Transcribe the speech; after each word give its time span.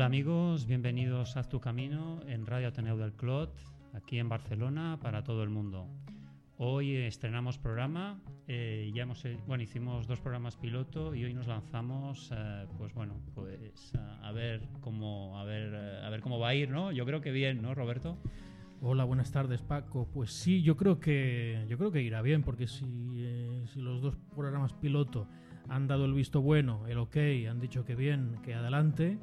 Hola 0.00 0.06
amigos, 0.06 0.64
bienvenidos 0.64 1.36
a 1.36 1.42
tu 1.42 1.60
Camino 1.60 2.22
en 2.26 2.46
Radio 2.46 2.68
Ateneo 2.68 2.96
del 2.96 3.12
Clot, 3.12 3.54
aquí 3.92 4.18
en 4.18 4.30
Barcelona 4.30 4.98
para 5.02 5.24
todo 5.24 5.42
el 5.42 5.50
mundo. 5.50 5.88
Hoy 6.56 6.96
estrenamos 6.96 7.58
programa, 7.58 8.18
eh, 8.48 8.90
ya 8.94 9.02
hemos, 9.02 9.22
eh, 9.26 9.36
bueno, 9.46 9.62
hicimos 9.62 10.06
dos 10.06 10.18
programas 10.18 10.56
piloto 10.56 11.14
y 11.14 11.24
hoy 11.24 11.34
nos 11.34 11.48
lanzamos, 11.48 12.30
eh, 12.34 12.66
pues 12.78 12.94
bueno, 12.94 13.20
pues 13.34 13.92
a 14.22 14.32
ver 14.32 14.66
cómo, 14.80 15.38
a 15.38 15.44
ver, 15.44 15.74
a 15.74 16.08
ver 16.08 16.22
cómo 16.22 16.38
va 16.38 16.48
a 16.48 16.54
ir, 16.54 16.70
¿no? 16.70 16.92
Yo 16.92 17.04
creo 17.04 17.20
que 17.20 17.30
bien, 17.30 17.60
¿no, 17.60 17.74
Roberto? 17.74 18.16
Hola, 18.80 19.04
buenas 19.04 19.30
tardes, 19.32 19.60
Paco. 19.60 20.08
Pues 20.10 20.32
sí, 20.32 20.62
yo 20.62 20.78
creo 20.78 20.98
que 20.98 21.66
yo 21.68 21.76
creo 21.76 21.92
que 21.92 22.00
irá 22.00 22.22
bien, 22.22 22.42
porque 22.42 22.68
si, 22.68 22.86
si 23.66 23.82
los 23.82 24.00
dos 24.00 24.16
programas 24.34 24.72
piloto 24.72 25.28
han 25.68 25.86
dado 25.88 26.06
el 26.06 26.14
visto 26.14 26.40
bueno, 26.40 26.86
el 26.88 26.96
ok, 26.96 27.18
han 27.50 27.60
dicho 27.60 27.84
que 27.84 27.94
bien, 27.94 28.38
que 28.42 28.54
adelante, 28.54 29.18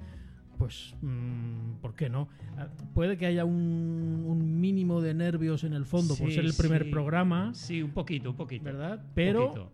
pues, 0.57 0.95
mm, 1.01 1.75
¿por 1.81 1.95
qué 1.95 2.09
no? 2.09 2.27
Ah, 2.57 2.67
puede 2.93 3.17
que 3.17 3.25
haya 3.25 3.45
un, 3.45 4.59
mínimo 4.59 5.01
de 5.01 5.13
nervios 5.13 5.63
en 5.63 5.73
el 5.73 5.85
fondo 5.85 6.15
por 6.15 6.31
ser 6.31 6.45
el 6.45 6.53
primer 6.53 6.89
programa. 6.89 7.53
Sí, 7.53 7.81
un 7.81 7.91
poquito, 7.91 8.31
un 8.31 8.35
poquito. 8.35 8.65
¿Verdad? 8.65 9.05
Pero, 9.13 9.71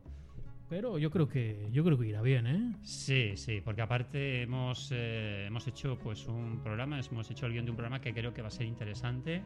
pero 0.69 0.97
yo 0.97 1.09
creo 1.09 1.27
que 1.27 1.69
yo 1.71 1.83
creo 1.83 1.97
que 1.97 2.07
irá 2.07 2.21
bien, 2.21 2.47
¿eh? 2.47 2.75
Sí, 2.83 3.33
sí, 3.35 3.61
porque 3.63 3.81
aparte 3.81 4.41
hemos, 4.43 4.89
eh, 4.93 5.45
hemos 5.47 5.67
hecho 5.67 5.97
pues 5.97 6.27
un 6.27 6.59
programa, 6.61 6.99
hemos 6.99 7.31
hecho 7.31 7.45
el 7.45 7.53
guion 7.53 7.65
de 7.65 7.71
un 7.71 7.77
programa 7.77 8.01
que 8.01 8.13
creo 8.13 8.33
que 8.33 8.41
va 8.41 8.49
a 8.49 8.51
ser 8.51 8.65
interesante. 8.65 9.41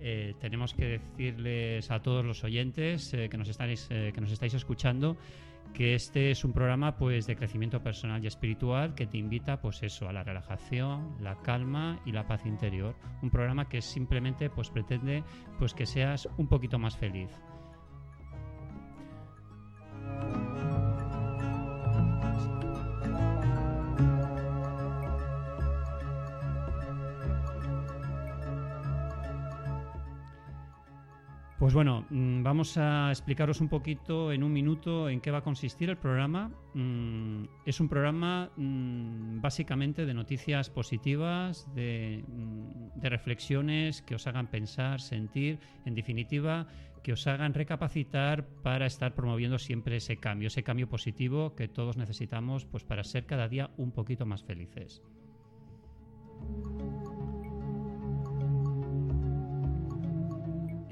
Eh, 0.00 0.34
tenemos 0.40 0.74
que 0.74 0.98
decirles 0.98 1.90
a 1.90 2.02
todos 2.02 2.24
los 2.24 2.44
oyentes 2.44 3.14
eh, 3.14 3.28
que 3.30 3.38
nos 3.38 3.48
estáis 3.48 3.88
que 3.88 4.20
nos 4.20 4.30
estáis 4.30 4.54
escuchando 4.54 5.16
que 5.72 5.94
este 5.94 6.30
es 6.30 6.44
un 6.44 6.52
programa 6.52 6.96
pues 6.96 7.26
de 7.26 7.36
crecimiento 7.36 7.82
personal 7.82 8.22
y 8.22 8.26
espiritual 8.26 8.94
que 8.94 9.06
te 9.06 9.18
invita 9.18 9.60
pues 9.60 9.82
eso 9.82 10.08
a 10.08 10.12
la 10.12 10.22
relajación, 10.22 11.16
la 11.20 11.36
calma 11.42 12.00
y 12.04 12.12
la 12.12 12.26
paz 12.26 12.46
interior. 12.46 12.94
Un 13.22 13.30
programa 13.30 13.68
que 13.68 13.80
simplemente 13.80 14.50
pues 14.50 14.70
pretende 14.70 15.24
pues 15.58 15.74
que 15.74 15.86
seas 15.86 16.28
un 16.36 16.48
poquito 16.48 16.78
más 16.78 16.96
feliz. 16.96 17.30
Pues 31.64 31.72
bueno, 31.72 32.04
mm, 32.10 32.42
vamos 32.42 32.76
a 32.76 33.08
explicaros 33.08 33.62
un 33.62 33.70
poquito 33.70 34.32
en 34.32 34.42
un 34.42 34.52
minuto 34.52 35.08
en 35.08 35.22
qué 35.22 35.30
va 35.30 35.38
a 35.38 35.42
consistir 35.42 35.88
el 35.88 35.96
programa. 35.96 36.50
Mm, 36.74 37.44
es 37.64 37.80
un 37.80 37.88
programa 37.88 38.50
mm, 38.54 39.40
básicamente 39.40 40.04
de 40.04 40.12
noticias 40.12 40.68
positivas, 40.68 41.66
de, 41.74 42.22
de, 42.96 43.08
reflexiones 43.08 44.02
que 44.02 44.14
os 44.14 44.26
hagan 44.26 44.48
pensar, 44.48 45.00
sentir, 45.00 45.58
en 45.86 45.94
definitiva, 45.94 46.66
que 47.02 47.14
os 47.14 47.26
hagan 47.26 47.54
recapacitar 47.54 48.46
para 48.62 48.84
estar 48.84 49.14
promoviendo 49.14 49.58
siempre 49.58 49.96
ese 49.96 50.18
cambio, 50.18 50.48
ese 50.48 50.64
cambio 50.64 50.90
positivo 50.90 51.54
que 51.54 51.66
todos 51.66 51.96
necesitamos 51.96 52.66
pues, 52.66 52.84
para 52.84 53.04
ser 53.04 53.24
cada 53.24 53.48
día 53.48 53.70
un 53.78 53.90
poquito 53.90 54.26
más 54.26 54.44
felices. 54.44 55.00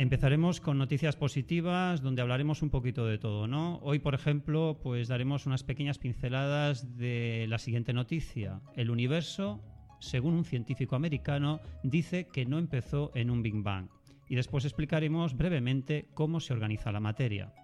Empezaremos 0.03 0.61
con 0.61 0.79
noticias 0.79 1.15
positivas, 1.15 2.03
donde 2.03 2.23
hablaremos 2.23 2.61
un 2.63 2.71
poquito 2.71 3.07
de 3.07 3.19
todo, 3.19 3.47
¿no? 3.47 3.79
Hoy, 3.83 4.01
por 4.01 4.17
ejemplo, 4.17 4.77
pues 4.83 5.07
daremos 5.07 5.47
unas 5.47 5.63
pequeñas 5.63 5.99
pinceladas 5.99 6.99
de 6.99 7.47
la 7.49 7.59
siguiente 7.59 7.93
noticia. 7.93 8.61
El 8.75 8.91
universo, 8.91 9.61
según 10.01 10.35
un 10.35 10.45
científico 10.45 10.97
americano, 10.97 11.61
dice 11.85 12.27
que 12.27 12.45
no 12.45 12.59
empezó 12.59 13.13
en 13.15 13.31
un 13.31 13.45
Big 13.45 13.55
Bang. 13.63 13.91
Y 14.29 14.35
después 14.35 14.65
explicaremos 14.65 15.37
brevemente 15.37 16.09
cómo 16.15 16.41
se 16.41 16.53
organiza 16.53 16.91
la 16.91 16.99
materia. 16.99 17.55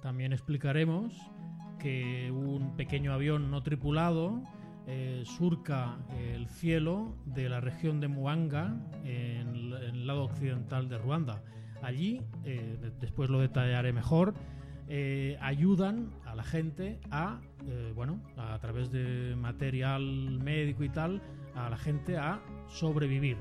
También 0.00 0.32
explicaremos 0.32 1.12
que 1.80 2.30
un 2.30 2.76
pequeño 2.76 3.12
avión 3.12 3.50
no 3.50 3.64
tripulado 3.64 4.44
eh, 4.90 5.22
surca 5.26 5.98
el 6.18 6.48
cielo 6.48 7.14
de 7.26 7.50
la 7.50 7.60
región 7.60 8.00
de 8.00 8.08
Muanga, 8.08 8.74
en, 9.04 9.74
el 9.74 10.06
lado 10.06 10.24
occidental 10.24 10.88
de 10.88 10.96
Ruanda. 10.96 11.42
Allí, 11.82 12.22
eh, 12.44 12.78
después 12.98 13.28
lo 13.28 13.38
detallaré 13.38 13.92
mejor, 13.92 14.32
eh, 14.88 15.36
ayudan 15.42 16.10
a 16.24 16.34
la 16.34 16.42
gente 16.42 16.98
a, 17.10 17.38
bueno, 17.94 18.18
a 18.38 18.58
través 18.60 18.90
de 18.90 19.36
material 19.36 20.40
médico 20.42 20.82
y 20.84 20.88
tal, 20.88 21.20
a 21.54 21.68
la 21.68 21.76
gente 21.76 22.16
a 22.16 22.40
sobrevivir. 22.68 23.36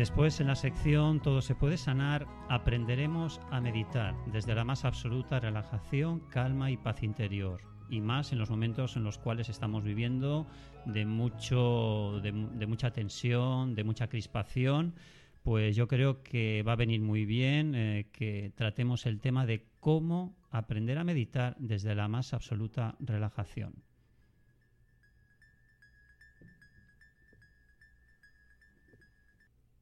Después, 0.00 0.40
en 0.40 0.46
la 0.46 0.54
sección 0.54 1.20
Todo 1.20 1.42
se 1.42 1.54
puede 1.54 1.76
sanar, 1.76 2.26
aprenderemos 2.48 3.38
a 3.50 3.60
meditar 3.60 4.16
desde 4.32 4.54
la 4.54 4.64
más 4.64 4.86
absoluta 4.86 5.40
relajación, 5.40 6.20
calma 6.30 6.70
y 6.70 6.78
paz 6.78 7.02
interior. 7.02 7.60
Y 7.90 8.00
más 8.00 8.32
en 8.32 8.38
los 8.38 8.48
momentos 8.48 8.96
en 8.96 9.04
los 9.04 9.18
cuales 9.18 9.50
estamos 9.50 9.84
viviendo 9.84 10.46
de, 10.86 11.04
mucho, 11.04 12.18
de, 12.22 12.32
mucha 12.32 12.94
tensión, 12.94 13.74
de 13.74 13.84
mucha 13.84 14.08
crispación, 14.08 14.94
pues 15.42 15.76
yo 15.76 15.86
creo 15.86 16.22
que 16.22 16.62
va 16.62 16.72
a 16.72 16.76
venir 16.76 17.02
muy 17.02 17.26
bien 17.26 17.74
eh, 17.74 18.08
que 18.10 18.54
tratemos 18.54 19.04
el 19.04 19.20
tema 19.20 19.44
de 19.44 19.66
cómo 19.80 20.34
aprender 20.50 20.96
a 20.96 21.04
meditar 21.04 21.56
desde 21.58 21.94
la 21.94 22.08
más 22.08 22.32
absoluta 22.32 22.96
relajación. 23.00 23.74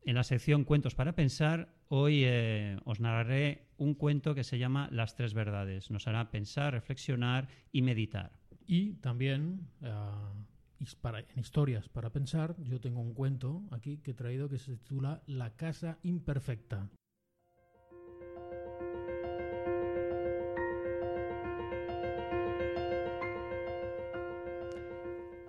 En 0.09 0.15
la 0.15 0.25
sección 0.25 0.65
Cuentos 0.65 0.95
para 0.95 1.15
Pensar, 1.15 1.69
hoy 1.89 2.23
eh, 2.25 2.79
os 2.87 2.99
narraré 2.99 3.69
un 3.77 3.93
cuento 3.93 4.35
que 4.35 4.43
se 4.43 4.59
llama 4.59 4.89
Las 4.91 5.15
tres 5.17 5.35
verdades. 5.35 5.91
Nos 5.91 6.09
hará 6.09 6.31
pensar, 6.31 6.73
reflexionar 6.73 7.47
y 7.73 7.83
meditar. 7.83 8.33
Y 8.67 8.95
también 9.03 9.69
eh, 9.83 9.93
en 10.81 11.39
historias 11.39 11.91
para 11.91 12.11
pensar, 12.11 12.57
yo 12.57 12.81
tengo 12.81 13.03
un 13.03 13.13
cuento 13.13 13.65
aquí 13.71 13.99
que 13.99 14.13
he 14.13 14.15
traído 14.15 14.49
que 14.49 14.57
se 14.57 14.79
titula 14.79 15.21
La 15.27 15.57
casa 15.57 15.99
imperfecta. 16.03 16.89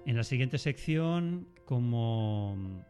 En 0.06 0.18
la 0.18 0.24
siguiente 0.24 0.58
sección, 0.58 1.48
como 1.64 2.84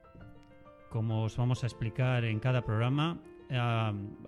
como 0.90 1.24
os 1.24 1.38
vamos 1.38 1.64
a 1.64 1.68
explicar 1.68 2.26
en 2.26 2.40
cada 2.40 2.64
programa, 2.64 3.20
eh, 3.50 3.58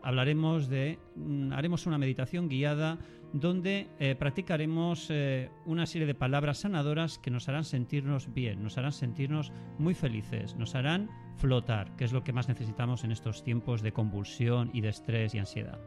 hablaremos 0.01 0.67
de, 0.69 0.97
mm, 1.15 1.53
haremos 1.53 1.85
una 1.85 1.97
meditación 1.97 2.49
guiada 2.49 2.97
donde 3.33 3.87
eh, 3.99 4.15
practicaremos 4.15 5.07
eh, 5.09 5.49
una 5.65 5.85
serie 5.85 6.07
de 6.07 6.15
palabras 6.15 6.59
sanadoras 6.59 7.17
que 7.17 7.31
nos 7.31 7.47
harán 7.47 7.63
sentirnos 7.63 8.33
bien, 8.33 8.61
nos 8.61 8.77
harán 8.77 8.91
sentirnos 8.91 9.51
muy 9.77 9.93
felices, 9.93 10.55
nos 10.55 10.75
harán 10.75 11.09
flotar, 11.37 11.95
que 11.95 12.03
es 12.03 12.13
lo 12.13 12.23
que 12.23 12.33
más 12.33 12.49
necesitamos 12.49 13.03
en 13.03 13.11
estos 13.11 13.43
tiempos 13.43 13.81
de 13.81 13.93
convulsión 13.93 14.69
y 14.73 14.81
de 14.81 14.89
estrés 14.89 15.33
y 15.33 15.39
ansiedad. 15.39 15.79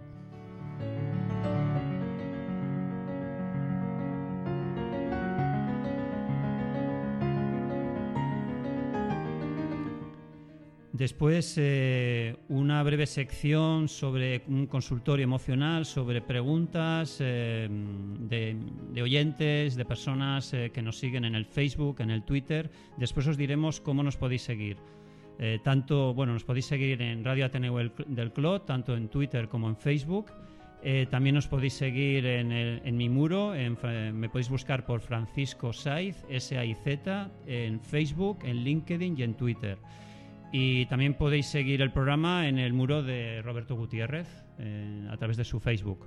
Después, 10.94 11.56
eh, 11.58 12.36
una 12.48 12.80
breve 12.84 13.06
sección 13.06 13.88
sobre 13.88 14.44
un 14.46 14.68
consultorio 14.68 15.24
emocional, 15.24 15.86
sobre 15.86 16.22
preguntas 16.22 17.16
eh, 17.18 17.68
de, 17.68 19.02
oyentes, 19.02 19.74
de 19.74 19.84
personas 19.84 20.54
eh, 20.54 20.70
que 20.72 20.82
nos 20.82 20.96
siguen 20.96 21.24
en 21.24 21.34
el 21.34 21.46
Facebook, 21.46 22.00
en 22.00 22.12
el 22.12 22.22
Twitter. 22.22 22.70
Después 22.96 23.26
os 23.26 23.36
diremos 23.36 23.80
cómo 23.80 24.04
nos 24.04 24.16
podéis 24.16 24.42
seguir. 24.42 24.76
tanto, 25.64 26.14
bueno, 26.14 26.32
nos 26.32 26.44
podéis 26.44 26.66
seguir 26.66 27.02
en 27.02 27.24
Radio 27.24 27.46
Ateneo 27.46 27.76
del 28.06 28.32
Clot, 28.32 28.64
tanto 28.64 28.94
en 28.96 29.08
Twitter 29.08 29.48
como 29.48 29.68
en 29.68 29.76
Facebook. 29.76 30.30
también 31.10 31.36
os 31.36 31.48
podéis 31.48 31.74
seguir 31.74 32.24
en, 32.24 32.96
mi 32.96 33.08
muro, 33.08 33.52
me 34.12 34.28
podéis 34.28 34.48
buscar 34.48 34.86
por 34.86 35.00
Francisco 35.00 35.72
Saiz, 35.72 36.24
S-A-I-Z, 36.28 37.30
en 37.48 37.80
Facebook, 37.80 38.44
en 38.44 38.62
LinkedIn 38.62 39.18
y 39.18 39.22
en 39.24 39.34
Twitter. 39.34 39.76
Y 40.56 40.86
también 40.86 41.14
podéis 41.14 41.46
seguir 41.46 41.82
el 41.82 41.90
programa 41.90 42.46
en 42.46 42.60
el 42.60 42.72
muro 42.72 43.02
de 43.02 43.42
Roberto 43.42 43.74
Gutiérrez 43.74 44.28
eh, 44.60 45.08
a 45.10 45.16
través 45.16 45.36
de 45.36 45.42
su 45.42 45.58
Facebook. 45.58 46.06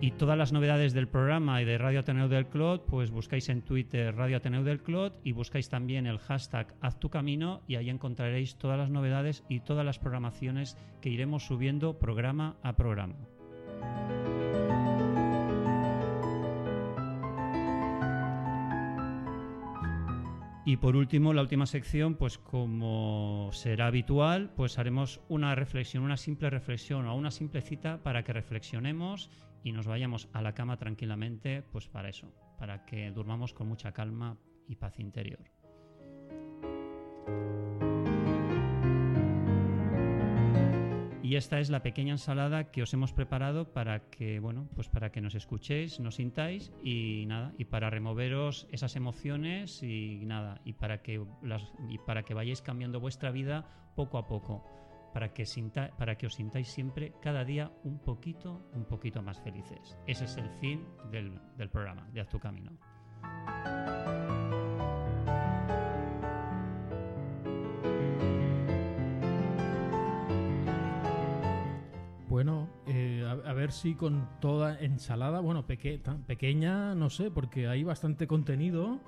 Y 0.00 0.10
todas 0.10 0.36
las 0.36 0.52
novedades 0.52 0.92
del 0.92 1.06
programa 1.06 1.62
y 1.62 1.64
de 1.64 1.78
Radio 1.78 2.00
Ateneo 2.00 2.28
del 2.28 2.48
Clot, 2.48 2.84
pues 2.84 3.12
buscáis 3.12 3.48
en 3.48 3.62
Twitter 3.62 4.12
Radio 4.16 4.38
Ateneo 4.38 4.64
del 4.64 4.82
Clot 4.82 5.20
y 5.22 5.30
buscáis 5.30 5.68
también 5.68 6.04
el 6.08 6.18
hashtag 6.18 6.74
Haz 6.80 6.98
tu 6.98 7.10
camino 7.10 7.62
y 7.68 7.76
ahí 7.76 7.90
encontraréis 7.90 8.56
todas 8.56 8.76
las 8.76 8.90
novedades 8.90 9.44
y 9.48 9.60
todas 9.60 9.86
las 9.86 10.00
programaciones 10.00 10.76
que 11.00 11.10
iremos 11.10 11.46
subiendo 11.46 12.00
programa 12.00 12.56
a 12.64 12.74
programa. 12.74 13.14
Y 20.66 20.78
por 20.78 20.96
último, 20.96 21.34
la 21.34 21.42
última 21.42 21.66
sección, 21.66 22.14
pues 22.14 22.38
como 22.38 23.50
será 23.52 23.86
habitual, 23.88 24.50
pues 24.56 24.78
haremos 24.78 25.20
una 25.28 25.54
reflexión, 25.54 26.02
una 26.02 26.16
simple 26.16 26.48
reflexión 26.48 27.06
o 27.06 27.14
una 27.14 27.30
simple 27.30 27.60
cita 27.60 28.02
para 28.02 28.24
que 28.24 28.32
reflexionemos 28.32 29.30
y 29.62 29.72
nos 29.72 29.86
vayamos 29.86 30.28
a 30.32 30.40
la 30.40 30.54
cama 30.54 30.78
tranquilamente, 30.78 31.62
pues 31.70 31.88
para 31.88 32.08
eso, 32.08 32.32
para 32.58 32.86
que 32.86 33.10
durmamos 33.10 33.52
con 33.52 33.68
mucha 33.68 33.92
calma 33.92 34.38
y 34.66 34.76
paz 34.76 34.98
interior. 34.98 35.44
Y 41.24 41.36
esta 41.36 41.58
es 41.58 41.70
la 41.70 41.82
pequeña 41.82 42.12
ensalada 42.12 42.70
que 42.70 42.82
os 42.82 42.92
hemos 42.92 43.14
preparado 43.14 43.72
para 43.72 44.10
que, 44.10 44.40
bueno, 44.40 44.68
pues 44.74 44.90
para 44.90 45.10
que 45.10 45.22
nos 45.22 45.34
escuchéis, 45.34 45.98
nos 45.98 46.16
sintáis 46.16 46.70
y 46.82 47.24
nada, 47.26 47.54
y 47.56 47.64
para 47.64 47.88
removeros 47.88 48.68
esas 48.70 48.94
emociones 48.94 49.82
y 49.82 50.20
nada, 50.26 50.60
y 50.66 50.74
para 50.74 51.00
que 51.00 51.24
las, 51.40 51.72
y 51.88 51.96
para 51.96 52.24
que 52.24 52.34
vayáis 52.34 52.60
cambiando 52.60 53.00
vuestra 53.00 53.30
vida 53.30 53.64
poco 53.96 54.18
a 54.18 54.26
poco, 54.26 54.66
para 55.14 55.32
que 55.32 55.46
para 55.96 56.18
que 56.18 56.26
os 56.26 56.34
sintáis 56.34 56.68
siempre 56.68 57.14
cada 57.22 57.42
día 57.42 57.72
un 57.84 58.00
poquito, 58.00 58.68
un 58.74 58.84
poquito 58.84 59.22
más 59.22 59.40
felices. 59.40 59.96
Ese 60.06 60.26
es 60.26 60.36
el 60.36 60.50
fin 60.60 60.86
del, 61.10 61.40
del 61.56 61.70
programa, 61.70 62.06
de 62.12 62.22
tu 62.26 62.38
camino. 62.38 62.72
Bueno, 72.44 72.68
eh, 72.86 73.24
a, 73.26 73.52
ver 73.54 73.72
si 73.72 73.94
con 73.94 74.28
toda 74.38 74.78
ensalada, 74.78 75.40
bueno, 75.40 75.64
tan 76.02 76.24
pequeña, 76.24 76.94
no 76.94 77.08
sé, 77.08 77.30
porque 77.30 77.68
hay 77.68 77.84
bastante 77.84 78.26
contenido. 78.26 79.00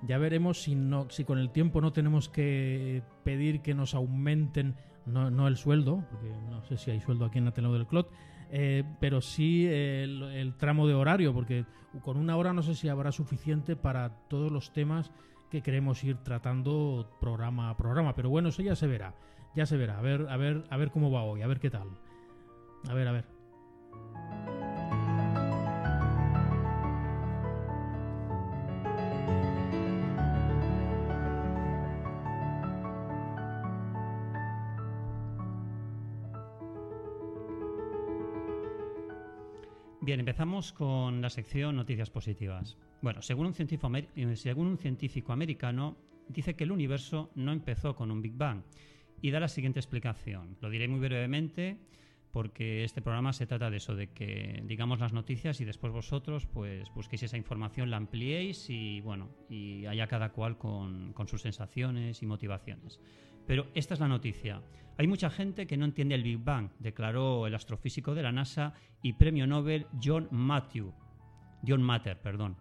Ya 0.00 0.16
veremos 0.16 0.62
si, 0.62 0.74
no, 0.74 1.10
si 1.10 1.24
con 1.24 1.38
el 1.38 1.50
tiempo 1.50 1.82
no 1.82 1.92
tenemos 1.92 2.30
que 2.30 3.02
pedir 3.24 3.60
que 3.60 3.74
nos 3.74 3.94
aumenten, 3.94 4.74
no, 5.04 5.30
no 5.30 5.48
el 5.48 5.58
sueldo, 5.58 6.02
porque 6.10 6.30
no 6.48 6.64
sé 6.64 6.78
si 6.78 6.90
hay 6.90 7.02
sueldo 7.02 7.26
aquí 7.26 7.36
en 7.36 7.48
Ateneo 7.48 7.74
del 7.74 7.86
Clot, 7.86 8.10
eh, 8.50 8.84
pero 9.00 9.20
sí 9.20 9.66
el, 9.66 10.22
el 10.22 10.56
tramo 10.56 10.86
de 10.86 10.94
horario, 10.94 11.34
porque 11.34 11.66
con 12.00 12.16
una 12.16 12.38
hora 12.38 12.54
no 12.54 12.62
sé 12.62 12.74
si 12.74 12.88
habrá 12.88 13.12
suficiente 13.12 13.76
para 13.76 14.14
todos 14.28 14.50
los 14.50 14.72
temas 14.72 15.10
que 15.50 15.60
queremos 15.60 16.02
ir 16.04 16.16
tratando 16.24 17.18
programa 17.20 17.68
a 17.68 17.76
programa. 17.76 18.14
Pero 18.14 18.30
bueno, 18.30 18.48
eso 18.48 18.62
ya 18.62 18.74
se 18.74 18.86
verá, 18.86 19.14
ya 19.54 19.66
se 19.66 19.76
verá. 19.76 19.98
A 19.98 20.00
ver, 20.00 20.26
a 20.30 20.38
ver, 20.38 20.64
a 20.70 20.76
ver 20.78 20.90
cómo 20.90 21.10
va 21.10 21.22
hoy, 21.22 21.42
a 21.42 21.46
ver 21.46 21.60
qué 21.60 21.68
tal. 21.68 21.88
A 22.86 22.94
ver, 22.94 23.08
a 23.08 23.12
ver. 23.12 23.38
Bien, 40.08 40.20
empezamos 40.20 40.72
con 40.72 41.20
la 41.20 41.28
sección 41.28 41.76
Noticias 41.76 42.08
Positivas. 42.08 42.78
Bueno, 43.02 43.20
según 43.20 43.44
un, 43.44 43.52
científico, 43.52 43.92
eh, 43.94 44.36
según 44.36 44.68
un 44.68 44.78
científico 44.78 45.34
americano, 45.34 45.98
dice 46.28 46.56
que 46.56 46.64
el 46.64 46.72
universo 46.72 47.30
no 47.34 47.52
empezó 47.52 47.94
con 47.94 48.10
un 48.10 48.22
Big 48.22 48.32
Bang 48.32 48.62
y 49.20 49.30
da 49.30 49.38
la 49.38 49.48
siguiente 49.48 49.80
explicación. 49.80 50.56
Lo 50.62 50.70
diré 50.70 50.88
muy 50.88 51.00
brevemente 51.00 51.76
porque 52.32 52.84
este 52.84 53.00
programa 53.02 53.32
se 53.32 53.46
trata 53.46 53.70
de 53.70 53.78
eso, 53.78 53.96
de 53.96 54.08
que 54.08 54.62
digamos 54.64 55.00
las 55.00 55.12
noticias 55.12 55.60
y 55.60 55.64
después 55.64 55.92
vosotros 55.92 56.46
pues 56.46 56.92
busquéis 56.94 57.24
esa 57.24 57.36
información, 57.36 57.90
la 57.90 57.96
ampliéis 57.96 58.68
y 58.68 59.00
bueno, 59.00 59.30
y 59.48 59.86
haya 59.86 60.06
cada 60.06 60.30
cual 60.30 60.58
con, 60.58 61.14
sus 61.26 61.42
sensaciones 61.42 62.22
y 62.22 62.26
motivaciones. 62.26 63.00
Pero 63.46 63.66
esta 63.74 63.94
es 63.94 64.00
la 64.00 64.08
noticia. 64.08 64.62
Hay 64.98 65.06
mucha 65.06 65.30
gente 65.30 65.66
que 65.66 65.76
no 65.76 65.84
entiende 65.84 66.14
el 66.14 66.22
Big 66.22 66.38
Bang, 66.38 66.70
declaró 66.80 67.46
el 67.46 67.54
astrofísico 67.54 68.14
de 68.14 68.22
la 68.22 68.32
NASA 68.32 68.74
y 69.02 69.14
premio 69.14 69.46
Nobel 69.46 69.86
John 70.02 70.28
Matthew, 70.30 70.92
John 71.66 71.82
Matter, 71.82 72.20
perdón, 72.20 72.56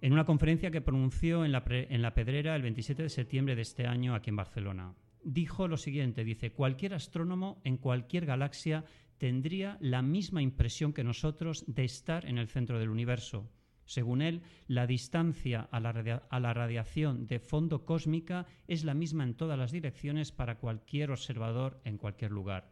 en 0.00 0.12
una 0.12 0.24
conferencia 0.24 0.70
que 0.70 0.80
pronunció 0.80 1.44
en 1.44 1.50
la 1.50 2.14
Pedrera 2.14 2.54
el 2.54 2.62
27 2.62 3.02
de 3.02 3.08
septiembre 3.08 3.56
de 3.56 3.62
este 3.62 3.86
año 3.86 4.14
aquí 4.14 4.30
en 4.30 4.36
Barcelona. 4.36 4.94
Dijo 5.22 5.68
lo 5.68 5.76
siguiente, 5.76 6.24
dice, 6.24 6.52
cualquier 6.52 6.94
astrónomo 6.94 7.60
en 7.64 7.76
cualquier 7.76 8.26
galaxia 8.26 8.84
tendría 9.18 9.76
la 9.80 10.02
misma 10.02 10.42
impresión 10.42 10.92
que 10.92 11.04
nosotros 11.04 11.64
de 11.66 11.84
estar 11.84 12.24
en 12.26 12.38
el 12.38 12.48
centro 12.48 12.78
del 12.78 12.88
universo. 12.88 13.50
Según 13.84 14.20
él, 14.20 14.42
la 14.66 14.86
distancia 14.86 15.62
a 15.62 15.80
la, 15.80 16.22
a 16.28 16.40
la 16.40 16.54
radiación 16.54 17.26
de 17.26 17.38
fondo 17.38 17.84
cósmica 17.84 18.46
es 18.66 18.84
la 18.84 18.94
misma 18.94 19.24
en 19.24 19.34
todas 19.34 19.58
las 19.58 19.72
direcciones 19.72 20.30
para 20.30 20.58
cualquier 20.58 21.10
observador 21.10 21.80
en 21.84 21.96
cualquier 21.96 22.30
lugar. 22.30 22.70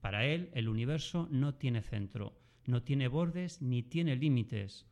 Para 0.00 0.26
él, 0.26 0.50
el 0.54 0.68
universo 0.68 1.28
no 1.30 1.56
tiene 1.56 1.82
centro, 1.82 2.38
no 2.66 2.82
tiene 2.82 3.08
bordes 3.08 3.60
ni 3.60 3.82
tiene 3.82 4.14
límites. 4.14 4.86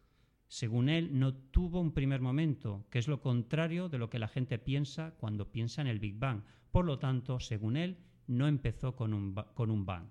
Según 0.48 0.88
él, 0.88 1.18
no 1.18 1.34
tuvo 1.34 1.80
un 1.80 1.92
primer 1.92 2.20
momento, 2.20 2.86
que 2.90 2.98
es 2.98 3.08
lo 3.08 3.20
contrario 3.20 3.88
de 3.88 3.98
lo 3.98 4.10
que 4.10 4.18
la 4.18 4.28
gente 4.28 4.58
piensa 4.58 5.14
cuando 5.16 5.50
piensa 5.50 5.80
en 5.80 5.88
el 5.88 5.98
Big 5.98 6.18
Bang. 6.18 6.42
Por 6.76 6.84
lo 6.84 6.98
tanto, 6.98 7.40
según 7.40 7.78
él, 7.78 7.96
no 8.26 8.46
empezó 8.46 8.94
con 8.94 9.14
un, 9.14 9.34
con 9.54 9.70
un 9.70 9.86
bang. 9.86 10.08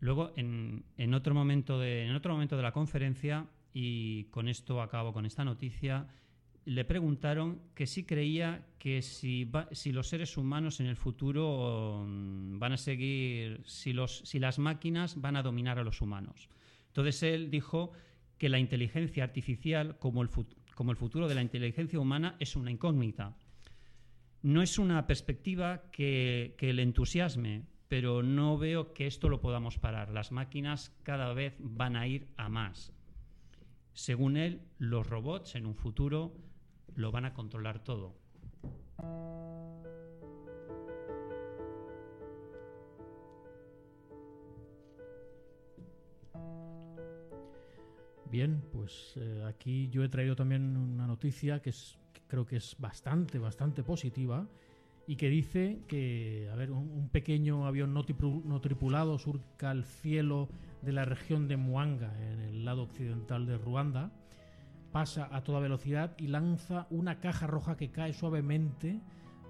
Luego, 0.00 0.32
en, 0.34 0.82
en 0.96 1.14
otro 1.14 1.32
momento 1.32 1.78
de, 1.78 2.06
en 2.06 2.16
otro 2.16 2.32
momento 2.32 2.56
de 2.56 2.62
la 2.64 2.72
conferencia, 2.72 3.46
y 3.72 4.24
con 4.24 4.48
esto 4.48 4.82
acabo 4.82 5.12
con 5.12 5.26
esta 5.26 5.44
noticia, 5.44 6.08
le 6.64 6.84
preguntaron 6.84 7.60
que 7.76 7.86
si 7.86 8.02
creía 8.02 8.66
que 8.80 9.00
si, 9.00 9.48
si 9.70 9.92
los 9.92 10.08
seres 10.08 10.36
humanos 10.36 10.80
en 10.80 10.86
el 10.86 10.96
futuro 10.96 12.04
mm, 12.04 12.58
van 12.58 12.72
a 12.72 12.78
seguir, 12.78 13.62
si, 13.64 13.92
los, 13.92 14.22
si 14.24 14.40
las 14.40 14.58
máquinas 14.58 15.20
van 15.20 15.36
a 15.36 15.42
dominar 15.44 15.78
a 15.78 15.84
los 15.84 16.00
humanos. 16.00 16.48
Entonces 16.88 17.22
él 17.22 17.48
dijo 17.48 17.92
que 18.38 18.48
la 18.48 18.58
inteligencia 18.58 19.22
artificial, 19.22 19.96
como 20.00 20.22
el, 20.22 20.30
como 20.74 20.90
el 20.90 20.96
futuro 20.96 21.28
de 21.28 21.36
la 21.36 21.42
inteligencia 21.42 22.00
humana, 22.00 22.34
es 22.40 22.56
una 22.56 22.72
incógnita. 22.72 23.36
No 24.42 24.60
es 24.60 24.76
una 24.80 25.06
perspectiva 25.06 25.82
que, 25.92 26.56
le 26.60 26.82
entusiasme, 26.82 27.64
pero 27.86 28.24
no 28.24 28.58
veo 28.58 28.92
que 28.92 29.06
esto 29.06 29.28
lo 29.28 29.40
podamos 29.40 29.78
parar. 29.78 30.10
Las 30.10 30.32
máquinas 30.32 30.92
cada 31.04 31.32
vez 31.32 31.54
van 31.60 31.94
a 31.94 32.08
ir 32.08 32.26
a 32.36 32.48
más. 32.48 32.92
Según 33.92 34.36
él, 34.36 34.60
los 34.78 35.06
robots 35.06 35.54
en 35.54 35.64
un 35.64 35.76
futuro 35.76 36.34
lo 36.96 37.12
van 37.12 37.24
a 37.24 37.34
controlar 37.34 37.84
todo. 37.84 38.16
Bien, 48.28 48.60
pues 48.72 49.12
eh, 49.16 49.44
aquí 49.46 49.88
yo 49.90 50.02
he 50.02 50.08
traído 50.08 50.34
también 50.34 50.76
una 50.76 51.06
noticia 51.06 51.60
que, 51.60 51.70
es, 51.70 51.98
creo 52.32 52.46
que 52.46 52.56
es 52.56 52.76
bastante, 52.78 53.38
bastante 53.38 53.82
positiva 53.82 54.48
y 55.06 55.16
que 55.16 55.28
dice 55.28 55.82
que, 55.86 56.48
a 56.50 56.56
ver, 56.56 56.70
un, 56.70 57.10
pequeño 57.10 57.66
avión 57.66 57.92
no 57.92 58.60
tripulado 58.62 59.18
surca 59.18 59.70
el 59.70 59.84
cielo 59.84 60.48
de 60.80 60.92
la 60.92 61.04
región 61.04 61.46
de 61.46 61.58
Muanga, 61.58 62.18
en 62.22 62.40
el 62.40 62.64
lado 62.64 62.84
occidental 62.84 63.44
de 63.44 63.58
Ruanda, 63.58 64.12
pasa 64.92 65.28
a 65.30 65.44
toda 65.44 65.60
velocidad 65.60 66.14
y 66.16 66.28
lanza 66.28 66.86
una 66.88 67.20
caja 67.20 67.46
roja 67.46 67.76
que 67.76 67.90
cae 67.90 68.14
suavemente 68.14 69.02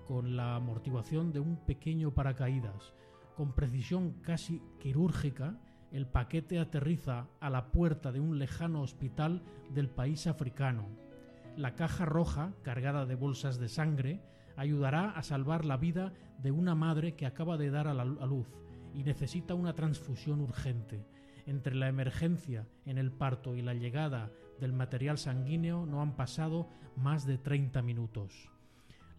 con 0.08 0.34
la 0.34 0.56
amortiguación 0.56 1.32
de 1.32 1.38
un 1.38 1.58
pequeño 1.64 2.12
paracaídas. 2.12 2.94
Con 3.36 3.52
precisión 3.52 4.14
casi 4.22 4.60
quirúrgica, 4.80 5.56
el 5.92 6.08
paquete 6.08 6.58
aterriza 6.58 7.28
a 7.38 7.48
la 7.48 7.70
puerta 7.70 8.10
de 8.10 8.18
un 8.18 8.40
lejano 8.40 8.82
hospital 8.82 9.40
del 9.72 9.88
país 9.88 10.26
africano. 10.26 11.11
La 11.56 11.74
caja 11.74 12.06
roja, 12.06 12.54
cargada 12.62 13.04
de 13.04 13.14
bolsas 13.14 13.58
de 13.58 13.68
sangre, 13.68 14.20
ayudará 14.56 15.10
a 15.10 15.22
salvar 15.22 15.66
la 15.66 15.76
vida 15.76 16.14
de 16.38 16.50
una 16.50 16.74
madre 16.74 17.14
que 17.14 17.26
acaba 17.26 17.58
de 17.58 17.70
dar 17.70 17.88
a, 17.88 17.94
la, 17.94 18.04
luz 18.04 18.48
y 18.94 19.02
necesita 19.02 19.54
una 19.54 19.74
transfusión 19.74 20.40
urgente. 20.40 21.04
Entre 21.44 21.74
la 21.74 21.88
emergencia 21.88 22.66
en 22.86 22.96
el 22.96 23.12
parto 23.12 23.54
y 23.54 23.62
la 23.62 23.74
llegada 23.74 24.30
del 24.60 24.72
material 24.72 25.18
sanguíneo 25.18 25.84
no 25.84 26.00
han 26.00 26.16
pasado 26.16 26.68
más 26.96 27.26
de 27.26 27.36
30 27.36 27.82
minutos. 27.82 28.48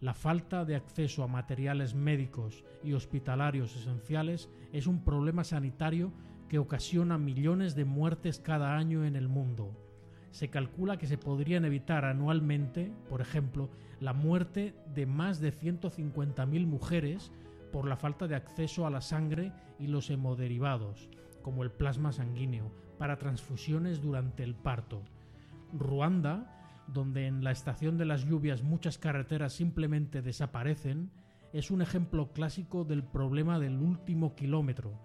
La 0.00 0.14
falta 0.14 0.64
de 0.64 0.74
acceso 0.74 1.22
a 1.22 1.28
materiales 1.28 1.94
médicos 1.94 2.64
y 2.82 2.94
hospitalarios 2.94 3.76
esenciales 3.76 4.50
es 4.72 4.86
un 4.86 5.04
problema 5.04 5.44
sanitario 5.44 6.12
que 6.48 6.58
ocasiona 6.58 7.16
millones 7.16 7.74
de 7.74 7.84
muertes 7.84 8.40
cada 8.40 8.76
año 8.76 9.04
en 9.04 9.16
el 9.16 9.28
mundo. 9.28 9.83
Se 10.34 10.50
calcula 10.50 10.96
que 10.96 11.06
se 11.06 11.16
podrían 11.16 11.64
evitar 11.64 12.04
anualmente, 12.04 12.92
por 13.08 13.20
ejemplo, 13.20 13.70
la 14.00 14.12
muerte 14.12 14.74
de 14.92 15.06
más 15.06 15.38
de 15.38 15.56
150.000 15.56 16.66
mujeres 16.66 17.30
por 17.70 17.86
la 17.86 17.96
falta 17.96 18.26
de 18.26 18.34
acceso 18.34 18.84
a 18.84 18.90
la 18.90 19.00
sangre 19.00 19.52
y 19.78 19.86
los 19.86 20.10
hemoderivados, 20.10 21.08
como 21.40 21.62
el 21.62 21.70
plasma 21.70 22.10
sanguíneo, 22.10 22.72
para 22.98 23.16
transfusiones 23.16 24.02
durante 24.02 24.42
el 24.42 24.56
parto. 24.56 25.04
Ruanda, 25.72 26.82
donde 26.88 27.28
en 27.28 27.44
la 27.44 27.52
estación 27.52 27.96
de 27.96 28.06
las 28.06 28.24
lluvias 28.24 28.64
muchas 28.64 28.98
carreteras 28.98 29.52
simplemente 29.52 30.20
desaparecen, 30.20 31.12
es 31.52 31.70
un 31.70 31.80
ejemplo 31.80 32.32
clásico 32.32 32.82
del 32.82 33.04
problema 33.04 33.60
del 33.60 33.80
último 33.80 34.34
kilómetro, 34.34 34.98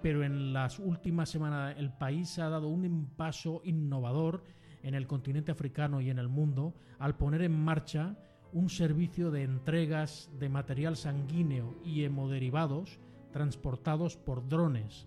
pero 0.00 0.24
en 0.24 0.54
las 0.54 0.78
últimas 0.78 1.28
semanas 1.28 1.74
el 1.76 1.92
país 1.92 2.38
ha 2.38 2.48
dado 2.48 2.68
un 2.68 3.10
paso 3.14 3.60
innovador 3.62 4.42
en 4.82 4.94
el 4.94 5.06
continente 5.06 5.52
africano 5.52 6.00
y 6.00 6.10
en 6.10 6.18
el 6.18 6.28
mundo 6.28 6.74
al 6.98 7.16
poner 7.16 7.42
en 7.42 7.52
marcha 7.52 8.16
un 8.52 8.68
servicio 8.68 9.30
de 9.30 9.44
entregas 9.44 10.30
de 10.38 10.48
material 10.48 10.96
sanguíneo 10.96 11.76
y 11.84 12.04
hemoderivados 12.04 12.98
transportados 13.32 14.16
por 14.16 14.48
drones. 14.48 15.06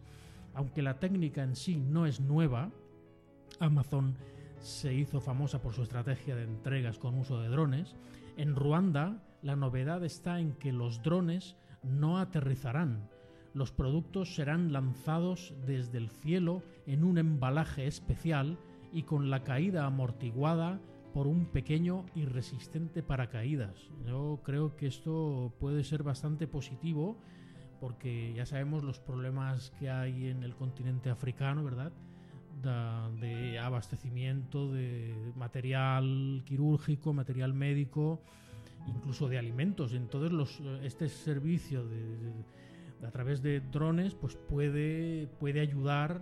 Aunque 0.54 0.82
la 0.82 1.00
técnica 1.00 1.44
en 1.44 1.56
sí 1.56 1.78
no 1.78 2.06
es 2.06 2.20
nueva, 2.20 2.72
Amazon 3.60 4.16
se 4.60 4.94
hizo 4.94 5.20
famosa 5.20 5.62
por 5.62 5.74
su 5.74 5.84
estrategia 5.84 6.36
de 6.36 6.44
entregas 6.44 6.98
con 6.98 7.18
uso 7.18 7.42
de 7.42 7.50
drones, 7.50 7.96
en 8.38 8.56
Ruanda 8.56 9.22
la 9.42 9.56
novedad 9.56 10.04
está 10.06 10.40
en 10.40 10.54
que 10.54 10.72
los 10.72 11.04
drones 11.04 11.58
no 11.84 12.18
aterrizarán. 12.18 13.10
Los 13.54 13.72
productos 13.72 14.36
serán 14.36 14.72
lanzados 14.72 15.54
desde 15.68 15.98
el 15.98 16.10
cielo 16.10 16.64
en 16.88 17.04
un 17.04 17.18
embalaje 17.18 17.86
especial 17.86 18.58
y 18.94 19.04
con 19.04 19.30
la 19.30 19.44
caída 19.44 19.86
amortiguada 19.86 20.80
por 21.14 21.28
un 21.28 21.46
pequeño 21.46 22.06
y 22.16 22.26
resistente 22.26 23.04
paracaídas. 23.04 23.90
Yo 24.06 24.40
creo 24.44 24.76
que 24.76 24.88
esto 24.88 25.54
puede 25.60 25.84
ser 25.84 26.04
bastante 26.04 26.48
positivo 26.48 27.18
porque 27.80 28.34
ya 28.34 28.46
sabemos 28.46 28.84
los 28.84 29.00
problemas 29.00 29.72
que 29.80 29.90
hay 29.90 30.28
en 30.28 30.44
el 30.44 30.56
continente 30.56 31.10
africano, 31.10 31.64
¿verdad? 31.64 31.92
de 33.20 33.60
abastecimiento 33.60 34.72
de 34.72 35.34
material 35.36 36.44
quirúrgico, 36.46 37.12
material 37.12 37.54
médico, 37.54 38.22
incluso 38.88 39.28
de 39.28 39.38
alimentos. 39.38 39.94
Entonces, 39.94 40.32
los, 40.32 40.62
este 40.82 41.10
servicio 41.10 41.84
a 43.06 43.12
través 43.12 43.42
de 43.42 43.60
drones 43.60 44.16
pues 44.16 44.36
puede, 44.36 45.28
puede 45.40 45.60
ayudar 45.60 46.22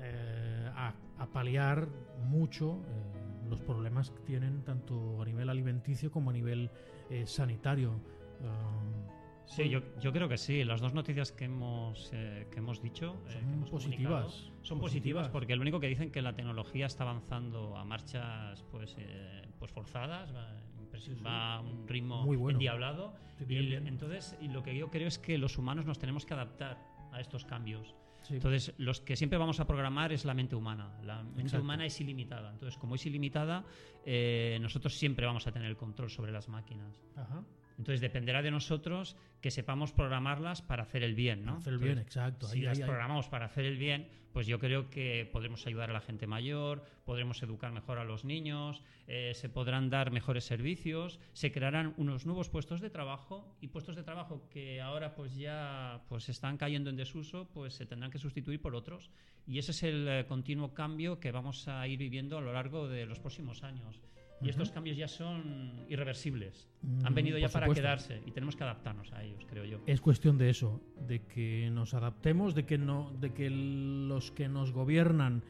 eh, 0.00 0.70
a, 0.74 0.94
paliar 1.26 1.88
mucho 2.24 2.82
eh, 2.86 3.48
los 3.50 3.60
problemas 3.60 4.10
que 4.10 4.20
tienen 4.20 4.62
tanto 4.64 5.20
a 5.20 5.24
nivel 5.24 5.48
alimenticio 5.48 6.10
como 6.10 6.30
a 6.30 6.32
nivel 6.32 6.70
eh, 7.10 7.26
sanitario. 7.26 8.00
Ah, 8.42 9.12
Sí, 9.46 9.68
yo, 9.68 9.80
yo, 10.00 10.12
creo 10.12 10.28
que 10.28 10.38
sí. 10.38 10.64
Las 10.64 10.80
dos 10.80 10.94
noticias 10.94 11.32
que 11.32 11.44
hemos, 11.44 12.10
eh, 12.14 12.46
que 12.50 12.58
hemos 12.58 12.80
dicho 12.80 13.16
son 13.28 13.64
positivas. 13.70 14.50
Son 14.62 14.78
positivas. 14.78 15.28
porque 15.28 15.56
lo 15.56 15.62
único 15.62 15.80
que 15.80 15.88
dicen 15.88 16.10
que 16.10 16.22
la 16.22 16.34
tecnología 16.34 16.86
está 16.86 17.04
avanzando 17.04 17.76
a 17.76 17.84
marchas 17.84 18.62
pues, 18.70 18.96
eh, 18.98 19.42
pues 19.58 19.70
forzadas, 19.70 20.32
va, 20.34 21.56
a 21.56 21.60
un 21.60 21.86
ritmo 21.86 22.22
Muy 22.24 22.36
bueno. 22.36 22.56
endiablado. 22.56 23.14
y, 23.46 23.74
Entonces, 23.74 24.36
y 24.40 24.48
lo 24.48 24.62
que 24.62 24.76
yo 24.76 24.90
creo 24.90 25.08
es 25.08 25.18
que 25.18 25.36
los 25.36 25.58
humanos 25.58 25.84
nos 25.84 25.98
tenemos 25.98 26.24
que 26.24 26.34
adaptar 26.34 26.78
a 27.12 27.20
estos 27.20 27.44
cambios. 27.44 27.94
Entonces, 28.30 28.74
los 28.78 29.00
que 29.00 29.16
siempre 29.16 29.38
vamos 29.38 29.60
a 29.60 29.66
programar 29.66 30.12
es 30.12 30.24
la 30.24 30.34
mente 30.34 30.54
humana. 30.54 30.98
La 31.02 31.22
mente 31.22 31.58
humana 31.58 31.86
es 31.86 32.00
ilimitada. 32.00 32.50
Entonces, 32.50 32.78
como 32.78 32.94
es 32.94 33.06
ilimitada, 33.06 33.64
eh, 34.04 34.58
nosotros 34.60 34.94
siempre 34.94 35.26
vamos 35.26 35.46
a 35.46 35.52
tener 35.52 35.68
el 35.68 35.76
control 35.76 36.10
sobre 36.10 36.32
las 36.32 36.48
máquinas. 36.48 37.00
Ajá. 37.16 37.42
Entonces 37.78 38.00
dependerá 38.00 38.42
de 38.42 38.50
nosotros 38.50 39.16
que 39.40 39.50
sepamos 39.50 39.92
programarlas 39.92 40.62
para 40.62 40.84
hacer 40.84 41.02
el 41.02 41.14
bien, 41.14 41.44
¿no? 41.44 41.56
Hacer 41.56 41.74
el 41.74 41.78
bien, 41.78 41.98
exacto. 41.98 42.46
Si 42.46 42.60
las 42.60 42.78
programamos 42.80 43.28
para 43.28 43.46
hacer 43.46 43.64
el 43.64 43.76
bien, 43.76 44.08
pues 44.32 44.46
yo 44.46 44.58
creo 44.58 44.88
que 44.88 45.28
podremos 45.30 45.66
ayudar 45.66 45.90
a 45.90 45.92
la 45.92 46.00
gente 46.00 46.26
mayor, 46.26 46.84
podremos 47.04 47.42
educar 47.42 47.70
mejor 47.72 47.98
a 47.98 48.04
los 48.04 48.24
niños, 48.24 48.82
eh, 49.06 49.32
se 49.34 49.48
podrán 49.48 49.90
dar 49.90 50.10
mejores 50.10 50.44
servicios, 50.44 51.20
se 51.32 51.52
crearán 51.52 51.94
unos 51.96 52.24
nuevos 52.24 52.48
puestos 52.48 52.80
de 52.80 52.90
trabajo 52.90 53.56
y 53.60 53.68
puestos 53.68 53.96
de 53.96 54.02
trabajo 54.02 54.48
que 54.48 54.80
ahora 54.80 55.14
pues 55.14 55.36
ya 55.36 56.02
pues 56.08 56.28
están 56.28 56.56
cayendo 56.56 56.90
en 56.90 56.96
desuso, 56.96 57.48
pues 57.52 57.74
se 57.74 57.86
tendrán 57.86 58.10
que 58.10 58.18
sustituir 58.18 58.60
por 58.60 58.74
otros. 58.74 59.10
Y 59.46 59.58
ese 59.58 59.72
es 59.72 59.82
el 59.82 60.08
eh, 60.08 60.24
continuo 60.26 60.72
cambio 60.72 61.20
que 61.20 61.32
vamos 61.32 61.68
a 61.68 61.86
ir 61.86 61.98
viviendo 61.98 62.38
a 62.38 62.40
lo 62.40 62.52
largo 62.52 62.88
de 62.88 63.06
los 63.06 63.18
próximos 63.18 63.62
años. 63.62 64.00
Y 64.42 64.48
estos 64.48 64.72
cambios 64.72 64.96
ya 64.96 65.08
son 65.08 65.84
irreversibles. 65.88 66.68
Han 67.04 67.12
mm, 67.12 67.14
venido 67.14 67.38
ya 67.38 67.48
para 67.48 67.68
quedarse 67.68 68.22
y 68.26 68.32
tenemos 68.32 68.56
que 68.56 68.64
adaptarnos 68.64 69.12
a 69.12 69.22
ellos, 69.22 69.44
creo 69.48 69.64
yo. 69.64 69.80
Es 69.86 70.00
cuestión 70.00 70.36
de 70.36 70.50
eso, 70.50 70.80
de 71.06 71.20
que 71.22 71.70
nos 71.70 71.94
adaptemos, 71.94 72.54
de 72.54 72.64
que 72.64 72.78
no, 72.78 73.12
de 73.20 73.32
que 73.32 73.50
los 73.50 74.32
que 74.32 74.48
nos 74.48 74.72
gobiernan 74.72 75.44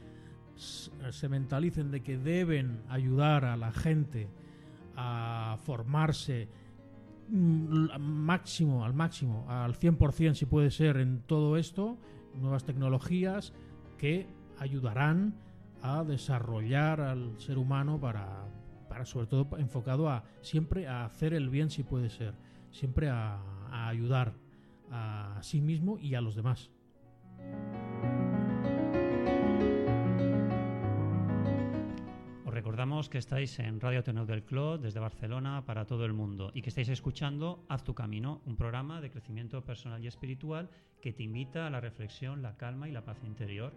se 0.56 1.28
mentalicen 1.28 1.90
de 1.90 2.02
que 2.02 2.18
deben 2.18 2.82
ayudar 2.88 3.44
a 3.44 3.56
la 3.56 3.72
gente 3.72 4.28
a 4.96 5.56
formarse 5.62 6.48
mm, 7.28 7.98
máximo, 7.98 8.84
al 8.84 8.94
máximo, 8.94 9.46
al 9.48 9.74
100% 9.74 10.34
si 10.34 10.46
puede 10.46 10.70
ser 10.70 10.98
en 10.98 11.22
todo 11.22 11.56
esto, 11.56 11.98
nuevas 12.34 12.64
tecnologías 12.64 13.52
que 13.98 14.26
ayudarán 14.58 15.34
a 15.82 16.04
desarrollar 16.04 17.00
al 17.00 17.40
ser 17.40 17.58
humano 17.58 17.98
para, 17.98 18.46
para 18.92 19.06
sobre 19.06 19.26
todo 19.26 19.48
enfocado 19.56 20.10
a 20.10 20.22
siempre 20.42 20.86
a 20.86 21.06
hacer 21.06 21.32
el 21.32 21.48
bien 21.48 21.70
si 21.70 21.82
puede 21.82 22.10
ser, 22.10 22.34
siempre 22.70 23.08
a, 23.08 23.40
ayudar 23.88 24.34
a 24.90 25.38
sí 25.40 25.62
mismo 25.62 25.98
y 25.98 26.14
a 26.14 26.20
los 26.20 26.34
demás. 26.34 26.70
Os 32.44 32.52
recordamos 32.52 33.08
que 33.08 33.16
estáis 33.16 33.58
en 33.60 33.80
Radio 33.80 34.02
Tenor 34.02 34.26
del 34.26 34.44
Clot 34.44 34.82
desde 34.82 35.00
Barcelona 35.00 35.64
para 35.64 35.86
todo 35.86 36.04
el 36.04 36.12
mundo 36.12 36.50
y 36.52 36.60
que 36.60 36.68
estáis 36.68 36.90
escuchando 36.90 37.64
Haz 37.70 37.84
tu 37.84 37.94
camino, 37.94 38.42
un 38.44 38.56
programa 38.56 39.00
de 39.00 39.10
crecimiento 39.10 39.64
personal 39.64 40.04
y 40.04 40.06
espiritual 40.06 40.68
que 41.00 41.14
te 41.14 41.22
invita 41.22 41.66
a 41.66 41.70
la 41.70 41.80
reflexión, 41.80 42.42
la 42.42 42.58
calma 42.58 42.90
y 42.90 42.92
la 42.92 43.06
paz 43.06 43.24
interior. 43.24 43.72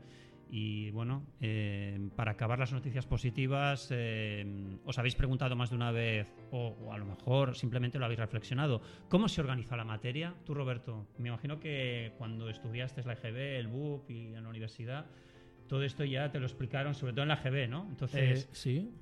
Y 0.50 0.92
bueno, 0.92 1.26
eh, 1.42 2.10
para 2.16 2.32
acabar 2.32 2.60
las 2.60 2.72
noticias 2.72 3.06
positivas, 3.06 3.90
eh, 3.92 4.46
os 4.86 4.98
habéis 4.98 5.16
preguntado 5.16 5.56
más 5.56 5.72
de 5.72 5.76
una 5.76 5.92
vez, 5.92 6.28
o, 6.52 6.92
a 6.92 6.98
lo 6.98 7.06
mejor 7.06 7.56
simplemente 7.56 7.98
lo 7.98 8.06
habéis 8.06 8.20
reflexionado, 8.20 8.82
¿cómo 9.10 9.28
se 9.28 9.42
organiza 9.42 9.76
la 9.76 9.86
materia? 9.86 10.36
Tú, 10.46 10.54
Roberto, 10.54 11.08
me 11.18 11.30
imagino 11.30 11.60
que 11.60 12.14
cuando 12.18 12.50
estudiaste 12.50 13.04
la 13.04 13.14
EGB, 13.14 13.60
el 13.60 13.68
BUP 13.68 14.10
y 14.12 14.34
en 14.34 14.44
la 14.44 14.50
universidad, 14.50 15.08
todo 15.68 15.84
esto 15.84 16.04
ya 16.04 16.32
te 16.32 16.40
lo 16.40 16.46
explicaron, 16.46 16.94
sobre 16.94 17.14
todo 17.14 17.24
en 17.24 17.30
la 17.30 17.36
EGB, 17.36 17.68
¿no? 17.70 17.88
Entonces, 17.90 18.46
eh, 18.46 18.50
sí. 18.52 18.94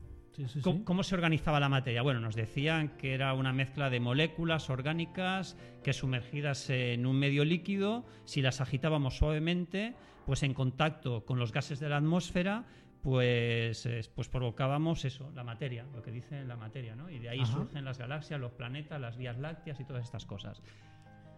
¿Cómo, 0.83 1.03
se 1.03 1.13
organizaba 1.13 1.59
la 1.59 1.69
materia? 1.69 2.01
Bueno, 2.01 2.19
nos 2.19 2.35
decían 2.35 2.97
que 2.97 3.13
era 3.13 3.33
una 3.33 3.53
mezcla 3.53 3.91
de 3.91 4.00
moléculas 4.00 4.69
orgánicas 4.71 5.57
que 5.83 5.93
sumergidas 5.93 6.71
en 6.71 7.05
un 7.05 7.19
medio 7.19 7.45
líquido, 7.45 8.03
si 8.25 8.41
las 8.41 8.59
agitábamos 8.59 9.17
suavemente, 9.17 9.93
pues 10.25 10.43
en 10.43 10.53
contacto 10.53 11.25
con 11.25 11.39
los 11.39 11.51
gases 11.51 11.79
de 11.79 11.89
la 11.89 11.97
atmósfera, 11.97 12.65
pues, 13.01 13.87
pues 14.15 14.29
provocábamos 14.29 15.03
eso, 15.05 15.31
la 15.35 15.43
materia, 15.43 15.85
lo 15.93 16.01
que 16.01 16.11
dice 16.11 16.43
la 16.45 16.55
materia, 16.55 16.95
¿no? 16.95 17.09
Y 17.09 17.19
de 17.19 17.29
ahí 17.29 17.45
surgen 17.45 17.83
las 17.83 17.97
galaxias, 17.97 18.39
los 18.39 18.53
planetas, 18.53 18.99
las 18.99 19.17
vías 19.17 19.37
lácteas 19.37 19.79
y 19.79 19.83
todas 19.83 20.03
estas 20.03 20.25
cosas. 20.25 20.61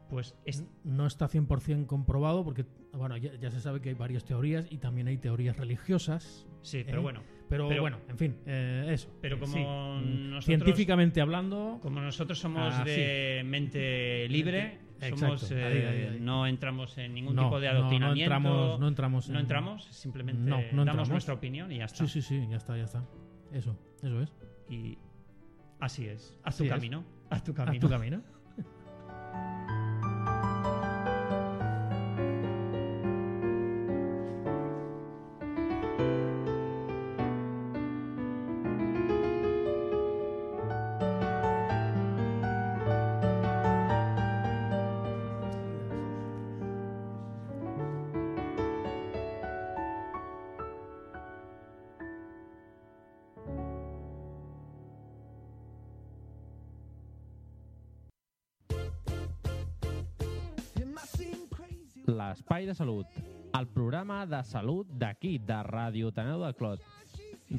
Pues 0.10 0.36
No 0.84 1.08
está 1.08 1.28
100% 1.28 1.88
comprobado 1.88 2.44
porque, 2.44 2.66
bueno, 2.94 3.18
ya, 3.18 3.50
se 3.50 3.60
sabe 3.60 3.82
que 3.82 3.90
hay 3.90 3.96
varias 3.96 4.24
teorías 4.24 4.68
y 4.70 4.78
también 4.78 5.08
hay 5.08 5.18
teorías 5.18 5.58
religiosas. 5.58 6.46
Sí, 6.62 6.84
pero 6.86 7.00
¿eh? 7.00 7.02
bueno 7.02 7.36
pero, 7.50 7.68
bueno, 7.80 8.00
en 8.10 8.18
fin, 8.18 8.36
eh, 8.46 8.88
eso. 8.90 9.10
Pero 9.22 9.40
como 9.40 10.02
científicamente 10.42 11.22
hablando, 11.22 11.80
como 11.82 12.02
nosotros 12.02 12.40
somos 12.40 12.74
ah, 12.76 12.84
de 12.84 13.44
mente 13.46 14.28
libre, 14.30 14.80
somos, 15.00 15.52
eh, 15.52 16.18
no 16.22 16.48
entramos 16.48 16.98
en 16.98 17.14
ningún 17.14 17.36
tipo 17.36 17.60
de 17.60 17.68
adoctrinamiento. 17.68 18.30
No, 18.30 18.36
entramos, 18.36 18.80
no 18.80 18.88
entramos, 18.88 19.30
no 19.30 19.40
entramos 19.40 19.86
simplemente 19.92 20.72
damos 20.74 21.10
nuestra 21.10 21.34
opinión 21.34 21.72
y 21.72 21.78
ya 21.78 21.86
está. 21.86 22.06
Sí, 22.06 22.22
sí, 22.22 22.22
sí, 22.22 22.48
ya 22.50 22.58
está, 22.58 22.78
ya 22.78 22.86
está. 22.86 23.04
Eso, 23.52 23.78
eso 24.02 24.22
es. 24.22 24.34
Y 24.70 24.98
así 25.80 26.08
es. 26.08 26.38
Haz 26.44 26.58
tu 26.58 26.68
camino. 26.68 27.04
Haz 27.30 27.44
tu 27.44 27.54
camino. 27.54 27.74
Haz 27.74 27.80
tu 27.80 27.90
camino. 27.90 28.35
Salut, 62.76 63.08
el 63.58 63.68
programa 63.72 64.26
de 64.28 64.44
salut 64.44 64.84
d'aquí, 65.00 65.38
de 65.40 65.56
Ràdio 65.64 66.12
Taneu 66.12 66.44
de 66.44 66.52
Clot. 66.60 66.84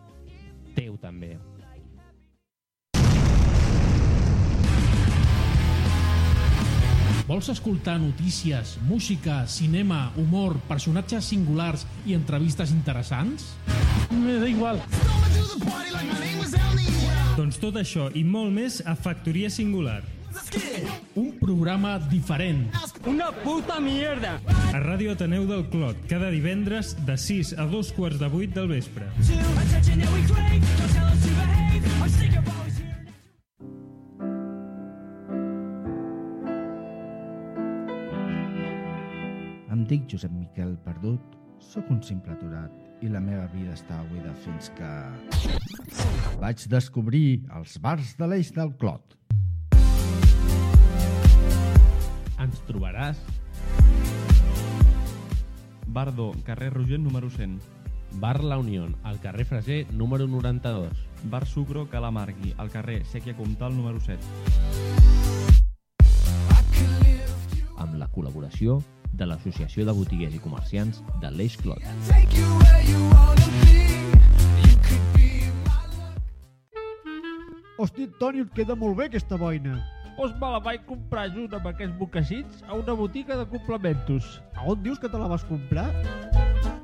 teu 0.76 0.98
també. 1.02 1.36
Vols 7.32 7.48
escoltar 7.48 7.96
notícies, 8.02 8.78
música, 8.90 9.46
cinema, 9.48 10.12
humor, 10.20 10.58
personatges 10.68 11.30
singulars 11.32 11.86
i 12.06 12.12
entrevistes 12.18 12.74
interessants? 12.76 13.54
Me 14.12 14.36
da 14.42 14.50
igual. 14.52 14.82
Doncs 17.38 17.62
tot 17.62 17.80
això 17.80 18.10
i 18.20 18.26
molt 18.28 18.52
més 18.52 18.82
a 18.84 18.98
Factoria 19.00 19.48
Singular. 19.54 20.02
Un 21.16 21.32
programa 21.40 21.98
diferent. 22.12 22.70
Una 23.06 23.32
puta 23.44 23.80
mierda. 23.80 24.38
A 24.72 24.80
Ràdio 24.80 25.16
Ateneu 25.16 25.46
del 25.50 25.66
Clot, 25.72 25.98
cada 26.10 26.30
divendres 26.32 26.94
de 27.06 27.18
6 27.18 27.56
a 27.60 27.66
2 27.72 27.92
quarts 27.98 28.20
de 28.22 28.30
8 28.30 28.54
del 28.56 28.70
vespre. 28.72 29.08
Em 39.72 39.86
dic 39.88 40.08
Josep 40.12 40.32
Miquel 40.32 40.78
Perdut, 40.86 41.36
sóc 41.60 41.90
un 41.92 42.02
simple 42.04 42.36
aturat 42.38 42.72
i 43.02 43.10
la 43.10 43.20
meva 43.24 43.48
vida 43.54 43.74
està 43.74 43.98
buida 44.12 44.34
fins 44.46 44.70
que... 44.78 44.92
Vaig 46.42 46.68
descobrir 46.70 47.42
els 47.58 47.80
bars 47.82 48.16
de 48.20 48.30
l'eix 48.30 48.52
del 48.56 48.72
Clot. 48.82 49.18
Ens 52.42 52.58
trobaràs 52.66 53.20
Bardo, 55.92 56.32
carrer 56.46 56.72
Rogent 56.74 57.04
número 57.04 57.30
100. 57.30 57.60
Bar 58.14 58.44
La 58.44 58.58
Unión, 58.58 58.96
al 59.04 59.20
carrer 59.20 59.46
Freser, 59.46 59.86
número 59.94 60.26
92. 60.28 60.90
Bar 61.24 61.46
Sucro 61.46 61.90
Calamargui, 61.90 62.54
al 62.58 62.72
carrer 62.72 63.06
Sèquia 63.06 63.36
Comtal 63.36 63.76
número 63.76 64.00
7. 64.00 64.18
Amb 67.78 68.00
la 68.00 68.08
col·laboració 68.08 68.80
de 69.12 69.28
l'Associació 69.28 69.86
de 69.86 69.96
Botiguers 69.96 70.36
i 70.36 70.40
Comerciants 70.40 71.04
de 71.22 71.32
l'Eix 71.36 71.60
Clot. 71.60 71.84
Hosti, 77.78 78.08
Toni, 78.20 78.46
et 78.46 78.54
queda 78.56 78.76
molt 78.80 78.96
bé 78.98 79.12
aquesta 79.12 79.36
boina. 79.36 79.80
Pues 80.22 80.36
me 80.36 80.50
la 80.54 80.60
vaig 80.62 80.84
comprar 80.86 81.24
junt 81.34 81.56
amb 81.58 81.64
aquests 81.66 81.96
mocassins 81.98 82.60
a 82.70 82.76
una 82.78 82.94
botiga 82.94 83.34
de 83.40 83.46
complementos. 83.50 84.28
A 84.54 84.68
on 84.70 84.84
dius 84.84 85.00
que 85.02 85.10
te 85.10 85.18
la 85.18 85.26
vas 85.32 85.42
comprar? 85.50 85.88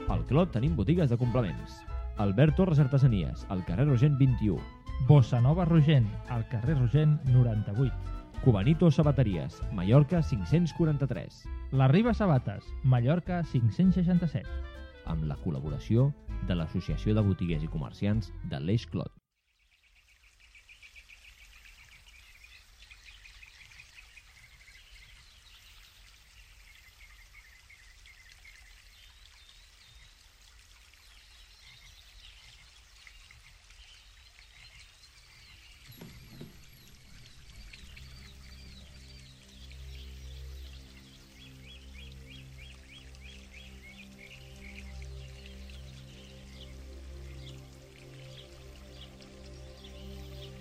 Al 0.10 0.23
Clot 0.26 0.50
tenim 0.56 0.73
botigues 0.76 1.12
de 1.12 1.19
complements. 1.21 1.76
Albert 2.17 2.56
Torres 2.58 2.82
Artesanies, 2.82 3.43
al 3.54 3.62
carrer 3.67 3.86
Rogent 3.86 4.17
21. 4.17 4.58
Bossa 5.06 5.38
Nova 5.39 5.67
Rogent, 5.69 6.10
al 6.34 6.47
carrer 6.50 6.80
Rogent 6.80 7.21
98. 7.30 7.93
Cubanito 8.41 8.89
Sabateries, 8.89 9.62
Mallorca 9.71 10.23
543. 10.23 11.45
La 11.73 11.88
Riba 11.93 12.15
Sabates, 12.15 12.65
Mallorca 12.82 13.43
567. 13.43 14.50
Amb 15.06 15.30
la 15.30 15.38
col·laboració 15.45 16.10
de 16.50 16.58
l'Associació 16.58 17.13
de 17.13 17.28
Botiguers 17.30 17.69
i 17.69 17.69
Comerciants 17.78 18.34
de 18.50 18.65
l'Eix 18.65 18.89
Clot. 18.89 19.13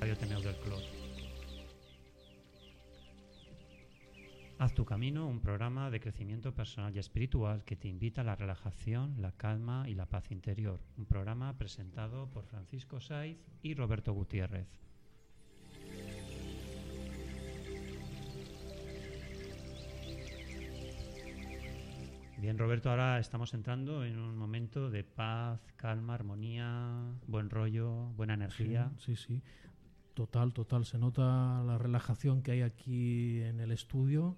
Radio 0.00 0.12
Ateneu 0.12 0.40
del 0.42 0.56
Clot. 0.56 0.84
Haz 4.58 4.74
tu 4.74 4.84
camino, 4.84 5.26
un 5.26 5.40
programa 5.40 5.90
de 5.90 6.00
crecimiento 6.00 6.54
personal 6.54 6.94
y 6.94 6.98
espiritual 6.98 7.64
que 7.64 7.76
te 7.76 7.88
invita 7.88 8.20
a 8.20 8.24
la 8.24 8.36
relajación, 8.36 9.14
la 9.20 9.32
calma 9.32 9.88
y 9.88 9.94
la 9.94 10.06
paz 10.06 10.30
interior. 10.30 10.80
Un 10.96 11.06
programa 11.06 11.56
presentado 11.56 12.30
por 12.30 12.44
Francisco 12.44 13.00
Saiz 13.00 13.38
y 13.62 13.74
Roberto 13.74 14.12
Gutiérrez. 14.12 14.68
Bien, 22.38 22.58
Roberto, 22.58 22.90
ahora 22.90 23.18
estamos 23.18 23.54
entrando 23.54 24.04
en 24.04 24.18
un 24.18 24.36
momento 24.36 24.90
de 24.90 25.04
paz, 25.04 25.60
calma, 25.76 26.14
armonía, 26.14 27.14
buen 27.26 27.48
rollo, 27.48 28.10
buena 28.14 28.34
energía. 28.34 28.92
Sí, 28.98 29.16
sí. 29.16 29.42
Total, 30.16 30.52
total. 30.54 30.86
Se 30.86 30.96
nota 30.96 31.62
la 31.66 31.76
relajación 31.76 32.40
que 32.42 32.52
hay 32.52 32.62
aquí 32.62 33.42
en 33.42 33.60
el 33.60 33.70
estudio. 33.70 34.34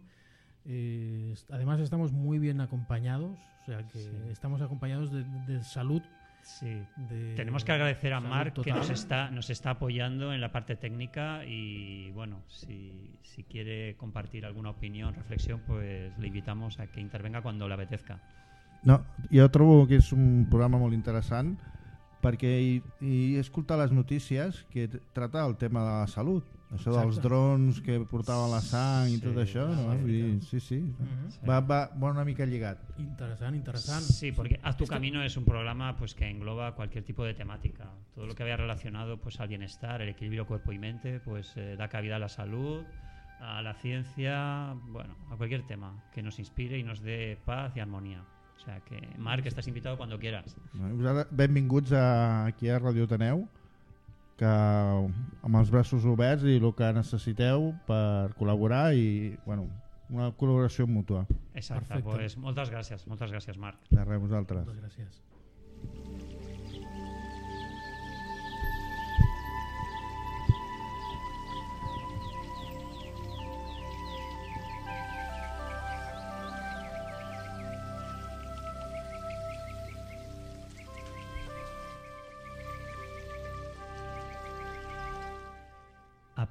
Eh, 0.65 1.35
además 1.51 1.79
estamos 1.79 2.11
muy 2.13 2.41
bien 2.41 2.61
acompañados, 2.61 3.39
o 3.63 3.65
sea 3.65 3.87
que 3.87 3.99
Sí. 3.99 4.11
estamos 4.31 4.61
acompañados 4.61 5.13
de, 5.13 5.23
de 5.47 5.63
salud. 5.63 6.03
Sí. 6.43 6.83
De 7.09 7.35
Tenemos 7.37 7.65
que 7.65 7.71
agradecer 7.73 8.13
a 8.13 8.21
Marc 8.21 8.61
que 8.61 8.73
nos 8.73 8.91
está, 8.91 9.31
nos 9.31 9.51
está 9.51 9.71
apoyando 9.71 10.33
en 10.33 10.41
la 10.41 10.51
parte 10.51 10.75
técnica 10.75 11.45
y 11.45 12.11
bueno, 12.11 12.43
si, 12.49 13.17
si 13.23 13.45
quiere 13.45 13.97
compartir 13.97 14.45
alguna 14.47 14.71
opinión, 14.71 15.15
reflexión, 15.15 15.61
pues 15.67 16.17
le 16.19 16.27
invitamos 16.27 16.81
a 16.81 16.89
que 16.89 17.01
intervenga 17.01 17.41
cuando 17.41 17.69
le 17.69 17.75
apetezca. 17.75 18.19
No, 18.83 19.05
jo 19.31 19.47
trobo 19.51 19.87
que 19.91 19.97
és 19.99 20.13
un 20.15 20.47
programa 20.51 20.79
molt 20.79 20.95
interessant 20.95 21.57
perquè 22.23 22.51
hi, 22.61 22.79
hi 23.01 23.19
he 23.37 23.41
escoltat 23.41 23.79
les 23.79 23.93
notícies 23.93 24.65
que 24.73 24.89
tracta 25.15 25.45
el 25.47 25.57
tema 25.57 25.85
de 25.85 25.93
la 26.01 26.07
salut. 26.11 26.45
Això 26.69 26.93
dels 26.93 27.17
Exacte. 27.17 27.23
drons 27.25 27.79
que 27.81 27.95
portaven 28.05 28.51
la 28.53 28.61
sang 28.61 29.09
i 29.09 29.15
Sí, 29.17 29.23
tot 29.23 29.39
això, 29.41 29.63
no? 29.73 29.95
Dir, 30.05 30.43
sí, 30.45 30.61
sí. 30.61 30.77
Mhm. 30.83 31.31
Sí. 31.33 31.39
Va, 31.49 31.61
va, 31.61 31.79
va 31.97 32.11
una 32.11 32.27
mica 32.27 32.45
lligat. 32.45 32.83
Interesante, 32.99 33.57
interesante. 33.57 34.13
Sí, 34.13 34.33
porque 34.33 34.61
Haz 34.63 34.77
tu 34.77 34.87
camino 34.87 35.23
es 35.23 35.39
un 35.39 35.47
programa 35.47 35.97
pues 35.97 36.15
que 36.15 36.29
engloba 36.29 36.75
cualquier 36.75 37.05
tipo 37.05 37.25
de 37.25 37.33
temática. 37.33 37.89
Todo 38.15 38.27
lo 38.27 38.35
que 38.35 38.43
vaya 38.43 38.59
relacionado 38.59 39.17
pues 39.17 39.41
al 39.41 39.49
bienestar, 39.49 40.03
el 40.03 40.11
equilibrio 40.11 40.47
cuerpo 40.47 40.73
y 40.73 40.79
mente, 40.79 41.21
pues 41.21 41.57
eh, 41.57 41.75
da 41.79 41.89
cabida 41.89 42.17
a 42.17 42.19
la 42.19 42.29
salud, 42.29 42.85
a 43.41 43.63
la 43.63 43.73
ciencia, 43.73 44.75
bueno, 44.89 45.17
a 45.31 45.37
cualquier 45.37 45.67
tema 45.67 45.95
que 46.13 46.23
nos 46.23 46.39
inspire 46.39 46.77
y 46.77 46.83
nos 46.83 47.01
dé 47.01 47.39
paz 47.47 47.73
y 47.77 47.81
armonía. 47.81 48.23
O 48.59 48.61
sea 48.65 48.81
que, 48.81 49.01
Marc, 49.17 49.47
estás 49.47 49.67
invitado 49.69 49.97
cuando 49.97 50.19
quieras. 50.19 50.57
Benvinguts 51.31 51.93
a, 51.93 52.47
aquí 52.47 52.69
a 52.69 52.79
Radio 52.79 53.07
Taneu, 53.07 53.47
que 54.39 54.47
amb 54.47 55.61
els 55.61 55.71
braços 55.71 56.05
oberts 56.07 56.45
i 56.47 56.59
el 56.59 56.69
que 56.75 56.91
necessiteu 56.95 57.71
per 57.89 58.35
col·laborar 58.39 58.91
i, 58.99 59.37
bueno, 59.47 59.69
una 60.11 60.31
col·laboració 60.35 60.87
mútua. 60.91 61.25
Exacte, 61.55 61.87
Perfecte. 61.87 62.11
pues 62.11 62.37
moltes 62.39 62.71
gràcies, 62.75 63.07
moltes 63.11 63.35
gràcies, 63.35 63.59
Marc. 63.59 63.79
De 63.91 64.05
res, 64.05 64.21
vosaltres. 64.21 64.67
Muchas 64.67 64.83
gracias. 64.83 65.23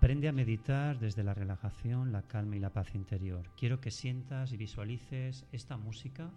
Aprende 0.07 0.29
a 0.29 0.31
meditar 0.31 0.99
desde 0.99 1.21
la 1.21 1.33
relajación, 1.33 2.13
la 2.13 2.21
calma 2.21 2.55
y 2.55 2.59
la 2.59 2.71
paz 2.71 2.95
interior. 2.95 3.51
Quiero 3.57 3.81
que 3.81 3.91
sientas 3.91 4.53
y 4.53 4.55
visualices 4.55 5.45
esta 5.51 5.75
música 5.75 6.31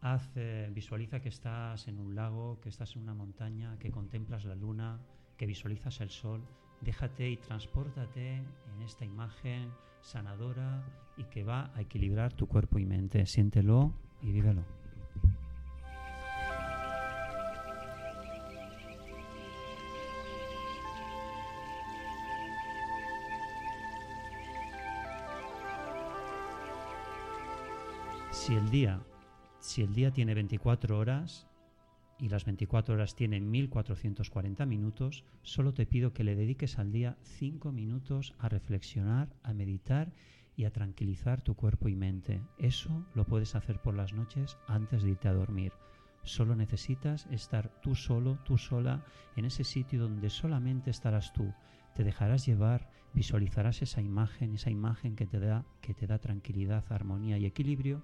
Haz, 0.00 0.30
eh, 0.36 0.70
visualiza 0.72 1.18
que 1.18 1.28
estás 1.28 1.88
en 1.88 1.98
un 1.98 2.14
lago, 2.14 2.60
que 2.60 2.68
estás 2.68 2.94
en 2.94 3.02
una 3.02 3.14
montaña, 3.14 3.76
que 3.80 3.90
contemplas 3.90 4.44
la 4.44 4.54
luna, 4.54 5.00
que 5.36 5.46
visualizas 5.46 6.00
el 6.00 6.10
sol. 6.10 6.46
Déjate 6.82 7.30
y 7.30 7.36
transpórtate 7.36 8.36
en 8.36 8.82
esta 8.84 9.04
imagen 9.04 9.72
sanadora 10.00 10.84
y 11.16 11.24
que 11.24 11.42
va 11.42 11.72
a 11.74 11.80
equilibrar 11.80 12.32
tu 12.32 12.46
cuerpo 12.46 12.78
y 12.78 12.86
mente. 12.86 13.26
Siéntelo 13.26 13.92
y 14.22 14.30
vívelo. 14.30 14.77
Si 28.48 28.54
el 28.54 28.70
día, 28.70 29.02
si 29.60 29.82
el 29.82 29.92
día 29.92 30.10
tiene 30.10 30.32
24 30.32 30.98
horas 30.98 31.46
y 32.18 32.30
las 32.30 32.46
24 32.46 32.94
horas 32.94 33.14
tienen 33.14 33.50
1440 33.50 34.64
minutos, 34.64 35.22
solo 35.42 35.74
te 35.74 35.84
pido 35.84 36.14
que 36.14 36.24
le 36.24 36.34
dediques 36.34 36.78
al 36.78 36.90
día 36.90 37.18
5 37.24 37.72
minutos 37.72 38.34
a 38.38 38.48
reflexionar, 38.48 39.28
a 39.42 39.52
meditar 39.52 40.14
y 40.56 40.64
a 40.64 40.72
tranquilizar 40.72 41.42
tu 41.42 41.56
cuerpo 41.56 41.90
y 41.90 41.94
mente. 41.94 42.40
Eso 42.56 43.04
lo 43.14 43.26
puedes 43.26 43.54
hacer 43.54 43.82
por 43.82 43.92
las 43.94 44.14
noches 44.14 44.56
antes 44.66 45.02
de 45.02 45.10
irte 45.10 45.28
a 45.28 45.34
dormir. 45.34 45.74
Solo 46.22 46.56
necesitas 46.56 47.26
estar 47.30 47.68
tú 47.82 47.94
solo, 47.94 48.38
tú 48.46 48.56
sola, 48.56 49.04
en 49.36 49.44
ese 49.44 49.62
sitio 49.62 50.00
donde 50.00 50.30
solamente 50.30 50.88
estarás 50.88 51.34
tú. 51.34 51.52
Te 51.94 52.02
dejarás 52.02 52.46
llevar, 52.46 52.88
visualizarás 53.12 53.82
esa 53.82 54.00
imagen, 54.00 54.54
esa 54.54 54.70
imagen 54.70 55.16
que 55.16 55.26
te 55.26 55.38
da, 55.38 55.66
que 55.82 55.92
te 55.92 56.06
da 56.06 56.16
tranquilidad, 56.16 56.86
armonía 56.88 57.36
y 57.36 57.44
equilibrio 57.44 58.02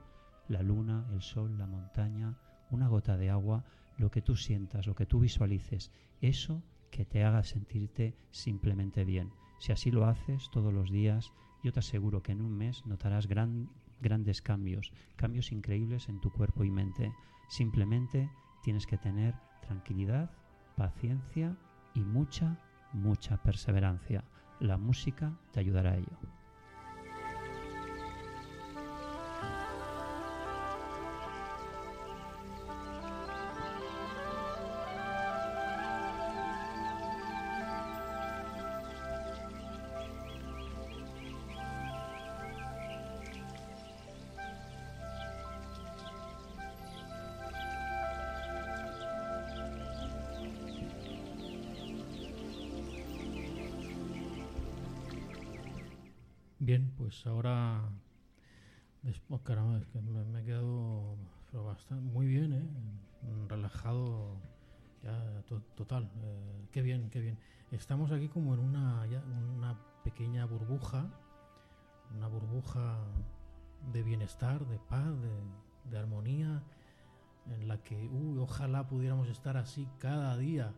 la 0.49 0.63
luna, 0.63 1.07
el 1.13 1.23
sol, 1.23 1.57
la 1.59 1.67
montaña, 1.67 2.37
una 2.71 2.89
gota 2.89 3.17
de 3.17 3.31
agua, 3.31 3.65
lo 3.97 4.11
que 4.11 4.23
tú 4.23 4.37
sientas, 4.37 4.87
lo 4.87 4.95
que 4.95 5.07
tú 5.07 5.21
visualices, 5.21 5.91
eso 6.21 6.63
que 6.91 7.05
te 7.05 7.25
haga 7.25 7.43
sentirte 7.43 8.15
simplemente 8.31 9.05
bien. 9.05 9.33
Si 9.59 9.73
así 9.73 9.91
lo 9.91 10.07
haces 10.07 10.51
todos 10.51 10.73
los 10.73 10.91
días, 10.91 11.33
yo 11.63 11.73
te 11.73 11.81
aseguro 11.81 12.23
que 12.23 12.33
en 12.33 12.43
un 12.43 12.57
mes 12.57 12.85
notarás 12.87 13.27
gran- 13.27 13.71
grandes 14.01 14.43
cambios, 14.43 14.93
cambios 15.17 15.53
increíbles 15.53 16.09
en 16.09 16.21
tu 16.21 16.31
cuerpo 16.31 16.65
y 16.65 16.71
mente. 16.71 17.13
Simplemente 17.49 18.31
tienes 18.63 18.87
que 18.87 18.99
tener 18.99 19.35
tranquilidad, 19.61 20.31
paciencia 20.77 21.57
y 21.95 22.01
mucha, 22.01 22.59
mucha 22.93 23.43
perseverancia. 23.43 24.25
La 24.61 24.77
música 24.77 25.39
te 25.53 25.61
ayudará 25.61 25.93
a 25.93 25.97
ello. 25.97 26.34
Bien, 62.47 62.53
¿eh? 62.63 63.47
Relajado, 63.49 64.37
ya 65.03 65.43
to- 65.49 65.63
total. 65.75 66.11
eh, 66.23 66.69
qué 66.73 66.83
bien, 66.83 67.11
qué 67.11 67.21
bien. 67.21 67.39
Estamos 67.71 68.13
aquí 68.13 68.29
como 68.29 68.55
en 68.55 68.61
una, 68.61 69.07
ya, 69.07 69.23
una 69.57 69.79
pequeña 70.03 70.45
burbuja, 70.47 71.07
una 72.17 72.29
burbuja 72.29 72.99
de 73.93 74.03
bienestar, 74.03 74.67
de 74.67 74.79
paz, 74.79 75.07
de, 75.21 75.91
de 75.91 75.99
armonía, 75.99 76.63
en 77.51 77.69
la 77.69 77.83
que, 77.83 78.09
uy, 78.09 78.39
ojalá 78.39 78.87
pudiéramos 78.87 79.29
estar 79.29 79.57
así 79.57 79.87
cada 79.99 80.37
día 80.37 80.73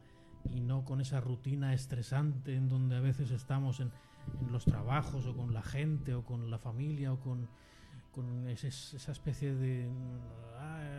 y 0.50 0.61
no 0.61 0.85
con 0.85 1.00
esa 1.00 1.20
rutina 1.20 1.74
estresante 1.74 2.55
en 2.57 2.68
donde 2.68 2.96
a 2.96 3.00
veces 3.00 3.31
estamos 3.31 3.81
en, 3.81 3.92
en 4.40 4.52
los 4.52 4.64
trabajos 4.64 5.26
o 5.26 5.37
con 5.37 5.52
la 5.55 5.62
gente 5.62 6.14
o 6.14 6.24
con 6.24 6.50
la 6.50 6.59
familia 6.59 7.12
o 7.12 7.20
con, 7.20 7.48
con 8.12 8.48
ese- 8.48 8.68
esa 8.68 9.12
especie 9.12 9.55
de 9.55 9.88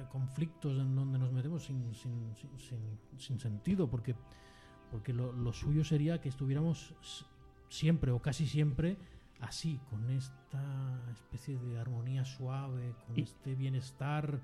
conflictos 0.09 0.77
en 0.79 0.95
donde 0.95 1.17
nos 1.19 1.31
metemos 1.31 1.63
sin, 1.63 1.93
sin, 1.93 2.33
sin- 2.35 2.57
sin- 2.59 2.99
sin 3.19 3.39
sentido, 3.39 3.89
porque, 3.89 4.15
porque 4.91 5.13
lo, 5.13 5.31
lo 5.31 5.53
suyo 5.53 5.83
sería 5.83 6.19
que 6.21 6.29
estuviéramos 6.29 6.93
siempre 7.69 8.11
o 8.11 8.19
casi 8.21 8.45
siempre 8.47 8.97
así, 9.39 9.79
con 9.89 10.09
esta 10.09 10.99
especie 11.11 11.57
de 11.59 11.77
armonía 11.79 12.25
suave, 12.25 12.93
con 13.05 13.17
Y- 13.17 13.21
este 13.21 13.55
bienestar, 13.55 14.39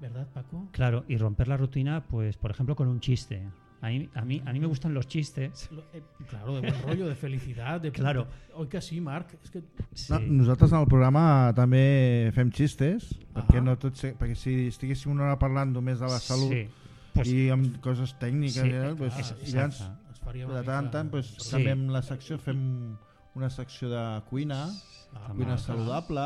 ¿verdad, 0.00 0.28
Paco? 0.32 0.68
Claro, 0.72 1.04
y 1.08 1.16
romper 1.16 1.48
la 1.48 1.56
rutina, 1.56 2.04
pues 2.08 2.36
por 2.36 2.50
ejemplo 2.50 2.74
con 2.76 2.88
un 2.88 3.00
chiste. 3.00 3.48
A 3.82 3.88
mí, 3.88 4.08
a 4.14 4.24
mí, 4.24 4.42
a 4.46 4.52
mí 4.52 4.60
me 4.60 4.66
gustan 4.66 4.94
los 4.94 5.06
chistes. 5.06 5.68
Eh, 5.92 6.02
claro, 6.28 6.54
de 6.54 6.60
buen 6.70 6.82
rollo, 6.82 7.06
de 7.06 7.14
felicidad, 7.14 7.80
de 7.80 7.92
Claro. 7.92 8.26
Hoy 8.54 8.68
que 8.68 8.80
sí, 8.80 9.00
Marc, 9.00 9.34
es 9.44 9.50
que 9.50 9.62
Sí. 9.92 10.12
No, 10.12 10.18
nosaltres 10.20 10.72
en 10.72 10.78
el 10.80 10.86
programa 10.86 11.52
també 11.54 12.30
fem 12.34 12.50
xistes, 12.50 13.10
perquè, 13.34 13.58
Ah. 13.58 13.60
no 13.60 13.76
tot 13.78 13.94
se, 13.94 14.14
perquè 14.16 14.34
si 14.34 14.66
estiguéssim 14.68 15.12
una 15.12 15.24
hora 15.24 15.38
parlant 15.38 15.72
només 15.72 16.00
de 16.00 16.06
la 16.06 16.18
salut 16.18 16.52
Sí. 16.52 16.66
Pues, 17.12 17.28
i 17.32 17.48
amb 17.50 17.78
coses 17.80 18.16
tècniques, 18.18 18.62
Sí, 18.62 18.70
tal, 18.72 18.96
pues, 18.96 19.14
clar, 19.14 19.38
i 19.46 19.50
llavors, 19.52 20.56
de 20.56 20.62
tant 20.64 20.84
en 20.84 20.90
tant, 20.90 21.10
pues, 21.10 21.26
Sí. 21.38 21.50
també 21.52 21.70
amb 21.72 21.90
la 21.90 22.02
secció 22.02 22.38
fem 22.38 22.96
una 23.36 23.50
secció 23.50 23.88
de 23.88 24.22
cuina, 24.28 24.66
Ah, 25.14 25.32
cuina 25.34 25.56
saludable, 25.56 26.20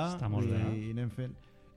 i, 0.74 0.86
i 0.88 0.90
anem 0.90 1.10
fent... 1.10 1.34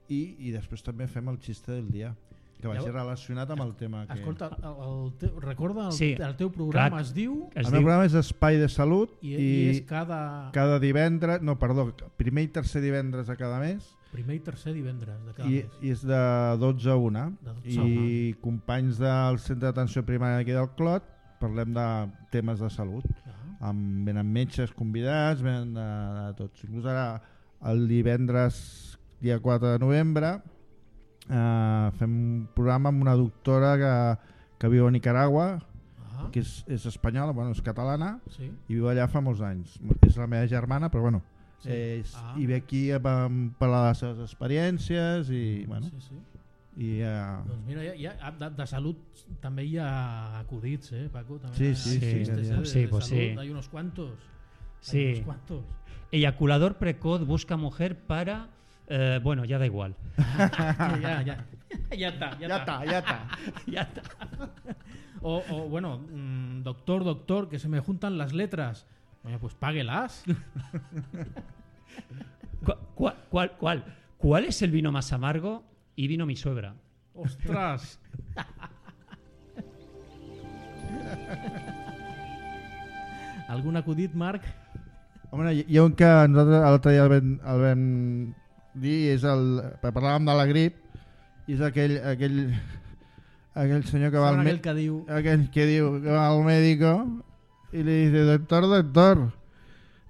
I, 0.10 0.36
I 0.40 0.52
després 0.52 0.82
també 0.84 1.08
fem 1.08 1.28
el 1.30 1.38
xiste 1.40 1.72
del 1.72 1.90
dia, 1.92 2.16
que 2.64 2.70
vagi 2.72 2.80
Llavors- 2.86 2.96
relacionat 2.96 3.50
amb 3.54 3.64
el 3.66 3.74
tema 3.76 4.06
que... 4.08 4.16
Escolta, 4.16 4.48
el, 4.64 4.78
el 4.88 5.12
teu, 5.20 5.40
recorda, 5.44 5.90
el, 5.90 5.96
Sí, 5.98 6.14
el 6.16 6.36
teu 6.40 6.50
programa 6.56 6.96
clar. 6.96 7.02
es 7.04 7.12
diu? 7.14 7.36
Es 7.54 7.66
el 7.68 7.74
meu 7.74 7.82
diu- 7.82 7.88
programa 7.90 8.06
és 8.08 8.16
Espai 8.16 8.58
de 8.62 8.70
Salut 8.72 9.18
i, 9.22 9.34
i, 9.36 9.42
i 9.44 9.68
és 9.74 9.82
cada, 9.90 10.22
cada 10.56 10.80
divendres, 10.80 11.44
no, 11.44 11.58
perdó, 11.60 11.90
primer 12.18 12.48
i 12.48 12.54
tercer 12.56 12.82
divendres 12.86 13.28
de 13.28 13.36
cada 13.38 13.60
mes. 13.60 13.92
Primer 14.14 14.36
i 14.38 14.42
tercer 14.46 14.72
divendres 14.78 15.20
de 15.26 15.34
cada 15.34 15.50
i, 15.50 15.60
mes. 15.66 15.78
i 15.82 15.92
és 15.92 16.02
de 16.06 16.22
12 16.62 16.90
a 16.94 16.96
1 17.02 17.24
De 17.42 17.54
12 17.66 17.80
a 17.82 17.86
i 17.90 18.36
companys 18.44 19.00
del 19.02 19.40
centre 19.42 19.68
d'atenció 19.72 20.04
primària 20.06 20.40
aquí 20.46 20.54
del 20.56 20.70
Clot 20.78 21.04
parlem 21.42 21.74
de 21.76 21.86
temes 22.32 22.62
de 22.62 22.70
salut. 22.72 23.04
Ah, 23.26 23.72
amb, 23.74 24.06
venen 24.08 24.30
metges 24.32 24.72
convidats 24.72 25.42
venen 25.44 25.74
de, 25.76 25.88
de 26.22 26.28
tots 26.38 26.64
inclús 26.68 26.86
ara 26.88 27.08
el 27.68 27.88
divendres 27.90 28.62
dia 29.24 29.40
4 29.40 29.74
de 29.74 29.80
novembre 29.82 30.34
eh, 31.30 31.92
fem 32.00 32.10
un 32.14 32.48
programa 32.56 32.90
amb 32.90 33.02
una 33.02 33.16
doctora 33.16 33.76
que, 33.78 33.94
que 34.60 34.70
viu 34.72 34.88
a 34.88 34.92
Nicaragua 34.92 35.46
ah, 35.60 36.30
que 36.32 36.40
és, 36.44 36.64
és 36.68 36.86
espanyola, 36.90 37.32
bueno, 37.36 37.52
és 37.52 37.62
catalana 37.62 38.20
sí, 38.30 38.50
i 38.68 38.76
viu 38.76 38.90
allà 38.92 39.08
fa 39.12 39.22
molts 39.22 39.42
anys 39.42 39.78
és 40.08 40.18
la 40.18 40.28
meva 40.28 40.48
germana 40.48 40.90
però 40.92 41.02
bueno 41.08 41.22
sí. 41.64 41.70
és, 41.72 42.14
Ah. 42.20 42.36
i 42.38 42.46
ve 42.50 42.56
aquí 42.60 42.92
a 42.92 43.00
parlar 43.00 43.84
de 43.84 43.90
les 43.90 43.98
seves 44.04 44.20
experiències 44.30 45.30
i, 45.32 45.66
bueno, 45.68 45.88
sí, 45.88 46.02
sí. 46.10 46.20
i 46.76 47.00
ja... 47.02 47.42
Doncs 47.48 47.66
mira, 47.68 47.84
ja, 47.96 48.16
ja, 48.20 48.32
de, 48.40 48.50
de 48.58 48.66
salut 48.68 49.26
també 49.40 49.64
hi 49.70 49.78
ha 49.78 50.40
acudits, 50.42 50.92
eh, 50.92 51.08
Paco? 51.14 51.38
També 51.40 51.56
Sí, 51.56 51.70
ha 51.72 51.76
sí, 51.76 51.90
sí, 51.92 52.00
chistes, 52.00 52.48
sí, 52.48 52.54
eh, 52.54 52.58
de, 52.58 52.66
sí, 52.66 52.80
de 52.82 52.88
pues 52.90 53.06
salud. 53.06 53.20
sí. 53.22 53.36
Hay 53.40 53.50
unos 53.52 53.70
cuantos. 53.70 54.10
Hay 54.12 54.90
Sí. 54.90 55.06
unos 55.14 55.26
cuantos. 55.26 55.64
Eyaculador 56.12 56.76
precoz 56.78 57.26
busca 57.26 57.58
mujer 57.58 57.96
para... 58.08 58.48
eh, 58.88 59.20
bueno, 59.24 59.46
ya 59.46 59.58
da 59.58 59.66
igual. 59.66 59.96
ya, 60.38 61.00
ya, 61.02 61.22
ya. 61.22 61.46
ya 61.96 62.10
está, 62.10 62.38
ya, 62.40 62.58
está. 62.58 62.86
ja 62.86 63.00
està. 63.00 63.28
ya 63.68 63.82
está. 63.82 64.02
O, 65.22 65.44
o, 65.50 65.70
bueno, 65.70 66.00
mm, 66.00 66.64
doctor, 66.64 67.04
doctor, 67.04 67.50
que 67.50 67.60
se 67.60 67.70
me 67.70 67.80
juntan 67.80 68.18
las 68.18 68.34
letras. 68.34 68.86
Oye, 69.24 69.38
pues 69.40 69.54
páguelas. 69.56 70.24
¿Cuál, 72.66 72.78
cuál, 72.96 73.16
cuál, 73.30 73.52
cuál, 73.58 73.84
cuál 74.18 74.46
es 74.46 74.62
el 74.62 74.72
vino 74.72 74.92
más 74.92 75.14
amargo? 75.14 75.64
Y 75.96 76.08
vino 76.08 76.26
mi 76.26 76.36
suegra. 76.36 76.76
Ostras. 77.14 78.00
¿Algun 83.48 83.78
acudit, 83.78 84.14
Marc? 84.14 84.44
Home, 85.30 85.50
ha 85.50 85.84
un 85.84 85.94
que 85.98 86.06
nosaltres 86.06 86.62
l'altre 86.62 86.92
dia 86.94 87.04
el 87.06 87.10
vam, 87.10 87.30
el 87.54 87.62
vam 87.64 87.84
dir, 88.74 89.14
és 89.14 89.24
el, 89.28 89.62
parlàvem 89.84 90.26
de 90.30 90.38
la 90.38 90.46
grip, 90.50 90.80
i 91.48 91.58
és 91.58 91.62
aquell, 91.62 91.98
aquell, 92.14 92.40
aquell 93.54 93.86
senyor 93.90 94.14
que 94.14 94.24
va 94.24 94.32
al 94.32 94.42
aquell 94.42 94.62
que 94.64 94.74
diu... 94.78 95.00
aquel 95.08 95.48
que 95.52 95.68
diu 95.70 95.94
que 96.02 96.12
va 96.12 96.28
al 96.30 96.44
médico 96.44 96.94
y 97.72 97.84
le 97.84 98.06
dice, 98.06 98.26
doctor, 98.26 98.68
doctor, 98.68 99.32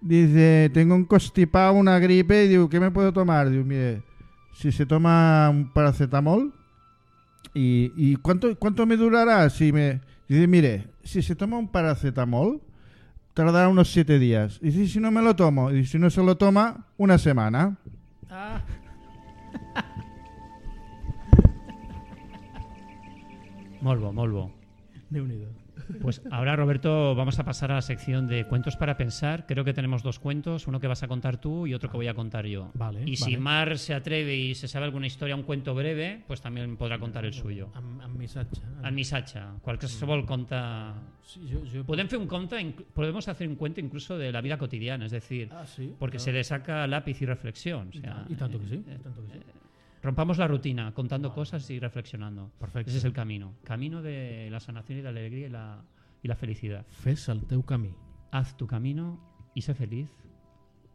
dice, 0.02 0.70
tengo 0.74 0.96
un 0.96 1.06
constipado, 1.06 1.74
una 1.74 1.98
gripe, 2.00 2.46
y 2.46 2.48
digo, 2.50 2.70
¿qué 2.70 2.80
me 2.80 2.92
puedo 2.92 3.14
tomar? 3.14 3.50
Digo, 3.50 3.64
mire, 3.64 4.04
si 4.54 4.72
se 4.72 4.86
toma 4.86 5.50
un 5.50 5.72
paracetamol, 5.72 6.54
¿Y, 7.54 7.92
y 7.96 8.16
cuánto, 8.16 8.58
cuánto 8.58 8.86
me 8.86 8.98
durará 8.98 9.50
si 9.50 9.72
me... 9.72 10.02
Dice, 10.28 10.48
mire, 10.48 10.88
si 11.04 11.22
se 11.22 11.36
toma 11.36 11.58
un 11.58 11.68
paracetamol, 11.68 12.62
tardará 13.34 13.68
unos 13.68 13.92
siete 13.92 14.18
días. 14.18 14.60
Y 14.62 14.72
dice, 14.72 14.94
si 14.94 15.00
no 15.00 15.12
me 15.12 15.22
lo 15.22 15.36
tomo, 15.36 15.72
y 15.72 15.86
si 15.86 16.00
no 16.00 16.10
se 16.10 16.24
lo 16.24 16.38
toma, 16.38 16.88
una 16.98 17.18
semana 17.18 17.78
está. 18.34 18.62
molt 23.82 24.02
bo, 24.02 24.12
molt 24.12 24.34
bo. 24.34 24.46
déu 25.14 25.26
nhi 25.30 25.38
Pues 26.02 26.22
ahora, 26.32 26.56
Roberto, 26.56 27.16
vamos 27.16 27.40
a 27.40 27.44
pasar 27.44 27.72
a 27.72 27.76
la 27.76 27.82
sección 27.82 28.28
de 28.28 28.46
cuentos 28.46 28.76
para 28.78 28.98
pensar. 28.98 29.46
Creo 29.46 29.64
que 29.64 29.74
tenemos 29.74 30.04
dos 30.04 30.20
cuentos, 30.20 30.68
uno 30.68 30.80
que 30.80 30.88
vas 30.88 31.04
a 31.04 31.08
contar 31.08 31.38
tú 31.38 31.68
y 31.68 31.74
otro 31.74 31.90
que 31.90 31.98
voy 31.98 32.08
a 32.08 32.14
contar 32.14 32.46
yo. 32.46 32.72
Vale, 32.74 33.04
Y 33.06 33.16
si. 33.18 33.38
Mar 33.38 33.78
se 33.78 33.94
atreve 33.94 34.36
y 34.36 34.56
se 34.56 34.68
sabe 34.68 34.86
alguna 34.86 35.08
historia, 35.08 35.36
un 35.36 35.44
cuento 35.44 35.74
breve, 35.76 36.24
pues 36.28 36.42
también 36.42 36.78
podrà 36.78 37.00
contar 37.00 37.26
el 37.26 37.34
suyo. 37.34 37.70
Amb 37.74 38.18
missatge. 38.18 38.62
El 38.84 38.94
missatge, 38.94 39.40
qualsevol 39.62 40.26
conte... 40.26 40.56
Sí, 41.24 41.40
jo, 41.52 41.62
jo... 41.72 41.84
Podem 41.88 42.08
fer 42.08 42.20
un 42.20 42.28
conte, 42.28 42.60
podemos 42.94 43.28
hacer 43.28 43.48
un 43.48 43.56
cuento 43.56 43.80
incluso 43.80 44.18
de 44.18 44.32
la 44.32 44.42
vida 44.42 44.58
cotidiana, 44.58 45.06
es 45.06 45.12
decir, 45.12 45.50
Ah, 45.52 45.66
sí. 45.66 45.94
porque 45.98 46.18
claro. 46.18 46.26
se 46.26 46.32
le 46.34 46.44
saca 46.44 46.86
lápiz 46.88 47.22
y 47.22 47.26
reflexión. 47.26 47.88
o 47.88 47.98
Y, 47.98 48.02
sea, 48.02 48.14
tan- 48.14 48.26
y 48.32 48.36
tanto 48.36 48.60
que 48.60 48.68
sí. 48.68 48.76
eh, 48.88 48.98
y 49.00 49.04
tanto 49.04 49.22
que 49.26 49.32
sí. 49.34 49.40
Rompamos 50.04 50.38
la 50.38 50.48
rutina, 50.48 50.94
contando 50.94 51.34
cosas 51.34 51.70
y 51.70 51.80
reflexionando. 51.80 52.52
Perfecte. 52.60 52.90
Ese 52.92 53.00
es 53.00 53.06
el 53.06 53.14
camino. 53.14 53.54
Camino 53.64 54.02
de 54.02 54.50
la 54.52 54.60
sanación 54.60 55.00
y 55.00 55.02
de 55.02 55.04
la 55.06 55.10
alegría 55.18 55.48
y 55.48 55.50
la, 55.50 55.82
y 56.22 56.28
la 56.28 56.36
felicidad. 56.36 56.86
Fes 56.90 57.30
el 57.30 57.46
teu 57.46 57.64
camí. 57.64 57.94
Haz 58.32 58.58
tu 58.58 58.68
camino 58.68 59.20
y 59.56 59.62
sé 59.62 59.74
feliz 59.74 60.12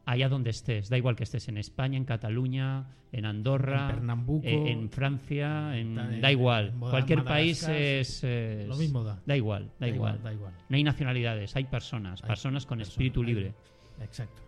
allá 0.05 0.29
donde 0.29 0.51
estés. 0.51 0.89
Da 0.91 0.99
igual 0.99 1.17
que 1.17 1.25
estés 1.25 1.49
en 1.49 1.57
España, 1.57 1.97
en 1.97 2.05
Cataluña, 2.05 2.87
en 3.13 3.25
Andorra, 3.25 3.89
En 3.89 3.95
Pernambuco, 3.97 4.47
eh, 4.47 4.73
en 4.73 4.91
Francia, 4.91 5.77
en- 5.79 6.21
da 6.21 6.31
igual. 6.33 6.69
en 6.75 6.81
Cualquier 6.81 7.25
país 7.25 7.63
es, 7.69 8.23
es- 8.25 8.69
Lo 8.69 8.77
mismo 8.77 9.05
da. 9.05 9.23
Da 9.25 9.37
igual, 9.37 9.69
da, 9.69 9.73
Da 9.81 9.89
igual. 9.89 10.15
igual, 10.17 10.23
da 10.23 10.33
igual. 10.35 10.53
No 10.69 10.77
hay 10.77 10.85
nacionalidades, 10.85 11.57
hay 11.57 11.65
personas, 11.65 12.23
Hay 12.23 12.29
personas 12.29 12.67
con 12.67 12.79
personas, 12.79 12.93
espíritu 12.93 13.21
hay- 13.21 13.27
libre. 13.27 13.55
Exacto. 14.03 14.43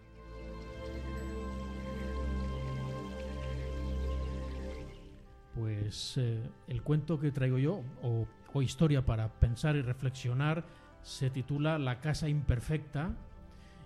Pues 5.55 6.17
eh, 6.17 6.41
el 6.69 6.83
cuento 6.83 7.19
que 7.19 7.33
traigo 7.33 7.59
yo, 7.59 7.83
o, 8.03 8.27
o 8.53 8.63
historia 8.63 9.05
para 9.05 9.29
pensar 9.41 9.77
y 9.77 9.83
reflexionar, 9.83 10.65
se 11.03 11.31
titula 11.31 11.79
La 11.79 12.01
casa 12.01 12.29
imperfecta 12.29 13.15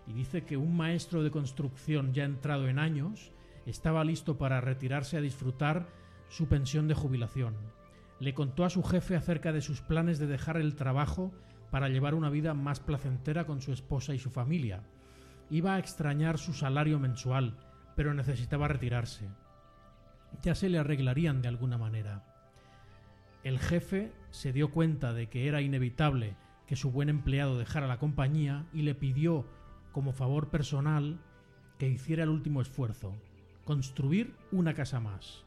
y 0.07 0.13
dice 0.13 0.45
que 0.45 0.57
un 0.57 0.77
maestro 0.77 1.23
de 1.23 1.31
construcción 1.31 2.13
ya 2.13 2.25
entrado 2.25 2.69
en 2.69 2.79
años 2.79 3.33
estaba 3.67 4.05
listo 4.05 4.37
para 4.37 4.61
retirarse 4.61 5.17
a 5.17 5.23
disfrutar 5.23 5.89
su 6.29 6.49
pensión 6.49 6.89
de 6.89 6.95
jubilación. 6.95 7.55
Le 8.21 8.35
contó 8.35 8.65
a 8.65 8.71
su 8.71 8.83
jefe 8.83 9.17
acerca 9.17 9.53
de 9.53 9.61
sus 9.61 9.81
planes 9.81 10.19
de 10.19 10.27
dejar 10.27 10.57
el 10.57 10.77
trabajo 10.77 11.33
para 11.71 11.89
llevar 11.89 12.15
una 12.15 12.31
vida 12.31 12.55
más 12.55 12.81
placentera 12.81 13.47
con 13.47 13.61
su 13.61 13.73
esposa 13.73 14.15
y 14.15 14.19
su 14.19 14.31
familia. 14.31 14.83
Iba 15.51 15.75
a 15.75 15.79
extrañar 15.79 16.39
su 16.39 16.53
salario 16.53 16.99
mensual, 16.99 17.57
pero 17.97 18.15
necesitaba 18.15 18.69
retirarse. 18.69 19.29
Ya 20.43 20.55
se 20.55 20.69
le 20.69 20.79
arreglarían 20.79 21.43
de 21.43 21.49
alguna 21.49 21.79
manera. 21.79 22.25
El 23.43 23.59
jefe 23.59 24.13
se 24.31 24.53
dio 24.53 24.71
cuenta 24.71 25.13
de 25.13 25.29
que 25.29 25.49
era 25.49 25.61
inevitable 25.61 26.37
que 26.67 26.77
su 26.77 26.91
buen 26.91 27.09
empleado 27.09 27.59
dejara 27.59 27.87
la 27.87 27.99
compañía 27.99 28.67
y 28.73 28.83
le 28.83 28.95
pidió, 28.95 29.47
como 29.93 30.13
favor 30.13 30.49
personal, 30.49 31.21
que 31.79 31.89
hiciera 31.89 32.23
el 32.23 32.31
último 32.31 32.61
esfuerzo, 32.61 33.15
construir 33.65 34.35
una 34.51 34.75
casa 34.75 35.01
más. 35.01 35.45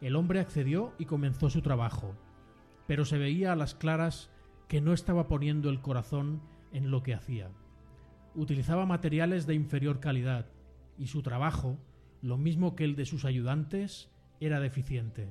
El 0.00 0.16
hombre 0.16 0.40
accedió 0.40 0.94
y 0.98 1.04
comenzó 1.04 1.50
su 1.50 1.62
trabajo, 1.62 2.14
pero 2.86 3.04
se 3.04 3.18
veía 3.18 3.52
a 3.52 3.56
las 3.56 3.74
claras 3.74 4.30
que 4.68 4.80
no 4.80 4.92
estaba 4.92 5.26
poniendo 5.28 5.70
el 5.70 5.80
corazón 5.80 6.42
en 6.72 6.90
lo 6.90 7.02
que 7.02 7.14
hacía. 7.14 7.50
Utilizaba 8.34 8.86
materiales 8.86 9.46
de 9.46 9.54
inferior 9.54 10.00
calidad 10.00 10.46
y 10.98 11.08
su 11.08 11.22
trabajo, 11.22 11.78
lo 12.22 12.36
mismo 12.36 12.76
que 12.76 12.84
el 12.84 12.96
de 12.96 13.06
sus 13.06 13.24
ayudantes, 13.24 14.10
era 14.40 14.58
deficiente. 14.58 15.28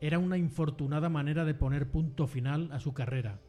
Era 0.00 0.18
una 0.18 0.36
infortunada 0.36 1.08
manera 1.08 1.44
de 1.44 1.54
poner 1.54 1.90
punto 1.90 2.26
final 2.26 2.70
a 2.72 2.80
su 2.80 2.92
carrera. 2.92 3.40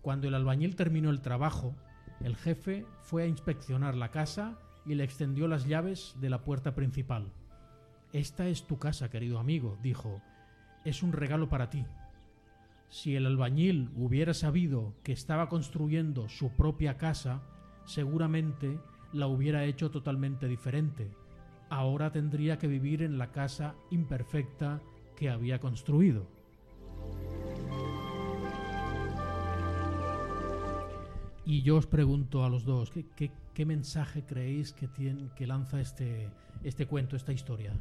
Cuando 0.00 0.28
el 0.28 0.34
albañil 0.34 0.76
terminó 0.76 1.10
el 1.10 1.20
trabajo, 1.20 1.76
el 2.20 2.36
jefe 2.36 2.86
fue 3.02 3.24
a 3.24 3.26
inspeccionar 3.26 3.94
la 3.94 4.10
casa 4.10 4.58
y 4.86 4.94
le 4.94 5.04
extendió 5.04 5.46
las 5.46 5.66
llaves 5.66 6.16
de 6.20 6.30
la 6.30 6.42
puerta 6.42 6.74
principal. 6.74 7.32
Esta 8.12 8.48
es 8.48 8.66
tu 8.66 8.78
casa, 8.78 9.10
querido 9.10 9.38
amigo, 9.38 9.78
dijo. 9.82 10.20
Es 10.84 11.02
un 11.02 11.12
regalo 11.12 11.48
para 11.48 11.70
ti. 11.70 11.84
Si 12.88 13.16
el 13.16 13.26
albañil 13.26 13.90
hubiera 13.96 14.34
sabido 14.34 14.94
que 15.02 15.12
estaba 15.12 15.48
construyendo 15.48 16.28
su 16.28 16.50
propia 16.50 16.96
casa, 16.96 17.42
seguramente 17.84 18.78
la 19.12 19.26
hubiera 19.26 19.64
hecho 19.64 19.90
totalmente 19.90 20.48
diferente. 20.48 21.10
Ahora 21.74 22.12
tendría 22.12 22.56
que 22.56 22.68
vivir 22.68 23.02
en 23.02 23.18
la 23.18 23.32
casa 23.32 23.74
imperfecta 23.90 24.80
que 25.16 25.28
había 25.28 25.58
construido. 25.58 26.24
Y 31.44 31.62
yo 31.62 31.74
os 31.74 31.88
pregunto 31.88 32.44
a 32.44 32.48
los 32.48 32.64
dos, 32.64 32.92
¿qué, 33.16 33.66
mensaje 33.66 34.22
creéis 34.22 34.72
que, 34.72 35.46
lanza 35.48 35.80
este, 35.80 36.28
este 36.62 36.86
cuento, 36.86 37.16
esta 37.16 37.32
historia? 37.32 37.72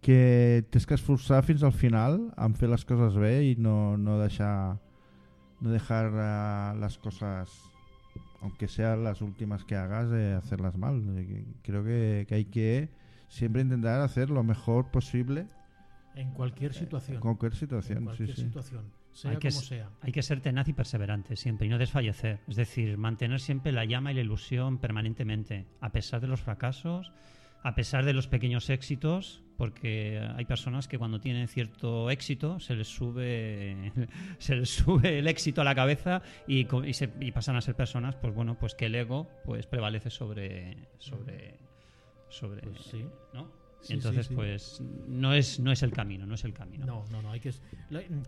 que 0.00 0.64
tens 0.70 0.86
que 0.86 0.96
fins 0.96 1.62
al 1.62 1.72
final 1.72 2.32
en 2.36 2.54
fer 2.54 2.68
les 2.70 2.84
coses 2.84 3.16
bé 3.18 3.56
no, 3.58 3.96
no 3.98 4.18
deixar 4.20 4.78
no 5.60 5.70
dejar 5.70 6.06
uh, 6.14 6.78
las 6.78 6.98
cosas 6.98 7.50
aunque 8.40 8.68
sean 8.68 9.02
las 9.02 9.22
últimas 9.22 9.64
que 9.64 9.74
hagas 9.74 10.12
eh, 10.12 10.34
hacerlas 10.34 10.76
mal 10.76 11.02
Eh, 11.18 11.44
creo 11.62 11.82
que 11.82 12.26
hay 12.30 12.44
que 12.44 12.88
siempre 13.28 13.62
intentar 13.62 14.00
hacer 14.00 14.30
lo 14.30 14.42
mejor 14.42 14.90
posible 14.90 15.46
En 16.14 16.32
cualquier 16.32 16.74
situación. 16.74 17.16
en 17.16 17.20
cualquier 17.22 17.54
situación 17.54 17.98
en 17.98 18.04
cualquier 18.04 18.28
sí, 18.30 18.34
sí. 18.36 18.42
situación, 18.42 18.92
sea 19.12 19.30
Hay 19.32 19.36
que, 19.38 19.48
como 19.48 19.60
s- 19.60 19.68
sea. 19.68 19.90
hay 20.00 20.12
que 20.12 20.22
ser 20.22 20.40
tenaz 20.40 20.68
y 20.68 20.72
perseverante 20.72 21.36
siempre 21.36 21.66
y 21.66 21.70
no 21.70 21.78
desfallecer. 21.78 22.40
Es 22.48 22.56
decir, 22.56 22.96
mantener 22.98 23.40
siempre 23.40 23.72
la 23.72 23.84
llama 23.84 24.10
y 24.12 24.14
la 24.14 24.20
ilusión 24.22 24.78
permanentemente, 24.78 25.66
a 25.80 25.90
pesar 25.90 26.20
de 26.20 26.26
los 26.28 26.40
fracasos, 26.40 27.12
a 27.64 27.74
pesar 27.74 28.04
de 28.04 28.12
los 28.12 28.28
pequeños 28.28 28.70
éxitos, 28.70 29.42
porque 29.56 30.20
hay 30.36 30.44
personas 30.44 30.86
que 30.86 30.96
cuando 30.98 31.18
tienen 31.20 31.48
cierto 31.48 32.08
éxito 32.10 32.60
se 32.60 32.76
les 32.76 32.86
sube, 32.86 33.92
se 34.38 34.54
les 34.54 34.70
sube 34.70 35.18
el 35.18 35.26
éxito 35.26 35.60
a 35.60 35.64
la 35.64 35.74
cabeza 35.74 36.22
y, 36.46 36.66
y 36.86 36.94
se- 36.94 37.12
y 37.20 37.32
pasan 37.32 37.56
a 37.56 37.60
ser 37.60 37.74
personas, 37.74 38.14
pues 38.14 38.32
bueno, 38.32 38.56
pues 38.58 38.74
que 38.76 38.86
el 38.86 38.94
ego 38.94 39.28
pues 39.44 39.66
prevalece 39.66 40.08
sobre, 40.10 40.88
sobre, 40.98 41.58
sobre, 42.28 42.62
Pues 42.62 42.80
sí. 42.82 43.04
¿no? 43.32 43.50
Sí, 43.80 43.94
Entonces, 43.94 44.26
sí, 44.26 44.34
pues 44.34 44.82
no 45.06 45.32
es, 45.32 45.60
no 45.60 45.70
es 45.70 45.82
el 45.82 45.92
camino, 45.92 46.26
no 46.26 46.34
es 46.34 46.44
el 46.44 46.52
camino. 46.52 46.84
No, 46.84 47.04
no, 47.10 47.22
no, 47.22 47.30
hay 47.30 47.40
que... 47.40 47.52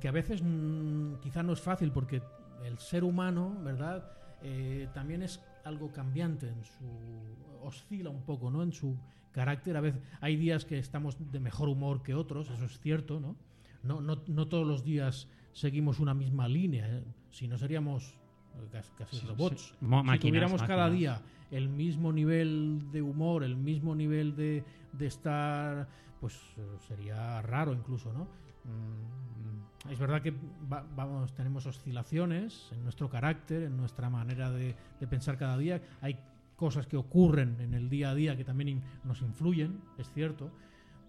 Que 0.00 0.08
a 0.08 0.12
veces 0.12 0.42
mm, 0.42 1.14
quizá 1.20 1.42
no 1.42 1.52
es 1.52 1.60
fácil 1.60 1.90
porque 1.90 2.22
el 2.64 2.78
ser 2.78 3.02
humano, 3.02 3.58
¿verdad? 3.62 4.12
Eh, 4.42 4.88
también 4.94 5.22
es 5.22 5.40
algo 5.64 5.92
cambiante 5.92 6.48
en 6.48 6.64
su... 6.64 6.84
oscila 7.62 8.10
un 8.10 8.22
poco, 8.22 8.50
¿no? 8.50 8.62
En 8.62 8.72
su 8.72 8.96
carácter. 9.32 9.76
A 9.76 9.80
veces 9.80 10.00
hay 10.20 10.36
días 10.36 10.64
que 10.64 10.78
estamos 10.78 11.16
de 11.32 11.40
mejor 11.40 11.68
humor 11.68 12.02
que 12.02 12.14
otros, 12.14 12.48
eso 12.50 12.64
es 12.64 12.78
cierto, 12.78 13.18
¿no? 13.18 13.36
No, 13.82 14.00
no, 14.00 14.22
no 14.26 14.46
todos 14.46 14.66
los 14.66 14.84
días 14.84 15.28
seguimos 15.52 15.98
una 15.98 16.14
misma 16.14 16.48
línea, 16.48 16.88
¿eh? 16.88 17.04
si 17.30 17.48
no 17.48 17.58
seríamos 17.58 18.19
casi, 18.98 19.16
Sí, 19.18 19.26
robots. 19.26 19.74
sí. 19.80 19.86
Si 20.12 20.18
tuviéramos 20.18 20.62
cada 20.62 20.88
máquinas. 20.88 20.98
día 20.98 21.22
el 21.50 21.68
mismo 21.68 22.12
nivel 22.12 22.86
de 22.92 23.02
humor, 23.02 23.42
el 23.42 23.56
mismo 23.56 23.94
nivel 23.94 24.36
de, 24.36 24.62
de 24.92 25.06
estar, 25.06 25.88
pues 26.20 26.34
eh, 26.56 26.62
sería 26.86 27.42
raro 27.42 27.72
incluso, 27.72 28.12
¿no? 28.12 28.24
Mm, 28.64 29.90
Es 29.90 29.98
verdad 29.98 30.20
que 30.22 30.32
va- 30.70 30.84
vamos, 30.94 31.32
tenemos 31.34 31.64
oscilaciones 31.66 32.68
en 32.72 32.82
nuestro 32.84 33.08
carácter, 33.08 33.62
en 33.62 33.76
nuestra 33.76 34.10
manera 34.10 34.50
de, 34.50 34.76
de 35.00 35.06
pensar 35.06 35.38
cada 35.38 35.56
día. 35.56 35.80
Hay 36.02 36.18
cosas 36.54 36.86
que 36.86 36.98
ocurren 36.98 37.56
en 37.60 37.72
el 37.72 37.88
día 37.88 38.10
a 38.10 38.14
día 38.14 38.36
que 38.36 38.44
también 38.44 38.68
in- 38.68 38.82
nos 39.04 39.22
influyen, 39.22 39.80
es 39.98 40.10
cierto. 40.12 40.50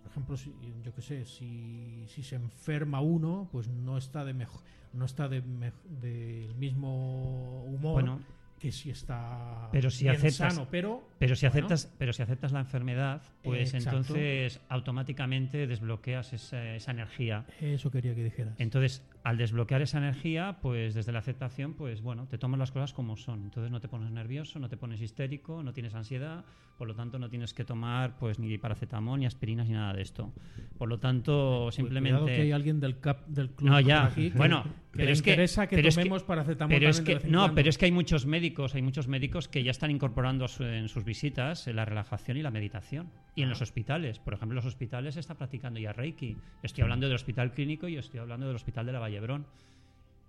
Por 0.01 0.11
ejemplo, 0.11 0.35
si, 0.37 0.53
yo 0.83 0.93
qué 0.93 1.01
sé, 1.01 1.25
si, 1.25 2.05
si 2.07 2.23
se 2.23 2.35
enferma 2.35 3.01
uno, 3.01 3.47
pues 3.51 3.67
no 3.67 3.97
está 3.97 4.25
de 4.25 4.33
mejo- 4.33 4.61
no 4.93 5.05
está 5.05 5.27
de 5.29 5.41
mej- 5.43 5.73
del 6.01 6.53
mismo 6.55 7.63
humor 7.65 7.93
Bueno, 7.93 8.19
que 8.59 8.71
si 8.71 8.89
está 8.91 9.69
Pero 9.71 9.89
si 9.89 10.03
bien 10.03 10.15
aceptas- 10.17 10.53
sano, 10.53 10.67
pero 10.69 11.01
Pero 11.17 11.35
si 11.35 11.47
bueno, 11.47 11.65
aceptas, 11.67 11.93
pero 11.97 12.13
si 12.13 12.21
aceptas 12.23 12.51
la 12.51 12.59
enfermedad, 12.59 13.21
pues 13.41 13.73
Exacto. 13.73 13.97
entonces 13.99 14.59
automáticamente 14.69 15.65
desbloqueas 15.67 16.33
esa, 16.33 16.75
esa 16.75 16.91
energía. 16.91 17.45
eso 17.61 17.89
quería 17.89 18.13
que 18.13 18.23
dijeras. 18.23 18.53
Entonces, 18.59 19.03
al 19.23 19.37
desbloquear 19.37 19.81
esa 19.81 19.97
energía, 19.99 20.57
pues 20.61 20.93
desde 20.95 21.11
la 21.11 21.19
aceptación, 21.19 21.73
pues 21.73 22.01
bueno, 22.01 22.27
te 22.27 22.37
tomas 22.37 22.59
las 22.59 22.71
cosas 22.71 22.91
como 22.93 23.17
son. 23.17 23.43
Entonces 23.43 23.71
no 23.71 23.79
te 23.79 23.87
pones 23.87 24.11
nervioso, 24.11 24.57
no 24.59 24.67
te 24.69 24.77
pones 24.77 24.99
histérico, 25.01 25.61
no 25.63 25.73
tienes 25.73 25.93
ansiedad, 25.93 26.43
por 26.77 26.87
lo 26.87 26.95
tanto 26.95 27.19
no 27.19 27.29
tienes 27.29 27.53
que 27.53 27.63
tomar 27.63 28.17
pues 28.17 28.39
ni 28.39 28.57
paracetamol, 28.57 29.19
ni 29.19 29.25
aspirinas, 29.27 29.67
ni 29.67 29.73
nada 29.73 29.93
de 29.93 30.01
esto. 30.01 30.33
Por 30.77 30.89
lo 30.89 30.97
tanto, 30.99 31.69
simplemente... 31.71 32.17
Cuidado 32.19 32.35
que 32.35 32.41
hay 32.41 32.51
alguien 32.51 32.79
del, 32.79 32.99
cap, 32.99 33.27
del 33.27 33.51
club 33.51 33.69
No, 33.69 33.79
ya. 33.79 34.01
por 34.03 34.11
aquí 34.11 34.31
que, 34.31 34.37
bueno, 34.37 34.63
que 34.63 34.69
pero 34.93 35.05
le 35.05 35.11
es 35.11 35.21
que, 35.21 35.29
interesa 35.31 35.67
que 35.67 35.75
pero 35.75 35.87
es 35.89 35.97
que- 35.97 36.09
paracetamol 36.25 36.75
pero 36.75 36.89
es 36.89 37.01
que 37.01 37.19
no, 37.27 37.53
pero 37.53 37.69
es 37.69 37.77
que 37.77 37.85
hay 37.85 37.91
muchos 37.91 38.25
médicos, 38.25 38.73
hay 38.73 38.81
muchos 38.81 39.07
médicos 39.07 39.47
que 39.47 39.63
ya 39.63 39.71
están 39.71 39.91
incorporando 39.91 40.47
su- 40.47 40.63
en 40.63 40.89
sus 40.89 41.03
visitas 41.05 41.67
eh, 41.67 41.73
la 41.73 41.85
relajación 41.85 42.37
y 42.37 42.41
la 42.41 42.49
meditación. 42.51 43.09
Y 43.35 43.43
en 43.43 43.49
los 43.49 43.61
hospitales, 43.61 44.19
por 44.19 44.33
ejemplo, 44.33 44.53
en 44.53 44.57
los 44.57 44.65
hospitales 44.65 45.13
se 45.13 45.19
está 45.21 45.35
practicando 45.35 45.79
ya 45.79 45.93
Reiki. 45.93 46.35
Estoy 46.63 46.81
hablando 46.81 47.05
del 47.05 47.15
hospital 47.15 47.53
clínico 47.53 47.87
y 47.87 47.95
estoy 47.97 48.19
hablando 48.19 48.47
del 48.47 48.55
hospital 48.55 48.85
de 48.87 48.91
la 48.91 48.99
Vallebrón. 49.11 49.45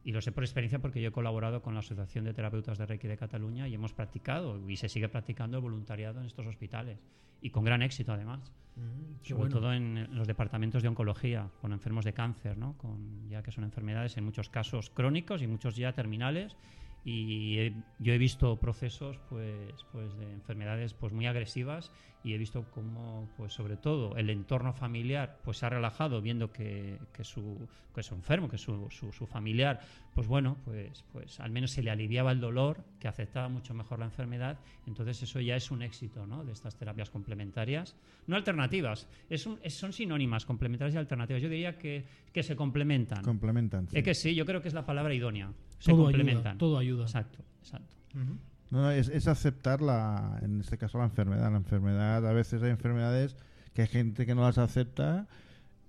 Y 0.04 0.10
lo 0.10 0.20
sé 0.20 0.32
por 0.32 0.42
experiencia 0.42 0.80
porque 0.80 1.00
yo 1.00 1.08
he 1.10 1.12
colaborado 1.12 1.62
con 1.62 1.74
la 1.74 1.80
Asociación 1.80 2.24
de 2.24 2.34
Terapeutas 2.34 2.76
de 2.76 2.86
Reiki 2.86 3.06
de 3.06 3.16
Cataluña 3.16 3.68
y 3.68 3.74
hemos 3.74 3.92
practicado 3.92 4.58
y 4.68 4.76
se 4.76 4.88
sigue 4.88 5.08
practicando 5.08 5.58
el 5.58 5.62
voluntariado 5.62 6.18
en 6.20 6.26
estos 6.26 6.44
hospitales. 6.46 6.98
Y 7.40 7.50
con 7.50 7.64
gran 7.64 7.82
éxito 7.82 8.12
además 8.12 8.52
Mm, 8.74 9.22
sobre 9.22 9.38
bueno. 9.38 9.54
todo 9.54 9.72
en, 9.74 9.98
en 9.98 10.16
los 10.16 10.26
departamentos 10.26 10.82
de 10.82 10.88
oncología, 10.88 11.50
con 11.60 11.74
enfermos 11.74 12.06
de 12.06 12.14
cáncer, 12.14 12.56
¿no? 12.56 12.72
con, 12.78 13.28
ya 13.28 13.42
que 13.42 13.52
son 13.52 13.64
enfermedades 13.64 14.16
en 14.16 14.24
muchos 14.24 14.48
casos 14.48 14.88
crónicos 14.88 15.42
y 15.42 15.46
muchos 15.46 15.76
ya 15.76 15.92
terminales. 15.92 16.56
Y 17.04 17.58
he- 17.58 17.74
yo 17.98 18.14
he 18.14 18.18
visto 18.18 18.56
procesos 18.56 19.18
pues, 19.28 19.74
pues 19.92 20.16
de 20.16 20.32
enfermedades 20.32 20.94
pues 20.94 21.12
muy 21.12 21.26
agresivas 21.26 21.92
y 22.24 22.34
he 22.34 22.38
visto 22.38 22.64
cómo 22.70 23.28
pues 23.36 23.52
sobre 23.52 23.76
todo 23.76 24.16
el 24.16 24.30
entorno 24.30 24.72
familiar 24.72 25.38
pues 25.42 25.58
se 25.58 25.66
ha 25.66 25.70
relajado 25.70 26.20
viendo 26.22 26.52
que, 26.52 26.98
que 27.12 27.24
su 27.24 27.58
que 27.94 28.02
su 28.02 28.14
enfermo 28.14 28.48
que 28.48 28.58
su, 28.58 28.88
su, 28.90 29.12
su 29.12 29.26
familiar 29.26 29.80
pues 30.14 30.26
bueno 30.28 30.56
pues 30.64 31.04
pues 31.12 31.40
al 31.40 31.50
menos 31.50 31.72
se 31.72 31.82
le 31.82 31.90
aliviaba 31.90 32.30
el 32.32 32.40
dolor 32.40 32.84
que 33.00 33.08
aceptaba 33.08 33.48
mucho 33.48 33.74
mejor 33.74 33.98
la 33.98 34.04
enfermedad 34.04 34.58
entonces 34.86 35.22
eso 35.22 35.40
ya 35.40 35.56
es 35.56 35.70
un 35.70 35.82
éxito 35.82 36.26
¿no? 36.26 36.44
de 36.44 36.52
estas 36.52 36.76
terapias 36.76 37.10
complementarias 37.10 37.96
no 38.26 38.36
alternativas 38.36 39.08
es 39.28 39.46
un- 39.46 39.58
es- 39.62 39.74
son 39.74 39.92
sinónimas 39.92 40.44
complementarias 40.46 40.94
y 40.94 40.98
alternativas 40.98 41.42
yo 41.42 41.48
diría 41.48 41.76
que, 41.76 42.04
que 42.32 42.42
se 42.42 42.54
complementan 42.56 43.24
Complementan. 43.24 43.88
sí. 43.88 43.98
es 43.98 44.04
que 44.04 44.14
sí 44.14 44.34
yo 44.34 44.46
creo 44.46 44.62
que 44.62 44.68
es 44.68 44.74
la 44.74 44.86
palabra 44.86 45.12
idónea 45.12 45.52
se 45.80 45.90
Todo 45.90 46.04
complementan 46.04 46.46
ayuda, 46.52 46.58
todo 46.58 46.78
ayuda. 46.78 47.02
exacto 47.04 47.42
exacto 47.60 47.96
Ujú. 48.14 48.24
No, 48.34 48.51
no, 48.72 48.90
es, 48.90 49.08
es 49.08 49.28
aceptar 49.28 49.80
la, 49.82 50.38
en 50.42 50.60
este 50.60 50.78
caso 50.78 50.98
la 50.98 51.04
enfermedad. 51.04 51.50
La 51.50 51.58
enfermedad, 51.58 52.26
a 52.26 52.32
veces 52.32 52.62
hay 52.62 52.70
enfermedades 52.70 53.36
que 53.74 53.82
hay 53.82 53.88
gente 53.88 54.26
que 54.26 54.34
no 54.34 54.42
las 54.42 54.58
acepta 54.58 55.28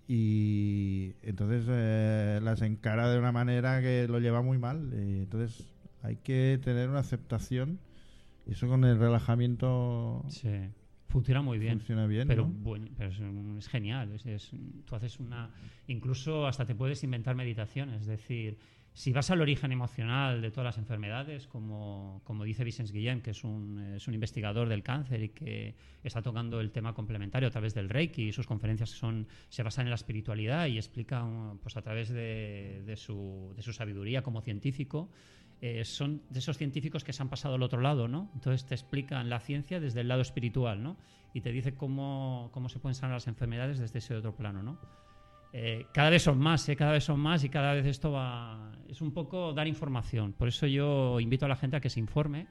y 0.07 1.13
entonces 1.21 1.65
eh, 1.69 2.39
las 2.43 2.61
encara 2.61 3.09
de 3.09 3.17
una 3.19 3.31
manera 3.31 3.81
que 3.81 4.07
lo 4.07 4.19
lleva 4.19 4.41
muy 4.41 4.57
mal. 4.57 4.89
Y 4.93 5.19
entonces 5.23 5.65
hay 6.01 6.17
que 6.17 6.59
tener 6.63 6.89
una 6.89 6.99
aceptación 6.99 7.79
y 8.45 8.51
eso 8.51 8.67
con 8.67 8.83
el 8.83 8.99
relajamiento 8.99 10.23
Sí, 10.27 10.49
funciona 11.07 11.41
muy 11.41 11.57
bien. 11.59 11.79
funciona 11.79 12.05
bien. 12.05 12.27
pero, 12.27 12.43
¿no? 12.47 12.53
bueno, 12.53 12.87
pero 12.97 13.09
es, 13.11 13.19
es 13.59 13.67
genial. 13.69 14.11
Es, 14.11 14.25
es- 14.25 14.51
tú 14.85 14.95
haces 14.95 15.19
una. 15.19 15.49
Incluso 15.87 16.45
hasta 16.47 16.65
te 16.65 16.75
puedes 16.75 17.03
inventar 17.03 17.35
meditaciones. 17.35 18.01
Es 18.01 18.07
decir, 18.07 18.57
si 18.93 19.11
vas 19.11 19.31
al 19.31 19.41
origen 19.41 19.71
emocional 19.71 20.41
de 20.41 20.51
todas 20.51 20.65
las 20.65 20.77
enfermedades, 20.77 21.47
como, 21.47 22.21
como 22.23 22.43
dice 22.43 22.63
Vicens 22.63 22.91
Guillem, 22.91 23.21
que 23.21 23.31
es 23.31 23.43
un, 23.43 23.79
es 23.95 24.07
un 24.07 24.13
investigador 24.13 24.69
del 24.69 24.83
cáncer 24.83 25.23
y 25.23 25.29
que 25.29 25.75
está 26.03 26.21
tocando 26.21 26.61
el 26.61 26.71
tema 26.71 26.93
complementario 26.93 27.47
a 27.47 27.51
través 27.51 27.73
del 27.73 27.89
Reiki, 27.89 28.27
y 28.27 28.31
sus 28.31 28.45
conferencias 28.45 28.91
son, 28.91 29.27
se 29.49 29.63
basan 29.63 29.87
en 29.87 29.89
la 29.89 29.95
espiritualidad 29.95 30.67
y 30.67 30.77
explica 30.77 31.25
pues, 31.61 31.75
a 31.75 31.81
través 31.81 32.09
de, 32.09 32.83
de 32.85 32.95
su, 32.95 33.53
de 33.55 33.61
su 33.63 33.73
sabiduría 33.73 34.21
como 34.21 34.41
científico. 34.41 35.09
eh, 35.63 35.85
son 35.85 36.21
de 36.29 36.39
esos 36.39 36.57
científicos 36.57 37.05
que 37.05 37.13
se 37.13 37.21
han 37.21 37.29
pasado 37.29 37.55
al 37.55 37.63
otro 37.63 37.79
lado, 37.79 38.09
¿no? 38.09 38.29
Entonces 38.33 38.65
te 38.65 38.75
explican 38.75 39.29
la 39.29 39.39
ciencia 39.39 39.79
desde 39.79 40.01
el 40.01 40.09
lado 40.09 40.21
espiritual, 40.21 40.83
¿no? 40.83 40.97
Y 41.33 41.39
te 41.39 41.53
dice 41.53 41.73
cómo, 41.73 42.49
cómo 42.51 42.67
se 42.67 42.79
pueden 42.79 42.95
sanar 42.95 43.15
las 43.15 43.27
enfermedades 43.27 43.79
desde 43.79 43.99
ese 43.99 44.13
otro 44.13 44.35
plano, 44.35 44.61
¿no? 44.61 44.77
Eh, 45.55 45.85
cada 45.93 46.09
vez 46.09 46.23
son 46.23 46.39
más, 46.39 46.67
¿eh? 46.67 46.75
cada 46.75 46.91
vez 46.91 47.03
son 47.03 47.19
más 47.19 47.43
y 47.43 47.49
cada 47.49 47.73
vez 47.73 47.85
esto 47.85 48.11
va... 48.11 48.71
Es 48.89 49.01
un 49.01 49.13
poco 49.13 49.53
dar 49.53 49.67
información. 49.67 50.33
Por 50.33 50.47
eso 50.47 50.65
yo 50.65 51.19
invito 51.19 51.45
a 51.45 51.49
la 51.49 51.55
gente 51.55 51.77
a 51.77 51.79
que 51.79 51.89
se 51.89 51.99
informe 51.99 52.47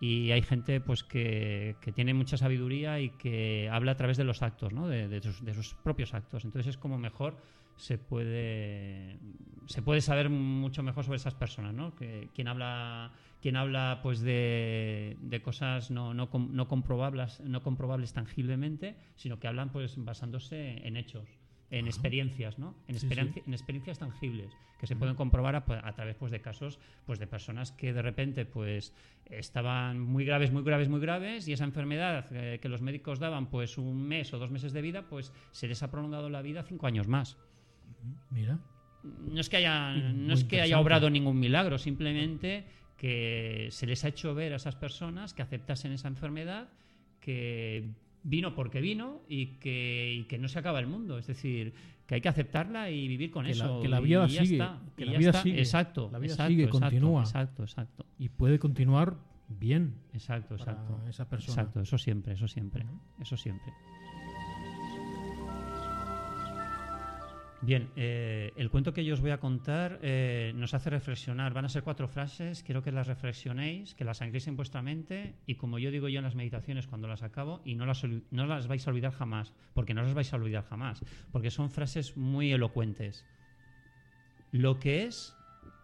y 0.00 0.30
hay 0.30 0.42
gente 0.42 0.80
pues 0.80 1.02
que, 1.02 1.76
que 1.80 1.92
tiene 1.92 2.12
mucha 2.12 2.36
sabiduría 2.36 3.00
y 3.00 3.10
que 3.10 3.70
habla 3.70 3.92
a 3.92 3.96
través 3.96 4.18
de 4.18 4.24
los 4.24 4.42
actos, 4.42 4.72
¿no? 4.72 4.88
de, 4.88 5.08
de 5.08 5.22
sus, 5.22 5.42
de 5.44 5.54
sus 5.54 5.74
propios 5.74 6.12
actos. 6.12 6.44
Entonces 6.44 6.70
es 6.70 6.78
como 6.78 6.98
mejor 6.98 7.36
se 7.76 7.98
puede 7.98 9.18
se 9.66 9.82
puede 9.82 10.00
saber 10.00 10.28
mucho 10.30 10.82
mejor 10.82 11.04
sobre 11.04 11.16
esas 11.16 11.34
personas, 11.34 11.74
¿no? 11.74 11.96
Que 11.96 12.28
quien 12.34 12.48
habla 12.48 13.12
quien 13.40 13.56
habla 13.56 14.00
pues 14.02 14.20
de, 14.20 15.16
de 15.20 15.42
cosas 15.42 15.90
no, 15.90 16.14
no, 16.14 16.28
no 16.32 16.68
comprobables 16.68 17.40
no 17.40 17.62
comprobables 17.62 18.12
tangiblemente, 18.12 18.96
sino 19.16 19.38
que 19.38 19.48
hablan 19.48 19.70
pues 19.72 19.96
basándose 19.96 20.86
en 20.86 20.96
hechos, 20.96 21.28
en 21.78 21.86
experiencias, 21.86 22.58
¿no? 22.58 22.74
En, 22.88 22.98
Sí, 22.98 23.06
experien- 23.06 23.32
sí. 23.34 23.42
en 23.46 23.52
experiencias 23.52 23.98
tangibles 23.98 24.52
que 24.78 24.86
se 24.86 24.96
pueden 24.96 25.14
comprobar 25.14 25.56
a, 25.56 25.64
a 25.88 25.92
través 25.94 26.14
pues 26.16 26.30
de 26.30 26.40
casos 26.40 26.78
pues 27.06 27.18
de 27.18 27.26
personas 27.26 27.72
que 27.72 27.92
de 27.92 28.02
repente 28.02 28.44
pues 28.44 28.92
estaban 29.26 29.98
muy 30.00 30.24
graves, 30.24 30.52
muy 30.52 30.62
graves, 30.62 30.88
muy 30.88 31.00
graves 31.00 31.48
y 31.48 31.52
esa 31.52 31.64
enfermedad 31.64 32.26
eh, 32.32 32.58
que 32.60 32.68
los 32.68 32.82
médicos 32.82 33.18
daban 33.18 33.48
pues 33.50 33.78
un 33.78 34.06
mes 34.06 34.32
o 34.34 34.38
dos 34.38 34.50
meses 34.50 34.72
de 34.72 34.82
vida 34.82 35.08
pues 35.08 35.32
se 35.52 35.66
les 35.68 35.82
ha 35.82 35.90
prolongado 35.90 36.28
la 36.30 36.42
vida 36.42 36.62
cinco 36.62 36.86
años 36.86 37.08
más 37.08 37.36
Mira. 38.30 38.58
no 39.02 39.40
es 39.40 39.48
que 39.48 39.56
haya, 39.58 39.94
no 39.94 40.32
es 40.34 40.44
que 40.44 40.60
haya 40.60 40.78
obrado 40.78 41.08
ningún 41.10 41.38
milagro, 41.40 41.78
simplemente 41.78 42.66
que 42.96 43.68
se 43.70 43.86
les 43.86 44.04
ha 44.04 44.08
hecho 44.08 44.34
ver 44.34 44.52
a 44.52 44.56
esas 44.56 44.76
personas 44.76 45.34
que 45.34 45.42
aceptasen 45.42 45.92
esa 45.92 46.08
enfermedad, 46.08 46.68
que 47.20 47.90
vino 48.24 48.54
porque 48.54 48.80
vino 48.80 49.20
y 49.28 49.58
que, 49.58 50.14
y 50.20 50.24
que 50.24 50.38
no 50.38 50.48
se 50.48 50.58
acaba 50.58 50.80
el 50.80 50.86
mundo. 50.86 51.18
Es 51.18 51.26
decir, 51.28 51.72
que 52.06 52.16
hay 52.16 52.20
que 52.20 52.28
aceptarla 52.28 52.90
y 52.90 53.06
vivir 53.06 53.30
con 53.30 53.44
Que 53.46 53.54
la- 53.54 53.64
eso. 53.64 53.80
que 53.80 53.88
la 53.88 54.00
y 54.00 54.04
vida 54.04 54.26
ya 54.26 54.42
sigue, 54.44 54.54
está, 54.56 54.80
que 54.96 55.02
y 55.02 55.06
la 55.06 55.12
ya 55.12 55.18
vida 55.18 55.30
está. 55.30 55.42
sigue, 55.42 55.58
Exacto, 55.58 56.08
la 56.12 56.18
vida 56.18 56.32
exacto, 56.32 56.50
sigue, 56.50 56.64
exacto, 56.64 56.80
continúa. 56.86 57.20
Exacto, 57.22 57.62
exacto. 57.62 58.06
Y 58.18 58.28
puede 58.30 58.58
continuar 58.58 59.16
bien 59.48 59.94
Exacto, 60.12 60.56
para 60.56 60.72
exacto. 60.72 61.00
esa 61.08 61.28
persona. 61.28 61.60
Exacto, 61.62 61.80
eso 61.80 61.98
siempre, 61.98 62.32
eso 62.34 62.48
siempre, 62.48 62.84
eso 63.20 63.36
siempre. 63.36 63.72
Bien, 67.64 67.90
eh, 67.96 68.52
el 68.56 68.68
cuento 68.68 68.92
que 68.92 69.06
yo 69.06 69.14
os 69.14 69.22
voy 69.22 69.30
a 69.30 69.40
contar 69.40 69.98
eh, 70.02 70.52
nos 70.54 70.74
hace 70.74 70.90
reflexionar. 70.90 71.54
Van 71.54 71.64
a 71.64 71.70
ser 71.70 71.82
cuatro 71.82 72.08
frases, 72.08 72.62
quiero 72.62 72.82
que 72.82 72.92
las 72.92 73.06
reflexionéis, 73.06 73.94
que 73.94 74.04
las 74.04 74.20
ancléis 74.20 74.46
en 74.48 74.56
vuestra 74.56 74.82
mente 74.82 75.34
y 75.46 75.54
como 75.54 75.78
yo 75.78 75.90
digo 75.90 76.10
yo 76.10 76.18
en 76.18 76.24
las 76.24 76.34
meditaciones 76.34 76.86
cuando 76.86 77.08
las 77.08 77.22
acabo 77.22 77.62
y 77.64 77.74
no 77.74 77.86
las, 77.86 78.04
no 78.30 78.46
las 78.46 78.66
vais 78.66 78.86
a 78.86 78.90
olvidar 78.90 79.12
jamás, 79.12 79.54
porque 79.72 79.94
no 79.94 80.02
las 80.02 80.12
vais 80.12 80.30
a 80.30 80.36
olvidar 80.36 80.62
jamás, 80.64 81.02
porque 81.32 81.50
son 81.50 81.70
frases 81.70 82.18
muy 82.18 82.52
elocuentes. 82.52 83.24
Lo 84.52 84.78
que 84.78 85.04
es, 85.04 85.34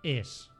es. 0.02 0.50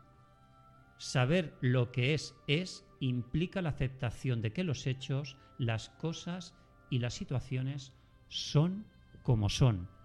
Saber 0.96 1.52
lo 1.60 1.92
que 1.92 2.14
es, 2.14 2.34
es 2.46 2.86
implica 2.98 3.60
la 3.60 3.70
aceptación 3.70 4.40
de 4.40 4.54
que 4.54 4.64
los 4.64 4.86
hechos, 4.86 5.36
las 5.58 5.90
cosas 5.90 6.54
y 6.88 6.98
las 6.98 7.12
situaciones 7.12 7.92
son 8.28 8.86
como 9.22 9.50
son. 9.50 9.99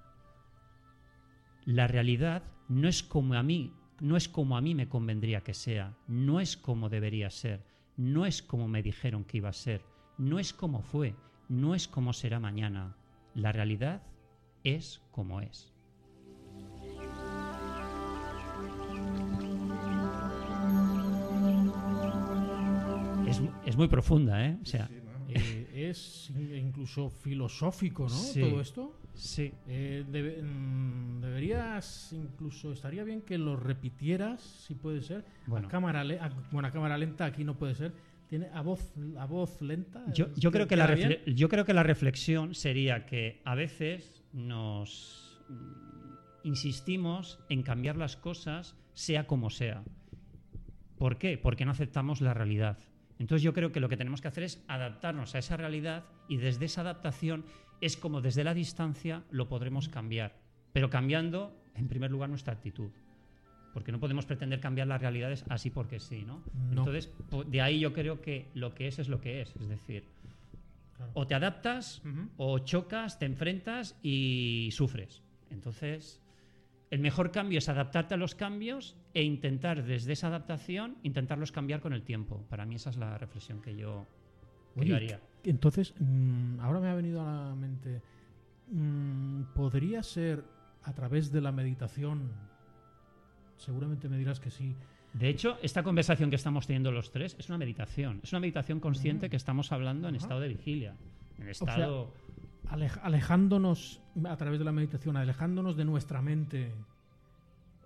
La 1.65 1.87
realidad 1.87 2.43
no 2.69 2.87
es 2.87 3.01
como 3.01 3.33
a 3.33 3.41
mí, 3.41 3.73
no 3.99 4.17
es 4.17 4.29
como 4.29 4.55
a 4.55 4.61
mí 4.61 4.75
me 4.75 4.87
convendría 4.87 5.41
que 5.41 5.55
sea, 5.55 5.97
no 6.07 6.39
es 6.39 6.57
como 6.57 6.89
debería 6.89 7.31
ser, 7.31 7.65
no 7.97 8.27
es 8.27 8.43
como 8.43 8.67
me 8.67 8.83
dijeron 8.83 9.23
que 9.23 9.37
iba 9.37 9.49
a 9.49 9.53
ser, 9.53 9.81
no 10.19 10.37
es 10.37 10.53
como 10.53 10.83
fue, 10.83 11.15
no 11.49 11.73
es 11.73 11.87
como 11.87 12.13
será 12.13 12.39
mañana. 12.39 12.95
La 13.33 13.51
realidad 13.51 14.03
es 14.63 15.01
como 15.09 15.41
es. 15.41 15.73
Es, 23.27 23.41
es 23.65 23.75
muy 23.75 23.87
profunda, 23.87 24.45
¿eh? 24.45 24.59
O 24.61 24.65
sea, 24.65 24.87
Eh, 25.35 25.89
es 25.91 26.29
in- 26.31 26.55
incluso 26.55 27.09
filosófico, 27.09 28.03
¿no? 28.03 28.09
Sí. 28.09 28.39
Todo 28.41 28.61
esto. 28.61 28.99
sí. 29.13 29.51
Eh, 29.67 30.03
debe- 30.09 30.41
mm, 30.41 31.21
deberías 31.21 32.13
incluso 32.13 32.71
estaría 32.71 33.03
bien 33.03 33.21
que 33.21 33.37
lo 33.37 33.55
repitieras, 33.57 34.41
si 34.41 34.75
puede 34.75 35.01
ser. 35.01 35.25
Bueno. 35.47 35.67
A 35.67 35.71
cámara 35.71 36.01
a- 36.01 36.29
bueno, 36.51 36.67
a 36.67 36.71
cámara 36.71 36.97
lenta 36.97 37.25
aquí 37.25 37.43
no 37.43 37.57
puede 37.57 37.75
ser. 37.75 37.91
Tiene 38.29 38.47
a 38.53 38.61
voz 38.61 38.93
a 39.19 39.25
voz 39.25 39.61
lenta. 39.61 40.03
Yo, 40.13 40.33
yo 40.35 40.51
creo 40.51 40.67
que 40.67 40.75
la 40.75 40.87
bien. 40.87 41.19
yo 41.35 41.47
creo 41.49 41.63
que 41.65 41.73
la 41.73 41.83
reflexión 41.83 42.55
sería 42.55 43.05
que 43.05 43.41
a 43.45 43.53
veces 43.55 44.23
nos 44.33 45.39
mm, 45.49 46.47
insistimos 46.47 47.39
en 47.49 47.61
cambiar 47.63 47.97
las 47.97 48.15
cosas 48.17 48.75
sea 48.93 49.27
como 49.27 49.49
sea. 49.49 49.83
¿Por 50.97 51.17
qué? 51.17 51.37
Porque 51.37 51.65
no 51.65 51.71
aceptamos 51.71 52.21
la 52.21 52.33
realidad. 52.33 52.77
Entonces 53.19 53.43
yo 53.43 53.53
creo 53.53 53.71
que 53.71 53.79
lo 53.79 53.87
que 53.89 53.97
tenemos 53.97 54.21
que 54.21 54.27
hacer 54.27 54.43
es 54.43 54.63
adaptarnos 54.67 55.35
a 55.35 55.39
esa 55.39 55.55
realidad 55.57 56.03
y 56.27 56.37
desde 56.37 56.65
esa 56.65 56.81
adaptación 56.81 57.45
es 57.81 57.95
como 57.97 58.21
desde 58.21 58.43
la 58.43 58.53
distancia 58.53 59.23
lo 59.31 59.47
podremos 59.47 59.87
cambiar, 59.89 60.35
pero 60.73 60.89
cambiando 60.89 61.55
en 61.75 61.87
primer 61.87 62.11
lugar 62.11 62.29
nuestra 62.29 62.53
actitud. 62.53 62.89
porque 63.73 63.91
no 63.91 63.99
podemos 63.99 64.25
pretender 64.25 64.61
cambiar 64.61 64.87
las 64.87 65.01
realidades 65.01 65.43
así 65.49 65.69
porque 65.69 65.99
sí, 65.99 66.23
¿no? 66.23 66.41
No. 66.71 66.85
Entonces, 66.85 67.11
de 67.47 67.61
ahí 67.61 67.77
yo 67.81 67.91
creo 67.91 68.21
que 68.21 68.47
lo 68.53 68.73
que 68.73 68.87
es 68.87 68.99
es 68.99 69.09
lo 69.09 69.19
que 69.19 69.41
es, 69.41 69.53
es 69.57 69.67
decir, 69.67 70.05
Claro. 70.95 71.11
o 71.13 71.27
te 71.27 71.35
adaptas 71.35 72.01
o 72.37 72.59
chocas, 72.59 73.19
te 73.19 73.25
enfrentas 73.25 73.97
y 74.01 74.69
sufres. 74.71 75.23
Entonces, 75.49 76.21
el 76.91 76.99
mejor 76.99 77.31
cambio 77.31 77.57
es 77.57 77.69
adaptarte 77.69 78.13
a 78.13 78.17
los 78.17 78.35
cambios 78.35 78.95
e 79.13 79.23
intentar 79.23 79.83
desde 79.83 80.13
esa 80.13 80.27
adaptación 80.27 80.97
intentarlos 81.03 81.51
cambiar 81.51 81.81
con 81.81 81.93
el 81.93 82.03
tiempo. 82.03 82.45
Para 82.49 82.65
mí 82.65 82.75
esa 82.75 82.89
es 82.89 82.97
la 82.97 83.17
reflexión 83.17 83.61
que 83.61 83.75
yo, 83.75 84.05
que 84.73 84.81
Oye, 84.81 84.89
yo 84.89 84.95
haría. 84.95 85.19
Entonces, 85.43 85.93
mm, 85.99 86.59
ahora 86.59 86.79
me 86.79 86.89
ha 86.89 86.95
venido 86.95 87.21
a 87.21 87.49
la 87.49 87.55
mente, 87.55 88.01
mm, 88.69 89.53
¿podría 89.55 90.03
ser 90.03 90.43
a 90.83 90.93
través 90.93 91.31
de 91.31 91.41
la 91.41 91.51
meditación? 91.51 92.31
Seguramente 93.57 94.07
me 94.09 94.17
dirás 94.17 94.39
que 94.39 94.51
sí. 94.51 94.75
De 95.13 95.29
hecho, 95.29 95.57
esta 95.61 95.81
conversación 95.81 96.29
que 96.29 96.35
estamos 96.35 96.67
teniendo 96.67 96.91
los 96.91 97.11
tres 97.11 97.35
es 97.39 97.47
una 97.47 97.57
meditación. 97.57 98.19
Es 98.21 98.33
una 98.33 98.41
meditación 98.41 98.81
consciente 98.81 99.29
que 99.29 99.37
estamos 99.37 99.71
hablando 99.71 100.09
en 100.09 100.15
estado 100.15 100.41
de 100.41 100.49
vigilia. 100.49 100.95
En 101.39 101.47
estado. 101.47 102.13
Alejándonos 102.69 104.01
a 104.27 104.35
través 104.37 104.59
de 104.59 104.65
la 104.65 104.71
meditación, 104.71 105.17
alejándonos 105.17 105.75
de 105.77 105.85
nuestra 105.85 106.21
mente. 106.21 106.73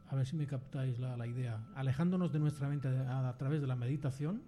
A 0.10 0.16
ver 0.16 0.26
si 0.26 0.36
me 0.36 0.48
captáis 0.48 0.98
la, 1.00 1.16
la 1.18 1.28
idea. 1.28 1.68
Alejándonos 1.76 2.32
de 2.34 2.40
nuestra 2.40 2.68
mente 2.68 2.88
a, 2.88 3.30
a 3.30 3.38
través 3.38 3.62
de 3.62 3.68
la 3.68 3.76
meditación, 3.76 4.42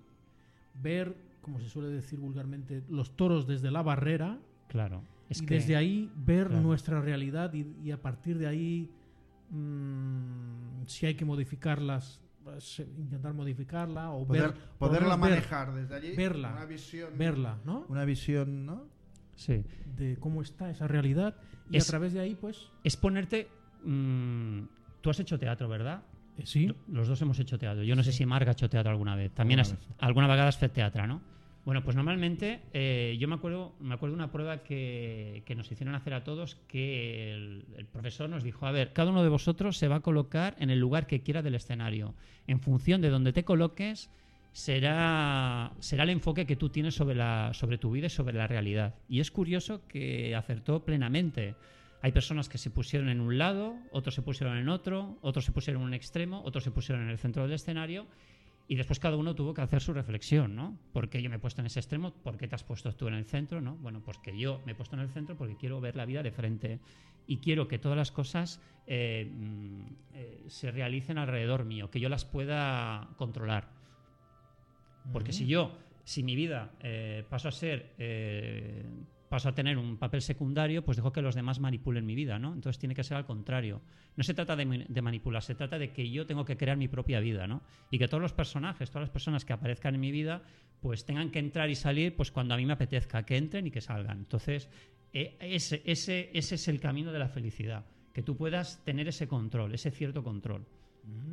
ver, 0.81 1.15
como 1.41 1.59
se 1.59 1.69
suele 1.69 1.89
decir 1.89 2.19
vulgarmente, 2.19 2.83
los 2.89 3.15
toros 3.15 3.45
desde 3.47 3.69
la 3.71 3.81
barrera 3.83 4.39
claro. 4.67 5.03
Es 5.29 5.41
y 5.41 5.45
que, 5.45 5.53
desde 5.55 5.75
ahí 5.75 6.11
ver 6.15 6.47
claro. 6.47 6.61
nuestra 6.63 6.99
realidad 6.99 7.53
y, 7.53 7.75
y 7.83 7.91
a 7.91 8.01
partir 8.01 8.37
de 8.37 8.47
ahí, 8.47 8.89
mm, 9.49 10.85
si 10.87 11.05
hay 11.05 11.15
que 11.15 11.25
modificarlas, 11.25 12.21
pues, 12.43 12.79
eh, 12.79 12.87
intentar 12.97 13.33
modificarla 13.33 14.09
o 14.11 14.25
Poder, 14.25 14.43
ver, 14.43 14.53
poderla 14.79 15.09
ver- 15.09 15.19
manejar 15.19 15.73
desde 15.73 15.95
allí. 15.95 16.15
verla. 16.15 16.51
Una 16.53 16.65
visión. 16.65 17.09
verla, 17.17 17.57
¿no? 17.65 17.85
Una 17.87 18.03
visión, 18.05 18.65
¿no? 18.65 18.87
Sí. 19.41 19.63
De 19.97 20.17
cómo 20.19 20.41
está 20.41 20.69
esa 20.69 20.87
realidad 20.87 21.35
y 21.69 21.77
Es- 21.77 21.87
a 21.87 21.91
través 21.91 22.13
de 22.13 22.19
ahí, 22.21 22.35
pues, 22.35 22.69
Es 22.83 22.95
ponerte. 22.97 23.47
mm, 23.83 24.61
tú 25.01 25.09
has 25.09 25.19
hecho 25.19 25.37
teatro, 25.39 25.67
¿verdad? 25.67 26.03
eh, 26.37 26.45
sí. 26.45 26.67
Lo- 26.67 26.75
Los 26.87 27.07
dos 27.07 27.21
hemos 27.21 27.37
hecho 27.39 27.57
teatro. 27.59 27.83
Yo 27.83 27.95
no 27.95 28.03
sé 28.03 28.11
si 28.13 28.25
Marga 28.25 28.51
ha 28.51 28.53
hecho 28.53 28.69
teatro 28.69 28.89
alguna 28.91 29.15
vez. 29.15 29.31
También 29.33 29.59
Alguna 29.59 29.77
has, 29.79 29.87
vez. 29.87 29.95
alguna 29.99 30.47
has 30.47 30.57
fet 30.57 30.73
teatro, 30.73 31.05
¿no? 31.07 31.21
Bueno, 31.65 31.83
pues 31.83 31.95
normalmente 31.95 32.61
eh, 32.73 33.15
yo 33.19 33.27
me 33.27 33.35
acuerdo, 33.35 33.75
me 33.79 33.93
acuerdo 33.93 34.15
de 34.15 34.23
una 34.23 34.31
prueba 34.31 34.63
que, 34.63 35.43
que 35.45 35.53
nos 35.53 35.71
hicieron 35.71 35.93
hacer 35.93 36.13
a 36.15 36.23
todos 36.23 36.55
que 36.67 37.33
el, 37.33 37.65
el 37.77 37.85
profesor 37.85 38.29
nos 38.29 38.43
dijo, 38.43 38.65
a 38.65 38.71
ver, 38.71 38.93
cada 38.93 39.11
uno 39.11 39.21
de 39.21 39.29
vosotros 39.29 39.77
se 39.77 39.87
va 39.87 39.97
a 39.97 39.99
colocar 39.99 40.55
en 40.57 40.71
el 40.71 40.79
lugar 40.79 41.05
que 41.05 41.21
quiera 41.21 41.43
del 41.43 41.53
escenario. 41.55 42.15
En 42.47 42.59
función 42.61 43.01
de 43.01 43.09
donde 43.09 43.31
te 43.33 43.43
coloques, 43.43 44.09
será, 44.51 45.73
será 45.79 46.03
el 46.03 46.09
enfoque 46.09 46.45
que 46.45 46.55
tú 46.55 46.69
tienes 46.69 46.95
sobre, 46.95 47.15
la, 47.15 47.51
sobre 47.53 47.77
tu 47.77 47.91
vida 47.91 48.07
y 48.07 48.09
sobre 48.09 48.33
la 48.33 48.47
realidad. 48.47 48.95
Y 49.07 49.19
es 49.19 49.31
curioso 49.31 49.87
que 49.87 50.35
acertó 50.35 50.83
plenamente. 50.83 51.55
Hay 52.01 52.11
personas 52.11 52.49
que 52.49 52.57
se 52.57 52.71
pusieron 52.71 53.09
en 53.09 53.21
un 53.21 53.37
lado, 53.37 53.75
otros 53.91 54.15
se 54.15 54.21
pusieron 54.21 54.57
en 54.57 54.69
otro, 54.69 55.17
otros 55.21 55.45
se 55.45 55.51
pusieron 55.51 55.83
en 55.83 55.87
un 55.89 55.93
extremo, 55.93 56.41
otros 56.43 56.63
se 56.63 56.71
pusieron 56.71 57.03
en 57.03 57.09
el 57.09 57.17
centro 57.17 57.43
del 57.43 57.53
escenario 57.53 58.07
y 58.67 58.75
después 58.75 58.99
cada 58.99 59.17
uno 59.17 59.35
tuvo 59.35 59.53
que 59.53 59.61
hacer 59.61 59.81
su 59.81 59.93
reflexión, 59.93 60.55
¿no? 60.55 60.77
¿Por 60.93 61.09
qué 61.09 61.21
yo 61.21 61.29
me 61.29 61.35
he 61.35 61.39
puesto 61.39 61.61
en 61.61 61.67
ese 61.67 61.79
extremo? 61.79 62.13
¿Por 62.13 62.37
qué 62.37 62.47
te 62.47 62.55
has 62.55 62.63
puesto 62.63 62.91
tú 62.93 63.07
en 63.07 63.15
el 63.15 63.25
centro? 63.25 63.61
¿no? 63.61 63.75
Bueno, 63.75 64.01
pues 64.01 64.17
que 64.17 64.37
yo 64.37 64.61
me 64.65 64.71
he 64.71 64.75
puesto 64.75 64.95
en 64.95 65.01
el 65.01 65.09
centro 65.09 65.35
porque 65.35 65.57
quiero 65.57 65.81
ver 65.81 65.95
la 65.95 66.05
vida 66.05 66.23
de 66.23 66.31
frente 66.31 66.79
y 67.27 67.37
quiero 67.37 67.67
que 67.67 67.79
todas 67.79 67.97
las 67.97 68.11
cosas 68.11 68.61
eh, 68.87 69.29
mm, 69.29 69.81
eh, 70.13 70.45
se 70.47 70.71
realicen 70.71 71.17
alrededor 71.17 71.65
mío, 71.65 71.91
que 71.91 71.99
yo 71.99 72.09
las 72.09 72.25
pueda 72.25 73.09
controlar. 73.17 73.80
Porque 75.11 75.33
si 75.33 75.45
yo, 75.47 75.77
si 76.03 76.23
mi 76.23 76.35
vida 76.35 76.71
eh, 76.81 77.23
paso 77.29 77.47
a 77.47 77.51
ser, 77.51 77.93
eh, 77.97 78.83
paso 79.29 79.47
a 79.47 79.55
tener 79.55 79.77
un 79.77 79.97
papel 79.97 80.21
secundario, 80.21 80.83
pues 80.83 80.97
dejo 80.97 81.13
que 81.13 81.21
los 81.21 81.35
demás 81.35 81.59
manipulen 81.59 82.05
mi 82.05 82.15
vida, 82.15 82.37
¿no? 82.37 82.53
Entonces 82.53 82.77
tiene 82.79 82.93
que 82.93 83.03
ser 83.03 83.15
al 83.15 83.25
contrario. 83.25 83.81
No 84.17 84.25
se 84.25 84.33
trata 84.33 84.57
de, 84.57 85.01
manipular, 85.01 85.41
se 85.41 85.55
trata 85.55 85.79
de 85.79 85.93
que 85.93 86.09
yo 86.11 86.25
tengo 86.25 86.43
que 86.43 86.57
crear 86.57 86.75
mi 86.75 86.89
propia 86.89 87.21
vida, 87.21 87.47
¿no? 87.47 87.61
Y 87.89 87.97
que 87.97 88.09
todos 88.09 88.21
los 88.21 88.33
personajes, 88.33 88.89
todas 88.89 89.03
las 89.03 89.09
personas 89.09 89.45
que 89.45 89.53
aparezcan 89.53 89.95
en 89.95 90.01
mi 90.01 90.11
vida, 90.11 90.41
pues 90.81 91.05
tengan 91.05 91.31
que 91.31 91.39
entrar 91.39 91.69
y 91.69 91.75
salir, 91.75 92.13
pues 92.15 92.29
cuando 92.29 92.53
a 92.53 92.57
mí 92.57 92.65
me 92.65 92.73
apetezca, 92.73 93.23
que 93.23 93.37
entren 93.37 93.67
y 93.67 93.71
que 93.71 93.79
salgan. 93.79 94.19
Entonces, 94.19 94.67
eh, 95.13 95.37
ese, 95.39 95.81
ese, 95.85 96.29
ese 96.33 96.55
es 96.55 96.67
el 96.67 96.81
camino 96.81 97.13
de 97.13 97.19
la 97.19 97.29
felicidad, 97.29 97.85
que 98.13 98.23
tú 98.23 98.35
puedas 98.35 98.83
tener 98.83 99.07
ese 99.07 99.29
control, 99.29 99.73
ese 99.73 99.91
cierto 99.91 100.23
control. 100.25 100.65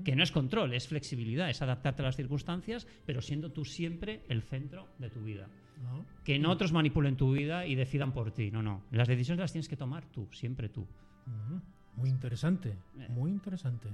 Que 0.05 0.17
no 0.17 0.23
es 0.23 0.33
control, 0.33 0.73
es 0.75 0.89
flexibilidad, 0.89 1.51
es 1.51 1.61
adaptarte 1.61 2.03
a 2.03 2.07
las 2.07 2.17
circunstancias, 2.17 2.87
pero 3.05 3.21
siendo 3.21 3.53
tú 3.53 3.65
siempre 3.65 4.23
el 4.29 4.43
centro 4.43 4.89
de 4.99 5.11
tu 5.11 5.23
vida. 5.23 5.49
¿no? 5.83 6.05
Que 6.25 6.39
no 6.39 6.51
otros 6.51 6.73
manipulen 6.73 7.17
tu 7.17 7.33
vida 7.33 7.67
y 7.67 7.75
decidan 7.75 8.13
por 8.13 8.33
ti. 8.33 8.51
No, 8.51 8.63
no. 8.63 8.83
Las 8.91 9.07
decisiones 9.09 9.41
las 9.41 9.53
tienes 9.53 9.69
que 9.69 9.77
tomar 9.77 10.07
tú, 10.07 10.29
siempre 10.33 10.69
tú. 10.69 10.87
Muy 11.97 12.09
interesante, 12.11 12.71
Eh. 12.99 13.07
muy 13.11 13.31
interesante. 13.31 13.89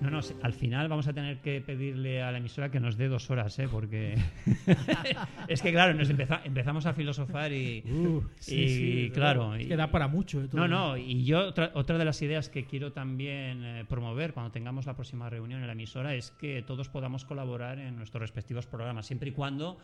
No, 0.00 0.10
no, 0.10 0.20
al 0.42 0.52
final 0.54 0.88
vamos 0.88 1.06
a 1.08 1.12
tener 1.12 1.40
que 1.40 1.60
pedirle 1.60 2.22
a 2.22 2.32
la 2.32 2.38
emisora 2.38 2.70
que 2.70 2.80
nos 2.80 2.96
dé 2.96 3.08
dos 3.08 3.28
horas, 3.30 3.58
¿eh? 3.58 3.68
Porque 3.70 4.16
es 5.48 5.62
que, 5.62 5.72
claro, 5.72 5.94
nos 5.94 6.08
empeza- 6.10 6.40
empezamos 6.44 6.86
a 6.86 6.92
filosofar 6.94 7.52
y... 7.52 7.82
Uh, 8.00 8.22
y, 8.46 9.10
claro, 9.10 9.54
Es 9.54 9.66
que 9.66 9.76
da 9.76 9.90
para 9.90 10.08
mucho. 10.08 10.40
eh, 10.42 10.48
todo. 10.48 10.60
No, 10.60 10.68
no, 10.68 10.96
y 10.96 11.24
yo 11.24 11.40
otra, 11.48 11.70
otra 11.74 11.98
de 11.98 12.04
las 12.04 12.20
ideas 12.22 12.48
que 12.48 12.64
quiero 12.64 12.92
también 12.92 13.62
eh, 13.64 13.84
promover 13.88 14.32
cuando 14.32 14.50
tengamos 14.52 14.86
la 14.86 14.94
próxima 14.94 15.28
reunión 15.28 15.60
en 15.60 15.66
la 15.66 15.72
emisora 15.74 16.14
es 16.14 16.30
que 16.30 16.62
todos 16.62 16.88
podamos 16.88 17.24
colaborar 17.24 17.78
en 17.78 17.96
nuestros 17.96 18.20
respectivos 18.22 18.66
programas, 18.66 19.06
siempre 19.06 19.28
y 19.30 19.32
cuando 19.32 19.78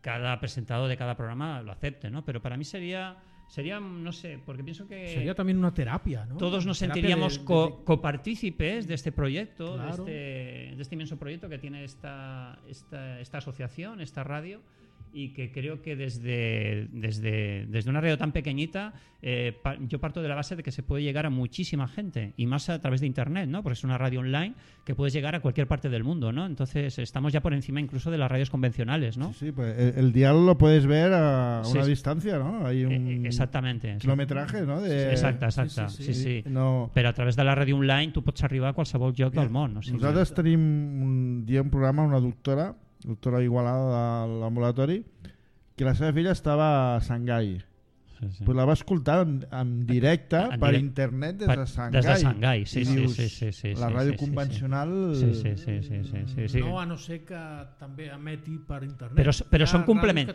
cada 0.00 0.38
presentador 0.40 0.88
de 0.88 0.96
cada 0.96 1.16
programa 1.16 1.60
lo 1.62 1.72
acepte, 1.72 2.10
¿no? 2.10 2.24
Pero 2.24 2.40
para 2.40 2.56
mí 2.56 2.64
sería, 2.64 3.16
sería 3.48 3.80
no 3.80 4.12
sé, 4.12 4.38
porque 4.44 4.62
pienso 4.62 4.86
que 4.86 5.08
Sería 5.14 5.34
también 5.34 5.58
una 5.58 5.72
terapia, 5.74 6.24
¿no? 6.26 6.36
todos 6.36 6.64
nos 6.66 6.78
Terapia 6.78 6.94
sentiríamos 7.02 7.38
de- 7.40 7.44
co- 7.44 7.76
de- 7.78 7.84
copartícipes 7.84 8.86
de 8.86 8.94
este 8.94 9.10
proyecto, 9.10 9.74
Claro. 9.74 10.04
de, 10.04 10.66
este, 10.68 10.76
de 10.76 10.82
este 10.82 10.94
inmenso 10.94 11.16
proyecto 11.18 11.48
que 11.48 11.58
tiene 11.58 11.82
esta, 11.84 12.58
esta, 12.68 13.18
esta 13.20 13.38
asociación, 13.38 14.00
esta 14.00 14.22
radio, 14.22 14.60
y 15.12 15.32
que 15.32 15.50
creo 15.52 15.80
que 15.82 15.96
desde, 15.96 16.88
desde, 16.92 17.66
desde 17.66 17.90
una 17.90 18.00
radio 18.00 18.18
tan 18.18 18.32
pequeñita, 18.32 18.92
eh, 19.22 19.52
pa- 19.62 19.76
yo 19.80 19.98
parto 20.00 20.22
de 20.22 20.28
la 20.28 20.34
base 20.34 20.54
de 20.56 20.62
que 20.62 20.70
se 20.70 20.82
puede 20.82 21.02
llegar 21.02 21.26
a 21.26 21.30
muchísima 21.30 21.88
gente, 21.88 22.34
y 22.36 22.46
más 22.46 22.68
a 22.68 22.80
través 22.80 23.00
de 23.00 23.06
Internet, 23.06 23.48
¿no? 23.48 23.62
porque 23.62 23.74
es 23.74 23.84
una 23.84 23.98
radio 23.98 24.20
online 24.20 24.54
que 24.84 24.94
puedes 24.94 25.12
llegar 25.12 25.34
a 25.34 25.40
cualquier 25.40 25.66
parte 25.66 25.88
del 25.88 26.04
mundo. 26.04 26.30
¿no? 26.32 26.46
Entonces 26.46 26.98
estamos 26.98 27.32
ya 27.32 27.40
por 27.40 27.52
encima 27.54 27.80
incluso 27.80 28.10
de 28.10 28.18
las 28.18 28.30
radios 28.30 28.50
convencionales. 28.50 29.16
¿no? 29.18 29.32
Sí, 29.32 29.46
sí, 29.46 29.52
pues 29.52 29.76
el, 29.78 29.94
el 30.06 30.12
dial 30.12 30.46
lo 30.46 30.56
puedes 30.58 30.86
ver 30.86 31.12
a 31.12 31.62
una 31.68 31.82
sí. 31.84 31.88
distancia, 31.90 32.38
¿no? 32.38 32.66
Hay 32.66 32.84
un 32.84 32.92
eh, 32.92 33.26
exactamente. 33.26 33.88
exact- 33.94 34.00
kilometraje, 34.02 34.62
¿no? 34.62 34.80
De, 34.80 35.10
Exacte, 35.10 35.44
exacte. 35.46 35.88
sí, 35.88 36.14
Sí. 36.14 36.42
No, 36.46 36.90
Però 36.94 37.08
a 37.08 37.12
través 37.12 37.36
de 37.36 37.44
la 37.44 37.54
ràdio 37.54 37.76
online 37.76 38.12
tu 38.12 38.22
pots 38.24 38.42
arribar 38.44 38.70
a 38.70 38.72
qualsevol 38.74 39.12
lloc 39.14 39.32
del 39.34 39.50
món. 39.50 39.76
O 39.78 39.82
sigui, 39.82 39.96
Nosaltres 39.98 40.32
tenim 40.34 40.60
un 41.02 41.44
dia 41.46 41.62
un 41.62 41.70
programa 41.70 42.02
una 42.04 42.18
doctora, 42.20 42.74
doctora 43.04 43.42
Igualada 43.42 44.26
de 44.26 44.40
l'ambulatori, 44.40 45.04
que 45.76 45.84
la 45.84 45.94
seva 45.94 46.12
filla 46.12 46.32
estava 46.32 46.96
a 46.96 47.00
Shanghai. 47.00 47.58
sí, 48.18 48.26
sí. 48.34 48.42
Pues 48.44 48.56
la 48.56 48.64
va 48.64 48.72
escoltar 48.74 49.20
en, 49.28 49.46
en 49.52 49.86
directe 49.86 50.36
En 50.36 50.58
per 50.58 50.72
direc- 50.74 50.80
internet 50.80 51.36
des 51.38 51.46
de 51.48 51.66
Shanghai. 51.66 51.92
des 51.92 52.04
de 52.06 52.16
Shanghai, 52.24 52.66
sí, 52.66 52.84
sí, 52.84 52.96
dius, 52.96 53.12
sí, 53.14 53.28
sí, 53.28 53.52
sí, 53.52 53.68
La 53.76 53.86
sí, 53.86 53.94
ràdio 53.94 54.10
sí, 54.10 54.10
sí, 54.10 54.18
sí. 54.18 54.24
convencional... 54.24 54.90
Sí, 55.14 55.34
sí, 55.34 55.56
sí, 55.56 55.82
sí, 55.82 56.02
sí, 56.02 56.18
sí, 56.34 56.48
sí. 56.48 56.60
No, 56.60 56.80
a 56.80 56.86
no 56.86 56.96
ser 56.98 57.20
que 57.24 57.38
també 57.78 58.08
emeti 58.10 58.58
per 58.58 58.82
internet. 58.82 59.22
Però, 59.22 59.30
però 59.48 59.66
són 59.70 59.84
complement. 59.86 60.28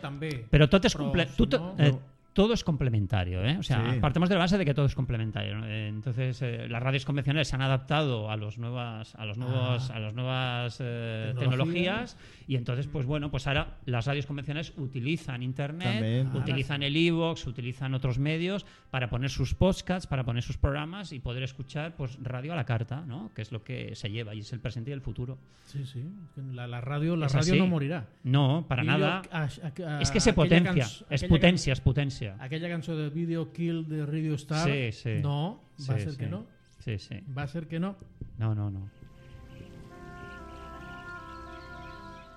Però, 0.50 0.66
comple- 0.96 1.28
si 1.28 1.36
tú 1.36 1.46
to- 1.46 1.58
no- 1.60 1.74
eh, 1.78 1.92
todo 2.34 2.52
es 2.52 2.62
complementario. 2.64 3.42
¿eh? 3.44 3.56
O 3.58 3.62
sea, 3.62 3.94
Sí. 3.94 4.00
partemos 4.00 4.28
de 4.28 4.34
la 4.34 4.40
base 4.40 4.58
de 4.58 4.64
que 4.64 4.74
todo 4.74 4.84
es 4.86 4.94
complementario. 4.94 5.56
¿no? 5.56 5.66
Eh, 5.66 5.88
entonces, 5.88 6.42
eh, 6.42 6.66
las 6.68 6.82
radios 6.82 7.04
convencionales 7.06 7.48
se 7.48 7.54
han 7.56 7.62
adaptado 7.62 8.30
a 8.30 8.36
los 8.36 8.58
nuevas, 8.58 9.14
a 9.14 9.24
los 9.24 9.38
nuevos, 9.38 9.88
Ah. 9.90 9.94
a 9.96 9.98
las 10.00 10.14
nuevas 10.14 10.78
eh, 10.80 11.32
Tecnologías. 11.38 11.48
tecnologías 11.48 12.16
y 12.48 12.56
entonces, 12.56 12.86
pues 12.88 13.06
bueno, 13.06 13.30
pues 13.30 13.46
ahora 13.46 13.78
las 13.86 14.06
radios 14.06 14.26
convencionales 14.26 14.72
utilizan 14.76 15.42
internet, 15.42 15.92
También. 15.94 16.26
utilizan 16.36 16.82
el 16.82 16.96
iVoox, 16.96 17.46
utilizan 17.46 17.94
otros 17.94 18.18
medios 18.18 18.66
para 18.90 19.08
poner 19.08 19.30
sus 19.30 19.54
podcasts, 19.54 20.06
para 20.06 20.24
poner 20.24 20.42
sus 20.42 20.58
programas 20.58 21.12
y 21.12 21.20
poder 21.20 21.44
escuchar, 21.44 21.94
pues 21.96 22.18
radio 22.20 22.52
a 22.52 22.56
la 22.56 22.64
carta, 22.64 23.04
¿no? 23.06 23.30
Que 23.34 23.42
es 23.42 23.52
lo 23.52 23.62
que 23.62 23.94
se 23.94 24.10
lleva 24.10 24.34
y 24.34 24.40
es 24.40 24.52
el 24.52 24.58
presente 24.60 24.90
y 24.90 24.92
el 24.94 25.00
futuro. 25.00 25.38
Sí, 25.66 25.86
sí. 25.86 26.04
La, 26.52 26.66
la 26.66 26.80
radio, 26.80 27.14
la 27.16 27.26
Es 27.26 27.32
radio 27.32 27.52
así. 27.52 27.58
no 27.60 27.66
morirà. 27.68 28.06
No, 28.24 28.66
para 28.68 28.82
nada. 28.82 29.22
a- 29.30 29.44
a- 29.44 29.98
a- 29.98 30.00
Es 30.00 30.10
que 30.10 30.18
se 30.20 30.32
potencia, 30.32 30.84
es 31.10 31.24
potencia, 31.24 31.72
es 31.72 31.80
potencia. 31.80 32.23
Aquella 32.38 32.68
cançó 32.68 32.96
de 32.96 33.10
Video 33.10 33.52
Kill 33.52 33.88
de 33.88 34.04
Radio 34.06 34.34
Star. 34.34 34.68
Sí, 34.68 34.92
sí. 34.92 35.20
No, 35.22 35.62
va 35.88 35.94
a 35.94 35.98
Sí, 35.98 36.04
ser 36.04 36.16
que 36.16 36.26
no. 36.26 36.46
Sí, 36.80 36.98
sí. 36.98 37.20
Va 37.36 37.42
a 37.42 37.48
ser 37.48 37.66
que 37.66 37.80
no. 37.80 37.96
No, 38.38 38.54
no, 38.54 38.70
no. 38.70 38.90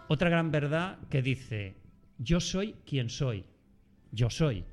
Otra 0.10 0.30
gran 0.30 0.52
verdad 0.52 1.00
que 1.10 1.22
dice, 1.22 1.76
yo 2.18 2.40
soy 2.40 2.76
quien 2.86 3.10
soy. 3.10 3.44
Yo 4.12 4.30
soy. 4.30 4.64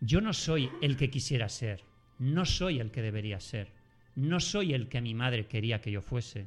Yo 0.00 0.20
no 0.20 0.32
soy 0.32 0.70
el 0.82 0.96
que 0.96 1.08
quisiera 1.08 1.48
ser. 1.48 1.82
No 2.18 2.44
soy 2.44 2.78
el 2.78 2.90
que 2.90 3.00
debería 3.00 3.40
ser. 3.40 3.72
No 4.16 4.38
soy 4.40 4.74
el 4.74 4.88
que 4.88 5.00
mi 5.00 5.14
madre 5.14 5.46
quería 5.46 5.80
que 5.80 5.90
yo 5.90 6.02
fuese. 6.02 6.46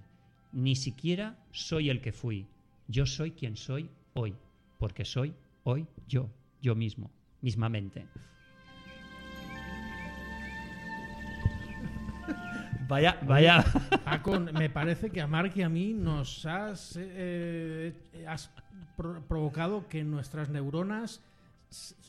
Ni 0.52 0.76
siquiera 0.76 1.38
soy 1.52 1.90
el 1.90 2.02
que 2.02 2.12
fui. 2.12 2.48
Yo 2.88 3.06
soy 3.06 3.32
quien 3.32 3.58
soy 3.58 3.90
hoy, 4.14 4.36
porque 4.78 5.04
soy 5.04 5.34
hoy 5.64 5.86
yo, 6.08 6.30
yo 6.62 6.76
mismo, 6.76 7.12
mismamente. 7.42 8.06
Vaya, 12.88 13.18
vaya. 13.28 13.66
Paco, 14.06 14.40
me 14.40 14.70
parece 14.70 15.10
que 15.10 15.20
a 15.20 15.28
Mark 15.28 15.52
y 15.56 15.62
a 15.62 15.68
mí 15.70 15.94
nos 15.94 16.46
has, 16.46 16.98
eh, 16.98 17.92
has 18.26 18.50
pro- 18.96 19.22
provocado 19.28 19.88
que 19.90 20.04
nuestras 20.06 20.50
neuronas 20.50 21.22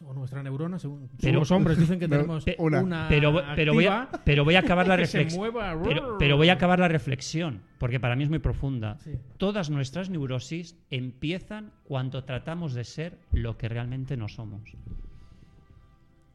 o 0.07 0.15
nuestras 0.15 0.45
neuronas, 0.45 0.83
según 0.83 1.09
Pero- 1.21 1.41
los 1.41 1.51
hombres 1.51 1.79
dicen 1.79 1.99
que 1.99 2.07
tenemos 2.09 2.45
pe- 2.45 2.55
una, 2.61 2.81
una. 2.81 3.09
Pero, 3.09 3.43
pero, 3.57 3.75
voy 3.75 3.87
a, 3.87 4.09
pero 4.25 4.45
voy 4.45 4.55
a 4.55 4.61
acabar 4.61 4.87
la 4.87 4.97
reflexión. 5.05 5.53
Pero, 5.83 6.17
pero 6.17 6.37
voy 6.37 6.49
a 6.49 6.53
acabar 6.53 6.79
la 6.79 6.87
reflexión, 6.87 7.61
porque 7.79 7.99
para 7.99 8.15
mí 8.15 8.23
es 8.23 8.31
muy 8.31 8.39
profunda. 8.39 8.99
Sí. 9.01 9.15
Todas 9.37 9.71
nuestras 9.71 10.11
neurosis 10.11 10.77
empiezan 10.91 11.73
cuando 11.83 12.23
tratamos 12.23 12.73
de 12.75 12.85
ser 12.85 13.19
lo 13.33 13.59
que 13.59 13.69
realmente 13.69 14.17
no 14.17 14.29
somos. 14.29 14.77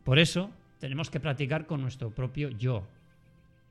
Por 0.04 0.20
eso 0.20 0.52
tenemos 0.80 1.10
que 1.10 1.20
practicar 1.20 1.66
con 1.66 1.82
nuestro 1.82 2.12
propio 2.12 2.50
yo. 2.50 2.88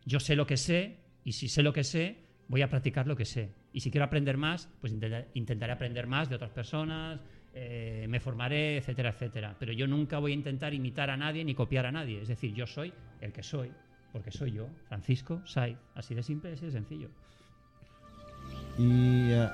Yo 0.04 0.18
sé 0.20 0.34
lo 0.36 0.46
que 0.46 0.56
sé, 0.56 0.96
y 1.24 1.32
si 1.32 1.48
sé 1.48 1.62
lo 1.62 1.72
que 1.72 1.84
sé, 1.84 2.16
voy 2.48 2.62
a 2.62 2.68
practicar 2.68 3.06
lo 3.06 3.16
que 3.16 3.24
sé. 3.24 3.50
Y 3.72 3.80
si 3.80 3.90
quiero 3.90 4.04
aprender 4.04 4.36
más, 4.36 4.68
pues 4.80 4.92
intenta- 4.92 5.26
intentaré 5.34 5.72
aprender 5.72 6.06
más 6.06 6.28
de 6.28 6.36
otras 6.36 6.50
personas, 6.50 7.20
eh, 7.54 8.06
me 8.08 8.18
formaré, 8.18 8.78
etcétera, 8.78 9.10
etcétera. 9.10 9.56
Pero 9.58 9.72
yo 9.72 9.86
nunca 9.86 10.18
voy 10.18 10.32
a 10.32 10.34
intentar 10.34 10.72
imitar 10.74 11.10
a 11.10 11.16
nadie 11.16 11.44
ni 11.44 11.54
copiar 11.54 11.86
a 11.86 11.92
nadie. 11.92 12.20
Es 12.22 12.28
decir, 12.28 12.52
yo 12.54 12.66
soy 12.66 12.92
el 13.20 13.32
que 13.32 13.42
soy, 13.42 13.70
porque 14.12 14.30
soy 14.30 14.52
yo, 14.52 14.68
Francisco 14.88 15.42
Saiz. 15.46 15.76
Así 15.94 16.14
de 16.14 16.22
simple, 16.22 16.52
así 16.52 16.66
de 16.66 16.72
sencillo. 16.72 17.08
Y 18.78 19.30
eh, 19.32 19.48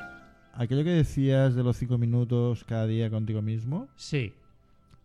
aquello 0.54 0.84
que 0.84 0.90
decías 0.90 1.54
de 1.54 1.62
los 1.62 1.76
cinco 1.76 1.98
minutos 1.98 2.64
cada 2.64 2.86
día 2.86 3.10
contigo 3.10 3.42
mismo, 3.42 3.88
Sí, 3.96 4.32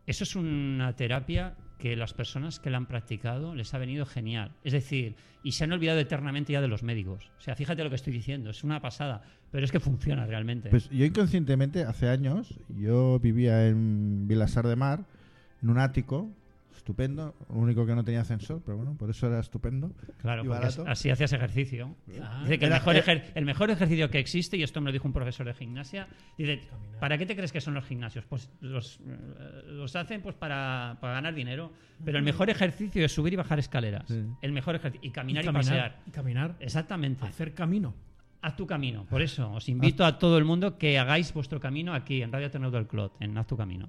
eso 0.05 0.23
es 0.23 0.35
una 0.35 0.95
terapia 0.95 1.55
que 1.83 1.97
las 1.97 2.13
personas 2.13 2.61
que 2.61 2.69
la 2.69 2.77
han 2.77 2.85
practicado 2.85 3.55
les 3.55 3.73
ha 3.73 3.77
venido 3.77 4.05
genial. 4.05 4.53
Es 4.63 4.71
decir, 4.71 5.17
y 5.43 5.51
se 5.51 5.65
han 5.65 5.73
olvidado 5.73 5.99
eternamente 5.99 6.53
ya 6.53 6.61
de 6.61 6.69
los 6.69 6.81
médicos. 6.81 7.29
O 7.37 7.41
sea, 7.41 7.57
fíjate 7.57 7.83
lo 7.83 7.89
que 7.89 7.97
estoy 7.97 8.13
diciendo, 8.13 8.51
es 8.51 8.63
una 8.63 8.79
pasada, 8.79 9.21
pero 9.51 9.65
es 9.65 9.71
que 9.73 9.81
funciona 9.81 10.25
realmente. 10.25 10.69
pues 10.69 10.89
yo 10.89 11.03
inconscientemente, 11.03 11.83
hace 11.83 12.07
años, 12.07 12.57
yo 12.69 13.19
vivía 13.19 13.67
en 13.67 14.29
Vilasar 14.29 14.65
de 14.65 14.77
Mar, 14.77 15.03
en 15.61 15.71
un 15.71 15.77
ático, 15.77 16.31
estupendo, 16.83 17.33
lo 17.49 17.55
único 17.55 17.85
que 17.85 17.95
no 17.95 18.03
tenía 18.03 18.19
ascensor, 18.21 18.61
pero 18.65 18.75
bueno, 18.75 18.93
por 18.97 19.09
eso 19.09 19.27
era 19.27 19.39
estupendo. 19.39 19.91
claro, 20.21 20.43
y 20.43 20.47
barato. 20.49 20.83
así 20.85 21.09
hacías 21.09 21.31
ejercicio. 21.31 21.95
Ah, 22.21 22.41
Dice 22.43 22.59
que 22.59 22.65
el 22.65 22.71
mejor, 22.71 22.95
ejer- 22.97 23.23
el 23.35 23.45
mejor 23.45 23.71
ejercicio 23.71 24.09
que 24.09 24.19
existe, 24.19 24.57
y 24.57 24.63
esto 24.63 24.81
me 24.81 24.87
lo 24.87 24.91
dijo 24.91 25.07
un 25.07 25.13
profesor 25.13 25.45
de 25.45 25.53
gimnasia, 25.53 26.07
dice, 26.37 26.59
¿para 26.99 27.17
qué 27.17 27.25
te 27.25 27.35
crees 27.37 27.53
que 27.53 27.61
son 27.61 27.73
los 27.73 27.85
gimnasios? 27.85 28.25
Pues 28.25 28.49
los, 28.59 28.99
eh, 29.07 29.61
los 29.67 29.95
hacen 29.95 30.21
pues 30.21 30.35
para, 30.35 30.97
para 30.99 31.13
ganar 31.13 31.33
dinero, 31.33 31.71
pero 32.03 32.17
el 32.17 32.23
mejor 32.25 32.49
ejercicio 32.49 33.05
es 33.05 33.13
subir 33.13 33.31
y 33.31 33.35
bajar 33.37 33.59
escaleras. 33.59 34.03
Sí. 34.07 34.21
El 34.41 34.51
mejor 34.51 34.75
ejercicio, 34.75 35.07
y 35.07 35.11
caminar 35.11 35.43
y, 35.43 35.47
caminar, 35.47 35.63
pasear. 35.65 35.99
y 36.05 36.11
caminar, 36.11 36.55
Exactamente. 36.59 37.25
hacer 37.25 37.53
camino. 37.53 37.93
Haz 38.41 38.57
tu 38.57 38.67
camino. 38.67 39.05
Por 39.09 39.21
eso 39.21 39.49
os 39.53 39.69
invito 39.69 40.03
a 40.03 40.19
todo 40.19 40.37
el 40.37 40.43
mundo 40.43 40.77
que 40.77 40.99
hagáis 40.99 41.33
vuestro 41.33 41.61
camino 41.61 41.93
aquí 41.93 42.21
en 42.21 42.29
Radio 42.33 42.47
Ateneo 42.47 42.71
del 42.71 42.87
Clot, 42.87 43.13
en 43.21 43.37
Haz 43.37 43.47
tu 43.47 43.55
camino. 43.55 43.87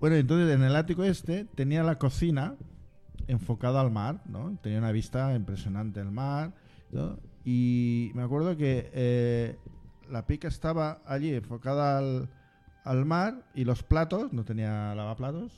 Bueno, 0.00 0.16
entonces 0.16 0.54
en 0.54 0.62
el 0.62 0.76
ático 0.76 1.04
este 1.04 1.44
tenía 1.54 1.82
la 1.82 1.98
cocina 1.98 2.56
enfocada 3.26 3.80
al 3.80 3.90
mar, 3.90 4.20
¿no? 4.26 4.56
Tenía 4.62 4.78
una 4.78 4.92
vista 4.92 5.34
impresionante 5.34 6.00
del 6.00 6.10
mar, 6.10 6.52
¿no? 6.90 7.18
Y 7.44 8.10
me 8.14 8.22
acuerdo 8.22 8.56
que 8.56 8.90
eh, 8.92 9.58
la 10.10 10.26
pica 10.26 10.48
estaba 10.48 11.00
allí 11.06 11.32
enfocada 11.32 11.98
al, 11.98 12.28
al 12.84 13.04
mar 13.06 13.44
y 13.54 13.64
los 13.64 13.82
platos, 13.82 14.32
no 14.32 14.44
tenía 14.44 14.94
lavaplatos, 14.94 15.52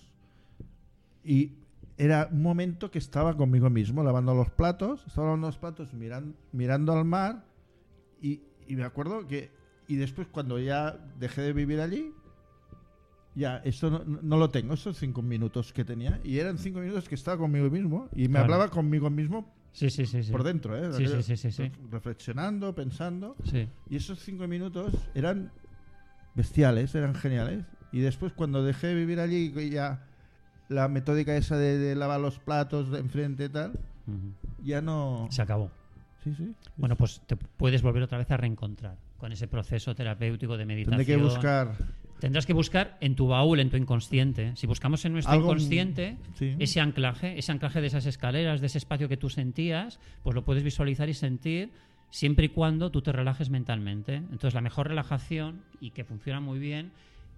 y 1.24 1.54
era 1.98 2.28
un 2.30 2.42
momento 2.42 2.90
que 2.90 2.98
estaba 2.98 3.36
conmigo 3.36 3.70
mismo 3.70 4.04
lavando 4.04 4.34
los 4.34 4.50
platos, 4.50 5.04
estaba 5.06 5.28
lavando 5.28 5.48
los 5.48 5.58
platos 5.58 5.92
miran- 5.94 6.34
mirando 6.52 6.92
al 6.92 7.04
mar 7.04 7.44
y, 8.20 8.42
y 8.68 8.76
me 8.76 8.84
acuerdo 8.84 9.26
que 9.26 9.50
y 9.88 9.96
después 9.96 10.28
cuando 10.30 10.58
ya 10.58 10.98
dejé 11.18 11.42
de 11.42 11.52
vivir 11.52 11.80
allí 11.80 12.12
ya 13.36 13.58
esto 13.58 13.90
no, 13.90 14.02
no 14.22 14.36
lo 14.38 14.48
tengo 14.50 14.74
esos 14.74 14.96
cinco 14.98 15.22
minutos 15.22 15.72
que 15.72 15.84
tenía 15.84 16.18
y 16.24 16.38
eran 16.38 16.58
cinco 16.58 16.80
minutos 16.80 17.08
que 17.08 17.14
estaba 17.14 17.36
conmigo 17.38 17.70
mismo 17.70 18.08
y 18.12 18.22
me 18.22 18.28
Claro. 18.30 18.44
hablaba 18.44 18.68
conmigo 18.70 19.08
mismo 19.10 19.54
Sí, 19.72 19.90
sí, 19.90 20.06
sí. 20.06 20.22
sí. 20.24 20.32
por 20.32 20.42
dentro 20.42 20.74
¿eh? 20.76 20.90
Sí, 20.92 21.04
Aquello- 21.04 21.22
sí, 21.22 21.36
sí, 21.36 21.50
sí, 21.52 21.64
sí. 21.64 21.72
reflexionando 21.92 22.74
pensando 22.74 23.36
Sí. 23.44 23.68
y 23.90 23.96
esos 23.96 24.18
cinco 24.20 24.48
minutos 24.48 24.92
eran 25.14 25.52
bestiales, 26.34 26.94
eran 26.94 27.14
geniales. 27.14 27.64
Y 27.92 28.00
después 28.00 28.32
cuando 28.32 28.62
dejé 28.64 28.88
de 28.88 28.94
vivir 28.94 29.20
allí, 29.20 29.52
ya 29.70 30.04
la 30.68 30.88
metódica 30.88 31.36
esa 31.36 31.56
de, 31.56 31.78
de 31.78 31.94
lavar 31.94 32.20
los 32.20 32.38
platos 32.38 32.90
de 32.90 32.98
enfrente 32.98 33.44
y 33.44 33.48
tal, 33.48 33.72
Ujú. 34.06 34.32
ya 34.64 34.80
no... 34.82 35.28
Se 35.30 35.40
acabó. 35.42 35.70
Sí, 36.24 36.34
sí. 36.34 36.52
Bueno, 36.76 36.96
pues 36.96 37.20
te 37.26 37.36
puedes 37.36 37.82
volver 37.82 38.02
otra 38.02 38.18
vez 38.18 38.30
a 38.30 38.36
reencontrar 38.36 38.96
con 39.18 39.32
ese 39.32 39.46
proceso 39.46 39.94
terapéutico 39.94 40.56
de 40.56 40.66
meditación. 40.66 40.98
Tendré 40.98 41.16
que 41.16 41.22
buscar... 41.22 41.72
Tendrás 42.20 42.46
que 42.46 42.52
buscar 42.54 42.96
en 43.00 43.14
tu 43.14 43.26
baúl, 43.26 43.60
en 43.60 43.68
tu 43.70 43.76
inconsciente. 43.76 44.56
Si 44.56 44.66
buscamos 44.66 45.04
en 45.04 45.12
nuestro 45.12 45.34
Algo- 45.34 45.46
inconsciente, 45.52 46.16
sí. 46.34 46.54
ese 46.58 46.80
anclaje, 46.80 47.38
ese 47.38 47.52
anclaje 47.52 47.80
de 47.80 47.88
esas 47.88 48.06
escaleras, 48.06 48.60
de 48.60 48.66
ese 48.68 48.78
espacio 48.78 49.08
que 49.08 49.16
tú 49.16 49.28
sentías, 49.28 50.00
pues 50.22 50.34
lo 50.34 50.44
puedes 50.44 50.62
visualizar 50.62 51.08
y 51.08 51.14
sentir 51.14 51.70
siempre 52.10 52.46
y 52.46 52.48
cuando 52.48 52.90
tú 52.90 53.02
te 53.02 53.12
relajes 53.12 53.50
mentalmente. 53.50 54.14
Entonces, 54.16 54.54
la 54.54 54.60
mejor 54.62 54.88
relajación 54.88 55.62
y 55.80 55.90
que 55.90 56.04
funciona 56.04 56.40
muy 56.40 56.58
bien 56.58 56.92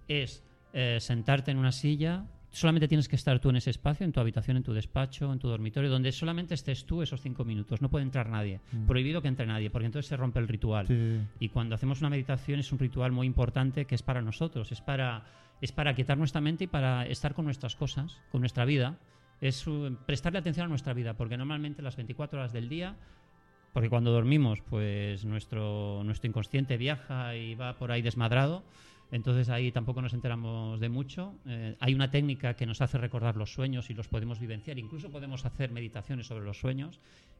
es 0.07 0.43
eh, 0.73 0.97
sentarte 1.01 1.51
en 1.51 1.57
una 1.57 1.71
silla. 1.71 2.23
Solamente 2.51 2.87
tienes 2.87 3.07
que 3.07 3.15
estar 3.15 3.39
tú 3.39 3.49
en 3.49 3.57
ese 3.57 3.69
espacio, 3.69 4.05
en 4.05 4.11
tu 4.11 4.19
habitación, 4.19 4.57
en 4.57 4.63
tu 4.63 4.73
despacho, 4.73 5.31
en 5.31 5.37
tu 5.37 5.47
dormitorio, 5.47 5.89
donde 5.89 6.11
solamente 6.11 6.55
estés 6.55 6.85
tú 6.85 7.03
esos 7.03 7.21
cinco 7.21 7.45
minutos. 7.45 7.81
No 7.81 7.89
puede 7.89 8.03
entrar 8.03 8.29
nadie. 8.29 8.59
Prohibido 8.87 9.21
que 9.21 9.27
entre 9.27 9.45
nadie, 9.45 9.69
porque 9.69 9.85
entonces 9.85 10.09
se 10.09 10.17
rompe 10.17 10.39
el 10.39 10.47
ritual. 10.47 10.85
Mm. 10.85 10.87
Sí. 10.87 11.27
Y 11.39 11.49
cuando 11.49 11.75
hacemos 11.75 11.99
una 11.99 12.09
meditación 12.09 12.59
es 12.59 12.71
un 12.71 12.79
ritual 12.79 13.11
muy 13.11 13.27
importante 13.27 13.85
que 13.85 13.93
es 13.93 14.01
para 14.01 14.21
nosotros, 14.21 14.71
es 14.71 14.81
para, 14.81 15.25
es 15.61 15.71
para 15.71 15.93
quietar 15.93 16.17
nuestra 16.17 16.41
mente 16.41 16.63
y 16.63 16.67
para 16.67 17.05
estar 17.05 17.35
con 17.35 17.45
nuestras 17.45 17.75
cosas, 17.75 18.19
con 18.31 18.41
nuestra 18.41 18.65
vida. 18.65 18.97
Es 19.41 19.67
uh, 19.67 19.95
prestarle 20.05 20.39
atención 20.39 20.65
a 20.65 20.69
nuestra 20.69 20.93
vida, 20.93 21.13
porque 21.13 21.37
normalmente 21.37 21.81
las 21.81 21.95
24 21.95 22.39
horas 22.39 22.51
del 22.51 22.67
día, 22.67 22.95
porque 23.73 23.89
cuando 23.89 24.11
dormimos, 24.11 24.61
pues 24.61 25.23
nuestro, 25.23 26.01
nuestro 26.03 26.27
inconsciente 26.27 26.77
viaja 26.77 27.35
y 27.35 27.55
va 27.55 27.77
por 27.77 27.91
ahí 27.91 28.01
desmadrado, 28.01 28.63
entonces 29.11 29.49
ahí 29.49 29.71
tampoco 29.71 30.01
nos 30.01 30.13
enteramos 30.13 30.79
de 30.79 30.89
mucho. 30.89 31.35
Eh, 31.47 31.75
hay 31.79 31.93
una 31.93 32.11
técnica 32.11 32.53
que 32.55 32.65
nos 32.65 32.81
hace 32.81 32.97
recordar 32.97 33.35
los 33.35 33.53
sueños 33.53 33.89
y 33.89 33.93
los 33.93 34.07
podemos 34.07 34.39
vivenciar, 34.39 34.77
incluso 34.77 35.09
podemos 35.09 35.45
hacer 35.45 35.71
meditaciones 35.71 36.27
sobre 36.27 36.45
los 36.45 36.59
sueños, 36.59 36.99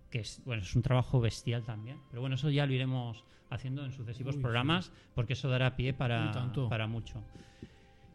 que 0.10 0.20
es, 0.20 0.42
bueno, 0.46 0.64
es 0.64 0.76
un 0.76 0.82
trabajo 0.82 1.20
bestial 1.20 1.64
también. 1.64 1.98
Pero 2.10 2.22
bueno, 2.22 2.36
eso 2.36 2.50
ya 2.50 2.66
lo 2.66 2.74
iremos 2.74 3.24
haciendo 3.50 3.86
en 3.86 3.92
sucesivos 3.92 4.36
Uy, 4.36 4.42
programas, 4.42 4.92
porque 5.14 5.34
eso 5.34 5.50
dará 5.50 5.76
pie 5.76 5.94
para, 5.94 6.32
tanto. 6.32 6.70
para 6.70 6.88
mucho. 6.88 7.24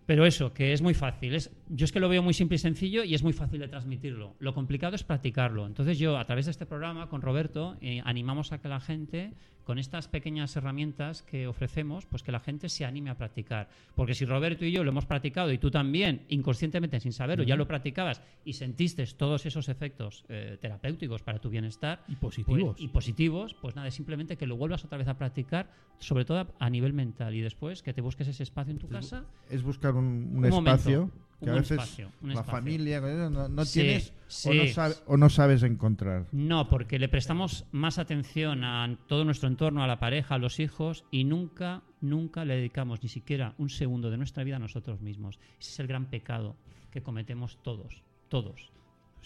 Pero 0.06 0.26
eso, 0.26 0.52
que 0.52 0.72
es 0.72 0.82
muy 0.82 0.94
fácil. 0.94 1.34
Es, 1.34 1.50
yo 1.68 1.84
es 1.84 1.92
que 1.92 2.00
lo 2.00 2.08
veo 2.08 2.22
muy 2.22 2.34
simple 2.34 2.56
y 2.56 2.58
sencillo 2.58 3.04
y 3.04 3.14
es 3.14 3.22
muy 3.22 3.32
fácil 3.32 3.60
de 3.60 3.68
transmitirlo. 3.68 4.34
Lo 4.38 4.54
complicado 4.54 4.94
es 4.96 5.04
practicarlo. 5.04 5.66
Entonces 5.66 5.98
yo, 5.98 6.18
a 6.18 6.24
través 6.24 6.44
de 6.46 6.50
este 6.50 6.66
programa, 6.66 7.08
con 7.08 7.22
Roberto, 7.22 7.76
eh, 7.80 8.02
animamos 8.04 8.52
a 8.52 8.58
que 8.60 8.68
la 8.68 8.80
gente, 8.80 9.32
con 9.64 9.78
estas 9.78 10.08
pequeñas 10.08 10.54
herramientas 10.56 11.22
que 11.22 11.46
ofrecemos, 11.46 12.04
pues 12.04 12.22
que 12.22 12.32
la 12.32 12.40
gente 12.40 12.68
se 12.68 12.84
anime 12.84 13.08
a 13.10 13.16
practicar. 13.16 13.68
Porque 13.94 14.14
si 14.14 14.26
Roberto 14.26 14.64
y 14.66 14.72
yo 14.72 14.84
lo 14.84 14.90
hemos 14.90 15.06
practicado 15.06 15.50
y 15.52 15.58
tú 15.58 15.70
también, 15.70 16.22
inconscientemente, 16.28 17.00
sin 17.00 17.12
saberlo, 17.12 17.44
ya 17.44 17.56
lo 17.56 17.66
practicabas 17.66 18.20
y 18.44 18.52
sentiste 18.52 19.06
todos 19.16 19.46
esos 19.46 19.68
efectos 19.70 20.24
eh, 20.28 20.58
terapéuticos 20.60 21.22
para 21.22 21.38
tu 21.38 21.48
bienestar, 21.48 22.04
Y 22.08 22.16
positivos. 22.16 22.74
pues- 22.76 22.80
y 22.84 22.88
positivos, 22.88 23.54
pues 23.54 23.74
nada, 23.74 23.88
es 23.88 23.94
simplemente 23.94 24.36
que 24.36 24.46
lo 24.46 24.56
vuelvas 24.56 24.84
otra 24.84 24.98
vez 24.98 25.08
a 25.08 25.16
practicar, 25.16 25.70
sobre 25.98 26.24
todo 26.26 26.40
a, 26.40 26.46
a 26.58 26.68
nivel 26.68 26.92
mental, 26.92 27.34
y 27.34 27.40
después 27.40 27.82
que 27.82 27.94
te 27.94 28.02
busques 28.02 28.28
ese 28.28 28.42
espacio 28.42 28.72
en 28.72 28.78
tu 28.78 28.88
casa. 28.88 29.24
Es 29.48 29.62
buscar 29.62 29.94
un, 29.94 30.04
un 30.04 30.44
Un 30.44 30.50
momento, 30.50 30.70
espacio 30.72 31.10
que 31.38 31.44
un 31.44 31.50
a 31.50 31.54
veces 31.54 31.72
espacio, 31.72 32.10
un 32.22 32.28
la 32.28 32.34
espacio. 32.34 32.50
familia 32.52 33.00
no, 33.00 33.48
no 33.48 33.64
Sí, 33.64 33.80
tienes 33.80 34.10
o, 34.10 34.12
sí. 34.28 34.48
no 34.58 34.66
sabe- 34.68 34.94
o 35.06 35.16
no 35.16 35.28
sabes 35.28 35.62
encontrar. 35.62 36.26
No, 36.32 36.68
porque 36.68 36.98
le 36.98 37.08
prestamos 37.08 37.66
más 37.72 37.98
atención 37.98 38.64
a 38.64 38.96
todo 39.06 39.24
nuestro 39.24 39.48
entorno, 39.48 39.82
a 39.82 39.86
la 39.86 39.98
pareja, 39.98 40.36
a 40.36 40.38
los 40.38 40.60
hijos, 40.60 41.04
y 41.10 41.24
nunca, 41.24 41.82
nunca 42.00 42.44
le 42.44 42.56
dedicamos 42.56 43.02
ni 43.02 43.08
siquiera 43.08 43.54
un 43.58 43.68
segundo 43.68 44.10
de 44.10 44.16
nuestra 44.16 44.44
vida 44.44 44.56
a 44.56 44.60
nosotros 44.60 45.00
mismos. 45.00 45.38
Ese 45.60 45.70
es 45.72 45.78
el 45.80 45.86
gran 45.86 46.06
pecado 46.06 46.56
que 46.90 47.02
cometemos 47.02 47.58
todos, 47.62 48.02
todos. 48.28 48.70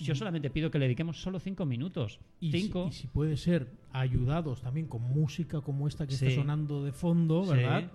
Yo 0.01 0.15
solamente 0.15 0.49
pido 0.49 0.71
que 0.71 0.79
le 0.79 0.85
dediquemos 0.85 1.21
solo 1.21 1.41
cinco 1.41 1.67
minutos. 1.67 2.21
Y 2.39 2.53
si, 2.53 2.61
cinco. 2.63 2.87
y 2.89 2.93
si 2.93 3.09
puede 3.09 3.37
ser 3.37 3.69
ayudados 3.93 4.63
también 4.63 4.87
con 4.87 5.03
música 5.03 5.61
como 5.61 5.89
esta 5.89 6.07
que 6.07 6.15
Sí. 6.15 6.27
está 6.27 6.41
sonando 6.41 6.85
de 6.85 6.93
fondo, 6.93 7.43
Sí. 7.45 7.51
¿verdad? 7.51 7.91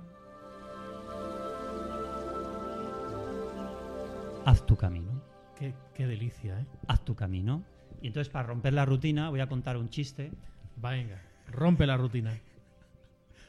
Haz 4.46 4.66
tu 4.66 4.76
camino. 4.76 5.22
Qué, 5.58 5.74
qué 5.94 6.08
delicia, 6.08 6.60
¿eh? 6.60 6.66
haz 6.88 7.04
tu 7.06 7.16
camino. 7.16 7.64
Y 8.02 8.08
entonces, 8.08 8.32
para 8.32 8.48
romper 8.48 8.74
la 8.74 8.86
rutina, 8.86 9.30
voy 9.30 9.40
a 9.40 9.48
contar 9.48 9.78
un 9.78 9.90
chiste. 9.90 10.32
Venga, 10.76 11.22
rompe 11.48 11.86
la 11.88 11.96
rutina. 11.98 12.34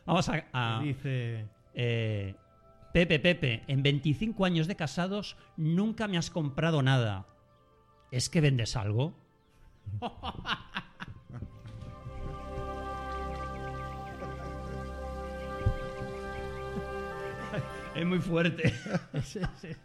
Vamos 0.07 0.29
a. 0.29 0.45
a- 0.53 0.81
Dice. 0.83 1.47
eh, 1.75 2.35
Pepe, 2.93 3.19
Pepe, 3.19 3.65
en 3.67 3.83
25 3.83 4.45
años 4.45 4.69
de 4.69 4.77
casados 4.77 5.37
nunca 5.57 6.07
me 6.07 6.17
has 6.17 6.31
comprado 6.31 6.81
nada. 6.83 7.27
¿Es 8.13 8.29
que 8.31 8.41
vendes 8.41 8.77
algo? 8.77 9.15
es 17.95 18.07
muy 18.07 18.19
fuerte. 18.19 18.73
ese- 19.13 19.43
ese- 19.57 19.77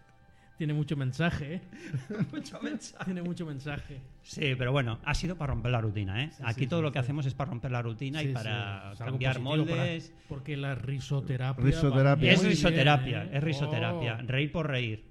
Tiene 0.60 0.74
mucho 0.74 0.98
mensaje, 0.98 1.54
¿eh? 1.56 1.62
Mucho 2.34 2.60
mensaje. 2.62 3.06
Tiene 3.06 3.22
mucho 3.24 3.46
mensaje. 3.46 4.02
Sí, 4.22 4.56
pero 4.58 4.74
bueno, 4.74 5.00
ha 5.06 5.16
sido 5.16 5.38
para 5.38 5.54
romper 5.54 5.72
la 5.72 5.80
rutina, 5.80 6.22
¿eh? 6.22 6.32
Sí, 6.36 6.44
Aquí 6.46 6.60
sí, 6.62 6.68
todo 6.68 6.82
sí, 6.82 6.84
lo 6.84 6.92
que 6.92 7.00
sí. 7.00 7.04
hacemos 7.06 7.26
es 7.26 7.34
para 7.34 7.52
romper 7.52 7.72
la 7.72 7.82
rutina 7.82 8.20
Sí, 8.20 8.28
y 8.28 8.34
para 8.34 8.92
cambiar 8.98 9.36
para- 9.36 9.44
moldes. 9.44 10.14
porque 10.28 10.58
la 10.58 10.76
risoterapia. 10.76 11.64
Risoterapia. 11.64 12.28
va 12.30 12.34
Es 12.34 12.44
risoterapia, 12.44 13.20
bien, 13.24 13.34
¿eh? 13.34 13.38
es 13.38 13.44
risoterapia. 13.44 14.18
Oh. 14.22 14.28
Reír 14.28 14.52
por 14.52 14.68
reír. 14.68 15.06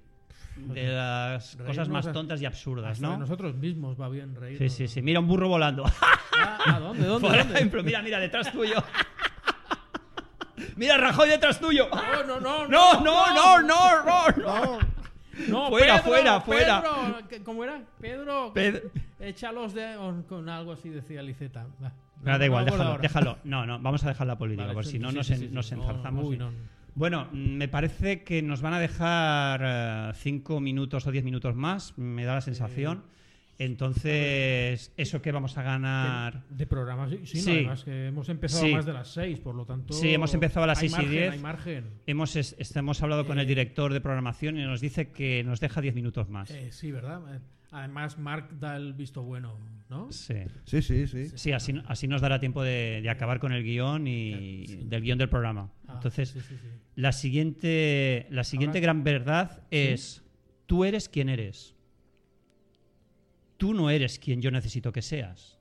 De 0.55 0.87
las 0.89 1.53
Reírnos 1.55 1.67
cosas 1.67 1.89
más 1.89 2.11
tontas 2.13 2.39
y 2.41 2.45
absurdas, 2.45 2.91
Hasta 2.91 3.07
de 3.07 3.13
¿no? 3.13 3.19
nosotros 3.19 3.55
mismos 3.55 3.99
va 3.99 4.07
bien 4.07 4.35
reír. 4.35 4.57
Sí, 4.59 4.69
sí, 4.69 4.87
sí. 4.87 5.01
Mira 5.01 5.19
un 5.19 5.27
burro 5.27 5.47
volando. 5.47 5.83
Ah, 6.41 6.75
¿a 6.75 6.79
dónde, 6.79 7.05
dónde, 7.07 7.27
Por 7.27 7.37
dónde? 7.37 7.55
ejemplo, 7.55 7.83
mira, 7.83 8.01
mira, 8.03 8.19
detrás 8.19 8.51
tuyo. 8.51 8.75
mira, 10.75 10.97
Rajoy 10.97 11.29
detrás 11.29 11.59
tuyo. 11.59 11.87
No, 11.89 12.23
no, 12.23 12.39
no, 12.39 12.67
No, 12.67 13.01
no, 13.01 13.33
no, 13.33 13.61
no, 13.61 14.03
no, 14.03 14.27
no. 14.37 14.37
No, 14.37 14.79
Fuera, 15.69 15.97
Pedro, 15.97 16.03
fuera, 16.03 16.41
fuera. 16.41 16.81
Pedro, 16.81 17.27
¿qué- 17.29 17.43
¿Cómo 17.43 17.63
era? 17.63 17.81
Pedro, 17.99 18.53
Ped- 18.53 18.83
échalos 19.19 19.73
de, 19.73 19.95
con, 19.97 20.23
con 20.23 20.49
algo 20.49 20.73
así 20.73 20.89
decía 20.89 21.21
Liceta. 21.21 21.67
Va. 21.83 21.91
Pero 22.23 22.31
da 22.33 22.37
No 22.39 22.45
igual, 22.45 22.65
déjalo. 23.01 23.37
No, 23.45 23.65
no, 23.65 23.79
vamos 23.79 24.03
a 24.03 24.09
dejar 24.09 24.27
la 24.27 24.37
política, 24.37 24.63
Vale, 24.63 24.73
porque 24.73 24.87
sí, 24.87 24.97
si 24.97 24.99
no 24.99 25.09
sí, 25.11 25.15
nos, 25.17 25.27
sí, 25.27 25.33
en- 25.33 25.53
No, 25.53 25.61
enzarzamos. 25.61 26.25
uy, 26.25 26.37
no. 26.37 26.51
Bueno, 26.95 27.29
me 27.31 27.67
parece 27.69 28.23
que 28.23 28.41
nos 28.41 28.61
van 28.61 28.73
a 28.73 28.79
dejar 28.79 29.61
eh, 29.63 30.11
cinco 30.15 30.59
minutos 30.59 31.07
o 31.07 31.11
diez 31.11 31.23
minutos 31.23 31.55
más, 31.55 31.97
me 31.97 32.25
da 32.25 32.33
la 32.35 32.41
sensación. 32.41 33.03
Entonces, 33.59 34.91
¿eso 34.97 35.21
que 35.21 35.31
vamos 35.31 35.57
a 35.57 35.63
ganar? 35.63 36.43
De 36.49 36.65
programas, 36.65 37.11
sí, 37.25 37.41
sí, 37.41 37.45
no, 37.45 37.51
además 37.53 37.83
que 37.83 38.07
hemos 38.07 38.29
empezado 38.29 38.65
Sí. 38.65 38.71
a 38.71 38.75
más 38.77 38.85
de 38.85 38.93
las 38.93 39.07
6, 39.13 39.39
por 39.39 39.55
lo 39.55 39.65
tanto. 39.65 39.93
Sí, 39.93 40.13
hemos 40.13 40.33
empezado 40.33 40.63
a 40.63 40.67
las 40.67 40.79
hay 40.81 40.89
seis 40.89 40.93
y 40.93 40.95
margen, 41.03 41.11
diez. 41.11 41.31
Hay 41.33 41.39
margen. 41.39 41.85
Hemos, 42.07 42.35
es- 42.35 42.75
hemos 42.75 43.01
hablado 43.03 43.25
con 43.25 43.37
el 43.39 43.45
Eh, 43.45 43.49
director 43.49 43.91
de 43.93 44.01
programación 44.01 44.57
y 44.57 44.63
nos 44.63 44.79
dice 44.81 45.11
que 45.11 45.43
nos 45.43 45.59
deja 45.59 45.81
10 45.81 45.93
minutos 45.95 46.29
más. 46.29 46.51
Eh, 46.51 46.71
sí, 46.71 46.91
¿verdad? 46.91 47.21
Además, 47.71 48.17
Mark 48.17 48.49
da 48.59 48.75
el 48.77 48.93
visto 48.93 49.21
bueno, 49.23 49.57
¿no? 49.89 50.11
Sí. 50.11 50.35
Sí, 50.65 50.81
sí, 50.81 51.07
sí. 51.07 51.29
Sí, 51.35 51.51
así, 51.51 51.79
así 51.87 52.07
nos 52.07 52.21
dará 52.21 52.39
tiempo 52.39 52.63
de, 52.63 53.01
de 53.03 53.09
acabar 53.09 53.39
con 53.39 53.51
el 53.51 53.63
guion 53.63 54.07
y 54.07 54.65
Sí. 54.67 54.79
del 54.85 55.01
guion 55.03 55.17
del 55.19 55.29
programa. 55.29 55.71
Ah, 55.87 55.93
Entonces, 55.95 56.29
sí, 56.29 56.39
sí, 56.39 56.55
sí. 56.55 56.67
la 56.95 57.11
siguiente, 57.11 58.25
la 58.31 58.43
siguiente 58.43 58.77
Ahora- 58.79 58.83
gran 58.85 59.03
verdad 59.03 59.61
es, 59.69 60.23
tú 60.65 60.83
eres 60.85 61.09
quien 61.09 61.29
eres. 61.29 61.75
Tú 63.59 63.73
no 63.73 63.89
eres 63.89 64.19
quien 64.19 64.41
yo 64.41 64.51
necesito 64.51 64.93
que 64.93 65.01
seas. 65.01 65.59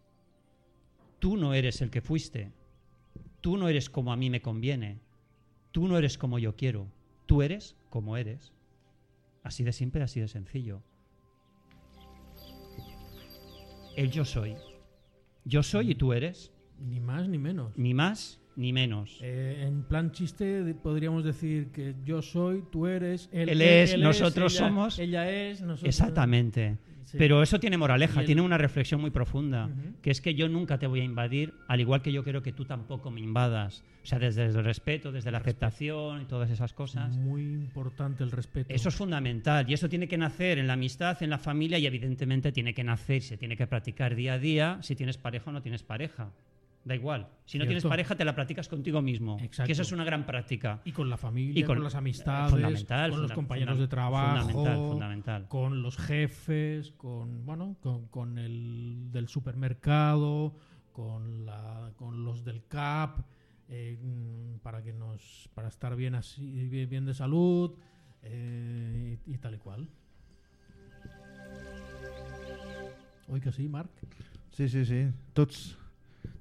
Tú 1.18 1.36
no 1.36 1.52
eres 1.52 1.80
el 1.82 1.90
que 1.90 2.00
fuiste. 2.00 2.52
Tú 3.40 3.56
no 3.56 3.68
eres 3.68 3.90
como 3.90 4.12
a 4.12 4.16
mí 4.16 4.30
me 4.30 4.40
conviene. 4.40 5.00
Tú 5.72 5.88
no 5.88 5.98
eres 5.98 6.16
como 6.16 6.38
yo 6.38 6.54
quiero. 6.54 6.86
Tú 7.26 7.42
eres 7.42 7.74
como 7.90 8.16
eres. 8.16 8.52
Así 9.42 9.64
de 9.64 9.72
simple, 9.72 10.02
así 10.04 10.20
de 10.20 10.28
sencillo. 10.28 10.80
El 13.96 14.12
yo 14.12 14.24
soy. 14.24 14.54
Yo 15.44 15.64
soy 15.64 15.90
y 15.90 15.94
tú 15.96 16.12
eres. 16.12 16.52
Ni 16.78 17.00
más 17.00 17.28
ni 17.28 17.38
menos. 17.38 17.76
Ni 17.76 17.94
más 17.94 18.40
ni 18.54 18.72
menos. 18.72 19.18
Eh, 19.22 19.64
en 19.66 19.82
plan 19.82 20.12
chiste 20.12 20.72
podríamos 20.82 21.24
decir 21.24 21.72
que 21.72 21.96
yo 22.04 22.22
soy, 22.22 22.62
tú 22.70 22.86
eres, 22.86 23.28
él, 23.32 23.48
Él 23.48 23.60
es, 23.62 23.98
nosotros 23.98 24.54
ella- 24.54 24.66
somos. 24.68 24.98
Ella 25.00 25.28
es, 25.30 25.62
nosotros. 25.62 25.88
Exactamente. 25.88 26.78
Sí. 27.10 27.16
Pero 27.16 27.42
eso 27.42 27.58
tiene 27.58 27.78
moraleja, 27.78 28.20
el- 28.20 28.26
tiene 28.26 28.42
una 28.42 28.58
reflexión 28.58 29.00
muy 29.00 29.10
profunda, 29.10 29.70
que 30.02 30.10
es 30.10 30.20
que 30.20 30.34
yo 30.34 30.46
nunca 30.48 30.78
te 30.78 30.86
voy 30.86 31.00
a 31.00 31.04
invadir, 31.04 31.54
al 31.66 31.80
igual 31.80 32.02
que 32.02 32.12
yo 32.12 32.22
quiero 32.22 32.42
que 32.42 32.52
tú 32.52 32.66
tampoco 32.66 33.10
me 33.10 33.20
invadas. 33.22 33.82
O 34.02 34.06
sea, 34.06 34.18
desde 34.18 34.44
el 34.44 34.62
respeto, 34.62 35.10
desde 35.10 35.30
la 35.30 35.38
aceptación 35.38 36.20
y 36.22 36.24
todas 36.26 36.50
esas 36.50 36.74
cosas. 36.74 37.16
Muy 37.16 37.42
importante 37.42 38.22
el 38.24 38.30
respeto. 38.30 38.72
Eso 38.74 38.90
es 38.90 38.94
fundamental 38.94 39.64
y 39.70 39.72
eso 39.72 39.88
tiene 39.88 40.06
que 40.06 40.18
nacer 40.18 40.58
en 40.58 40.66
la 40.66 40.74
amistad, 40.74 41.22
en 41.22 41.30
la 41.30 41.38
familia 41.38 41.78
y 41.78 41.86
evidentemente 41.86 42.52
tiene 42.52 42.74
que 42.74 42.84
nacer, 42.84 43.22
se 43.22 43.38
tiene 43.38 43.56
que 43.56 43.66
practicar 43.66 44.14
día 44.14 44.34
a 44.34 44.38
día 44.38 44.78
si 44.82 44.94
tienes 44.94 45.16
pareja 45.16 45.48
o 45.48 45.52
no 45.54 45.62
tienes 45.62 45.82
pareja. 45.82 46.30
Da 46.88 46.94
igual. 46.94 47.28
Si 47.44 47.58
no 47.58 47.66
tienes 47.66 47.84
pareja, 47.84 48.16
te 48.16 48.24
la 48.24 48.34
practicas 48.34 48.66
contigo 48.66 49.02
mismo. 49.02 49.36
Exacto. 49.42 49.66
Que 49.66 49.72
eso 49.72 49.82
es 49.82 49.92
una 49.92 50.04
gran 50.04 50.24
práctica. 50.24 50.80
Y 50.86 50.92
con 50.92 51.10
la 51.10 51.18
familia, 51.18 51.60
Y 51.60 51.62
con, 51.64 51.76
con- 51.76 51.84
las 51.84 51.94
amistades, 51.94 52.50
fundamental, 52.50 53.10
con 53.10 53.22
los 53.22 53.32
compañeros 53.32 53.78
de 53.78 53.88
trabajo, 53.88 54.38
fundamental, 54.48 54.76
fundamental. 54.88 55.48
con 55.48 55.82
los 55.82 55.98
jefes, 55.98 56.92
con 56.92 57.44
bueno, 57.44 57.76
con, 57.82 58.06
con 58.08 58.38
el 58.38 59.10
del 59.12 59.28
supermercado, 59.28 60.54
con 60.92 61.44
la, 61.44 61.92
con 61.96 62.24
los 62.24 62.42
del 62.42 62.64
CAP, 62.66 63.20
eh, 63.68 63.98
mm, 64.02 64.60
para 64.60 64.82
que 64.82 64.94
nos, 64.94 65.50
para 65.52 65.68
estar 65.68 65.94
bien 65.94 66.14
así, 66.14 66.68
bien, 66.70 66.88
bien 66.88 67.04
de 67.04 67.12
salud 67.12 67.74
eh, 68.22 69.18
y, 69.26 69.34
y 69.34 69.36
tal 69.38 69.54
y 69.56 69.58
cual. 69.58 69.90
Oi 73.28 73.40
que 73.42 73.52
sí, 73.52 73.68
Marc? 73.68 73.90
Sí, 74.52 74.68
sí, 74.70 74.86
sí. 74.86 75.06
Tots, 75.34 75.76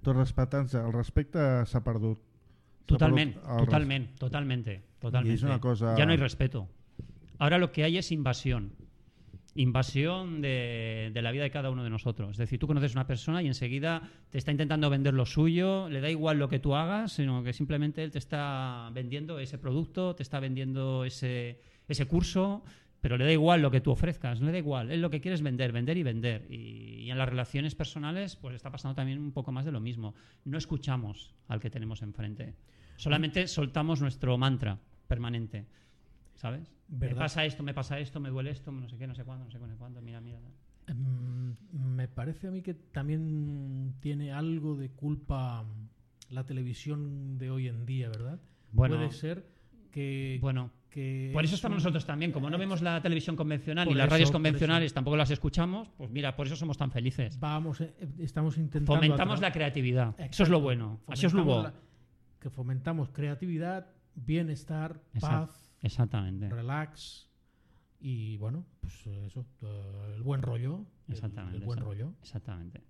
tots 0.01 0.17
respectant-se. 0.17 0.77
El 0.79 0.93
respecte 0.93 1.39
s'ha 1.65 1.83
perdut. 1.83 2.19
Totalmente, 2.85 3.39
res- 3.39 3.57
totalmente, 3.65 4.13
totalmente, 4.17 4.83
totalmente. 4.99 5.35
es 5.35 5.43
una 5.43 5.59
cosa- 5.59 5.95
Ya 5.97 6.05
no 6.05 6.11
hay 6.11 6.17
respeto. 6.17 6.69
Ahora 7.39 7.57
lo 7.57 7.71
que 7.71 7.83
hay 7.83 7.97
es 7.97 8.11
invasión. 8.11 8.71
Invasión 9.55 10.39
de, 10.39 11.09
de 11.13 11.21
la 11.23 11.31
vida 11.31 11.41
de 11.41 11.49
cada 11.49 11.71
uno 11.71 11.83
de 11.83 11.89
nosotros. 11.89 12.31
Es 12.31 12.37
decir, 12.37 12.59
tú 12.59 12.67
conoces 12.67 12.95
a 12.95 12.99
una 12.99 13.07
persona 13.07 13.41
y 13.41 13.47
enseguida 13.47 14.03
te 14.29 14.37
está 14.37 14.51
intentando 14.51 14.87
vender 14.91 15.15
lo 15.15 15.25
suyo, 15.25 15.89
le 15.89 15.99
da 15.99 16.11
igual 16.11 16.37
lo 16.37 16.47
que 16.47 16.59
tú 16.59 16.75
hagas, 16.75 17.13
sino 17.13 17.41
que 17.43 17.53
simplemente 17.53 18.03
él 18.03 18.11
te 18.11 18.19
está 18.19 18.91
vendiendo 18.93 19.39
ese 19.39 19.57
producto, 19.57 20.13
te 20.15 20.21
está 20.21 20.39
vendiendo 20.39 21.05
ese, 21.05 21.59
ese 21.87 22.05
curso, 22.05 22.63
pero 23.01 23.17
le 23.17 23.25
da 23.25 23.31
igual 23.31 23.61
lo 23.61 23.71
que 23.71 23.81
tú 23.81 23.91
ofrezcas, 23.91 24.39
no 24.39 24.47
le 24.47 24.53
da 24.53 24.57
igual. 24.57 24.91
Él 24.91 25.01
lo 25.01 25.09
que 25.09 25.21
quiere 25.21 25.35
es 25.35 25.41
vender, 25.41 25.71
vender 25.71 25.97
y 25.97 26.03
vender. 26.03 26.47
Y, 26.49 27.03
y 27.05 27.11
en 27.11 27.17
las 27.17 27.29
relaciones 27.29 27.75
personales, 27.75 28.35
pues 28.35 28.55
está 28.55 28.71
pasando 28.71 28.95
también 28.95 29.19
un 29.19 29.31
poco 29.31 29.51
más 29.51 29.65
de 29.65 29.71
lo 29.71 29.79
mismo. 29.79 30.13
No 30.45 30.57
escuchamos 30.57 31.35
al 31.47 31.59
que 31.59 31.69
tenemos 31.69 32.01
enfrente. 32.01 32.55
Solamente 32.97 33.47
soltamos 33.47 34.01
nuestro 34.01 34.37
mantra 34.37 34.79
permanente. 35.07 35.65
¿Sabes? 36.35 36.71
Me 36.89 37.15
pasa 37.15 37.45
esto, 37.45 37.63
me 37.63 37.73
pasa 37.73 37.99
esto, 37.99 38.19
me 38.19 38.29
duele 38.29 38.51
esto, 38.51 38.71
no 38.71 38.87
sé 38.87 38.97
qué, 38.97 39.07
no 39.07 39.15
sé 39.15 39.23
cuándo, 39.23 39.45
no 39.45 39.51
sé 39.51 39.57
cuándo, 39.57 39.77
cuándo, 39.77 40.01
mira, 40.01 40.21
mira. 40.21 40.39
Mm, 40.87 41.51
Me 41.95 42.07
parece 42.07 42.47
a 42.47 42.51
mí 42.51 42.61
que 42.61 42.73
también 42.73 43.95
tiene 43.99 44.31
algo 44.31 44.75
de 44.75 44.89
culpa 44.89 45.65
la 46.29 46.45
televisión 46.45 47.37
de 47.37 47.49
hoy 47.49 47.67
en 47.67 47.85
día, 47.85 48.09
¿verdad? 48.09 48.39
Bueno. 48.71 48.95
Puede 48.97 49.11
ser 49.11 49.47
que... 49.91 50.37
Bueno, 50.41 50.71
que 50.89 51.29
por 51.33 51.43
eso 51.43 51.53
es 51.53 51.59
estamos 51.59 51.77
un- 51.77 51.83
nosotros 51.83 52.05
también. 52.05 52.31
Como 52.31 52.49
no 52.49 52.57
vemos 52.57 52.81
la 52.81 53.01
televisión 53.01 53.35
convencional 53.35 53.85
Por 53.85 53.93
ni 53.93 53.97
las 53.97 54.07
eso, 54.07 54.13
radios 54.13 54.31
convencionales, 54.31 54.93
tampoco 54.93 55.17
las 55.17 55.29
escuchamos, 55.31 55.89
pues 55.97 56.09
mira, 56.09 56.35
por 56.35 56.47
eso 56.47 56.55
somos 56.55 56.77
tan 56.77 56.91
felices. 56.91 57.39
Vamos, 57.39 57.81
eh, 57.81 57.93
estamos 58.19 58.57
intentando... 58.57 58.95
Fomentamos 58.95 59.41
la 59.41 59.51
creatividad. 59.51 60.15
Eso 60.19 60.43
es 60.43 60.49
lo 60.49 60.59
bueno. 60.61 61.01
Así 61.07 61.25
es 61.25 61.33
lo 61.33 61.63
la- 61.63 61.73
Que 62.39 62.49
fomentamos 62.49 63.09
creatividad, 63.09 63.87
bienestar, 64.15 65.01
Exacto. 65.13 65.47
paz, 65.53 65.71
Exactamente. 65.81 66.49
relax 66.49 67.29
y, 67.99 68.37
bueno, 68.37 68.65
pues 68.79 69.05
eso, 69.07 69.45
eh, 69.61 70.13
el 70.15 70.21
buen 70.23 70.41
rollo. 70.41 70.85
Exactamente. 71.07 71.57
El, 71.57 71.63
buen 71.63 71.79
rollo. 71.79 72.13
Exactamente. 72.21 72.81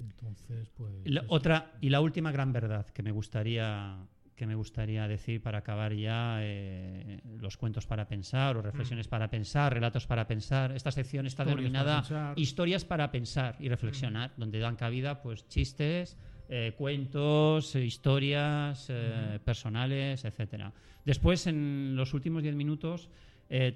Entonces, 0.00 0.68
pues... 0.70 0.94
Y 1.04 1.10
la, 1.10 1.24
otra 1.28 1.72
y 1.80 1.88
la 1.90 2.00
última 2.00 2.30
gran 2.30 2.52
verdad 2.52 2.86
que 2.86 3.02
me 3.02 3.10
gustaría 3.10 4.06
que 4.38 4.46
me 4.46 4.54
gustaría 4.54 5.06
decir 5.08 5.42
para 5.42 5.58
acabar 5.58 5.92
ya 5.92 6.38
eh, 6.40 7.20
los 7.40 7.56
cuentos 7.58 7.86
para 7.86 8.06
pensar 8.08 8.56
o 8.56 8.62
reflexiones 8.62 9.08
para 9.08 9.28
pensar, 9.28 9.74
relatos 9.74 10.06
para 10.06 10.26
pensar. 10.26 10.72
Esta 10.72 10.92
sección 10.92 11.26
está 11.26 11.44
Mm. 11.44 11.48
Historias 11.48 11.72
denominada 11.72 12.02
para. 12.02 12.30
Mm. 12.32 12.38
historias 12.38 12.84
para 12.84 13.10
pensar 13.10 13.56
y 13.58 13.68
reflexionar, 13.68 14.30
donde 14.36 14.60
dan 14.60 14.76
cabida 14.76 15.20
pues 15.20 15.46
chistes, 15.48 16.16
eh, 16.48 16.72
cuentos, 16.78 17.74
historias 17.74 18.86
eh, 18.88 19.38
personales, 19.44 20.24
etcétera. 20.24 20.72
Después, 21.04 21.46
en 21.48 21.94
los 21.96 22.14
últimos 22.14 22.42
diez 22.42 22.54
minutos, 22.54 23.10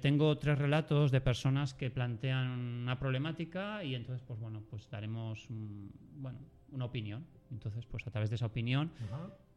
tengo 0.01 0.37
tres 0.37 0.59
relatos 0.59 1.09
de 1.11 1.19
personas 1.19 1.73
que 1.73 1.89
plantean 1.89 2.47
una 2.83 2.99
problemática 2.99 3.83
y 3.83 3.95
entonces, 3.95 4.23
pues 4.25 4.39
bueno, 4.39 4.61
pues 4.69 4.87
daremos 4.89 5.49
un- 5.49 5.91
bueno, 6.21 6.37
una 6.71 6.85
opinión 6.85 7.25
Entonces, 7.51 7.85
pues 7.85 8.05
a 8.07 8.11
través 8.11 8.29
de 8.31 8.35
esa 8.37 8.45
opinión. 8.47 8.91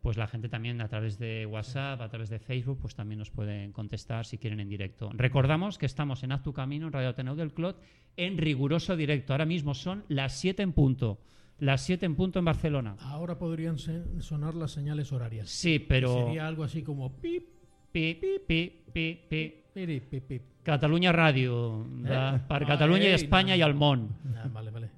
Pues 0.01 0.17
la 0.17 0.27
gente 0.27 0.49
también 0.49 0.81
a 0.81 0.89
través 0.89 1.19
de 1.19 1.47
WhatsApp, 1.47 2.01
a 2.01 2.09
través 2.09 2.29
de 2.31 2.39
Facebook, 2.39 2.79
pues 2.81 2.95
también 2.95 3.19
nos 3.19 3.31
pueden 3.31 3.73
contestar 3.73 4.25
si 4.25 4.39
quieren 4.39 4.61
en 4.61 4.69
directo. 4.69 5.11
Recordamos 5.15 5.79
que 5.79 5.87
estamos 5.87 6.23
en 6.23 6.33
Haz 6.33 6.43
tu 6.43 6.53
Camino, 6.53 6.87
en 6.87 6.93
Radio 6.93 7.09
Ateneo 7.09 7.35
del 7.35 7.53
Clot, 7.53 7.81
en 8.17 8.39
riguroso 8.39 8.97
directo. 8.97 9.33
Ahora 9.33 9.47
mismo 9.47 9.75
son 9.75 10.05
las 10.09 10.39
7 10.39 10.63
en 10.63 10.73
punto. 10.73 11.21
Las 11.59 11.81
7 11.83 12.05
en 12.07 12.15
punto 12.17 12.39
en 12.39 12.45
Barcelona. 12.45 12.97
Ahora 13.01 13.39
podrían 13.39 13.79
sonar 13.79 14.55
las 14.55 14.73
señales 14.73 15.11
horarias. 15.13 15.49
Sí, 15.49 15.79
pero... 15.79 16.27
Sería 16.27 16.47
algo 16.47 16.65
así 16.65 16.83
como 16.83 17.17
pip, 17.21 17.45
Pi, 17.93 18.15
pi, 18.15 18.39
pi, 18.47 18.83
pi, 18.93 19.21
pi. 19.29 19.55
piri, 19.73 20.01
pip, 20.01 20.25
pip. 20.29 20.43
Catalunya 20.63 21.13
Ràdio, 21.13 21.85
de, 22.03 22.17
per 22.49 22.63
Ah, 22.65 22.67
Catalunya 22.67 23.07
i 23.09 23.13
ei, 23.13 23.15
Espanya 23.15 23.55
no. 23.55 23.59
i 23.61 23.63
el 23.63 23.75
món. 23.75 24.09
Ah, 24.37 24.49
vale, 24.53 24.71
vale. 24.71 24.91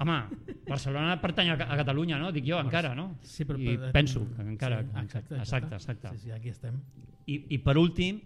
Home, 0.00 0.18
Barcelona 0.68 1.20
pertany 1.20 1.48
a, 1.50 1.54
a 1.54 1.76
Catalunya, 1.76 2.18
no? 2.18 2.30
Dic 2.30 2.44
jo, 2.46 2.60
encara, 2.60 2.94
no? 2.94 3.18
Sí, 3.22 3.44
però, 3.44 3.58
I 3.58 3.72
però- 3.76 3.92
penso 3.92 4.22
que 4.36 4.42
encara... 4.42 4.82
Sí, 4.82 4.88
exacte, 5.02 5.34
exacte, 5.36 5.74
exacte. 5.74 6.08
Sí, 6.12 6.18
sí, 6.24 6.30
aquí 6.30 6.48
estem. 6.50 6.76
I, 7.26 7.44
i 7.50 7.58
per 7.58 7.76
últim, 7.78 8.20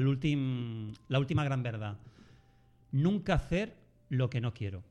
l'últim- 0.00 0.90
la 1.08 1.18
última 1.20 1.44
gran 1.44 1.62
verdad. 1.62 1.96
Nunca 2.90 3.34
hacer 3.34 3.76
lo 4.10 4.28
que 4.28 4.40
no 4.40 4.52
quiero. 4.52 4.82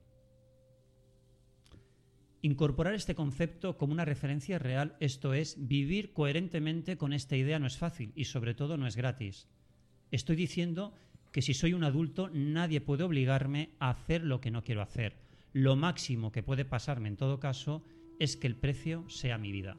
Incorporar 2.43 2.95
este 2.95 3.13
concepto 3.13 3.77
como 3.77 3.93
una 3.93 4.05
referencia 4.05 4.57
real, 4.57 4.95
esto 4.99 5.34
es, 5.36 5.67
vivir 5.67 6.11
coherentemente 6.11 6.97
con 6.97 7.13
esta 7.13 7.36
idea 7.36 7.59
no 7.59 7.67
es 7.67 7.77
fácil 7.77 8.13
y 8.15 8.25
sobre 8.25 8.55
todo 8.55 8.77
no 8.77 8.88
es 8.88 8.95
gratis. 8.95 9.47
Estoy 10.09 10.36
diciendo 10.38 10.95
que 11.32 11.43
si 11.43 11.53
soy 11.53 11.73
un 11.73 11.84
adulto 11.84 12.29
nadie 12.34 12.82
puede 12.82 13.03
obligarme 13.03 13.69
a 13.79 13.91
hacer 13.91 14.23
lo 14.23 14.41
que 14.41 14.49
no 14.49 14.63
quiero 14.63 14.82
hacer. 14.82 15.13
Lo 15.54 15.76
máximo 15.76 16.32
que 16.32 16.43
puede 16.43 16.66
pasarme 16.66 17.10
en 17.10 17.18
todo 17.18 17.39
caso 17.39 17.84
es 18.20 18.38
que 18.38 18.47
el 18.47 18.56
precio 18.56 19.04
sea 19.10 19.38
mi 19.38 19.52
vida. 19.52 19.78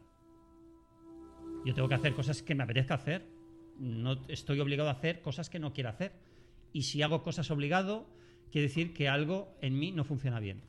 Yo 1.65 1.75
tengo 1.75 1.89
que 1.89 1.95
hacer 1.95 2.15
cosas 2.15 2.43
que 2.43 2.55
me 2.55 2.65
apetezca 2.65 2.95
hacer. 2.95 3.27
No 3.79 4.27
estoy 4.29 4.61
obligado 4.61 4.89
a 4.91 4.93
hacer 4.93 5.23
cosas 5.23 5.49
que 5.49 5.59
no 5.59 5.73
quiero 5.73 5.91
hacer. 5.91 6.13
Y 6.73 6.83
si 6.83 7.03
hago 7.03 7.23
cosas 7.23 7.51
obligado, 7.51 8.07
quiere 8.51 8.69
decir 8.69 8.93
que 8.93 9.09
algo 9.09 9.57
en 9.61 9.79
mí 9.79 9.93
no 9.93 10.05
funciona 10.05 10.41
bien. 10.41 10.63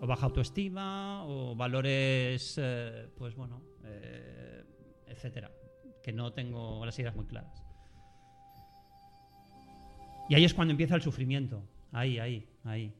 O 0.00 0.06
baja 0.06 0.26
autoestima, 0.26 1.24
o 1.24 1.56
valores, 1.56 2.58
eh, 2.60 3.08
pues 3.16 3.34
bueno, 3.34 3.62
eh, 3.84 4.64
etcétera. 5.06 5.50
Que 6.02 6.12
no 6.12 6.32
tengo 6.32 6.84
las 6.84 6.98
ideas 6.98 7.16
muy 7.16 7.26
claras. 7.26 7.64
Y 10.28 10.34
ahí 10.34 10.44
es 10.44 10.52
cuando 10.52 10.72
empieza 10.72 10.94
el 10.94 11.02
sufrimiento. 11.02 11.62
Ahí, 11.92 12.18
ahí, 12.18 12.46
ahí. 12.64 12.92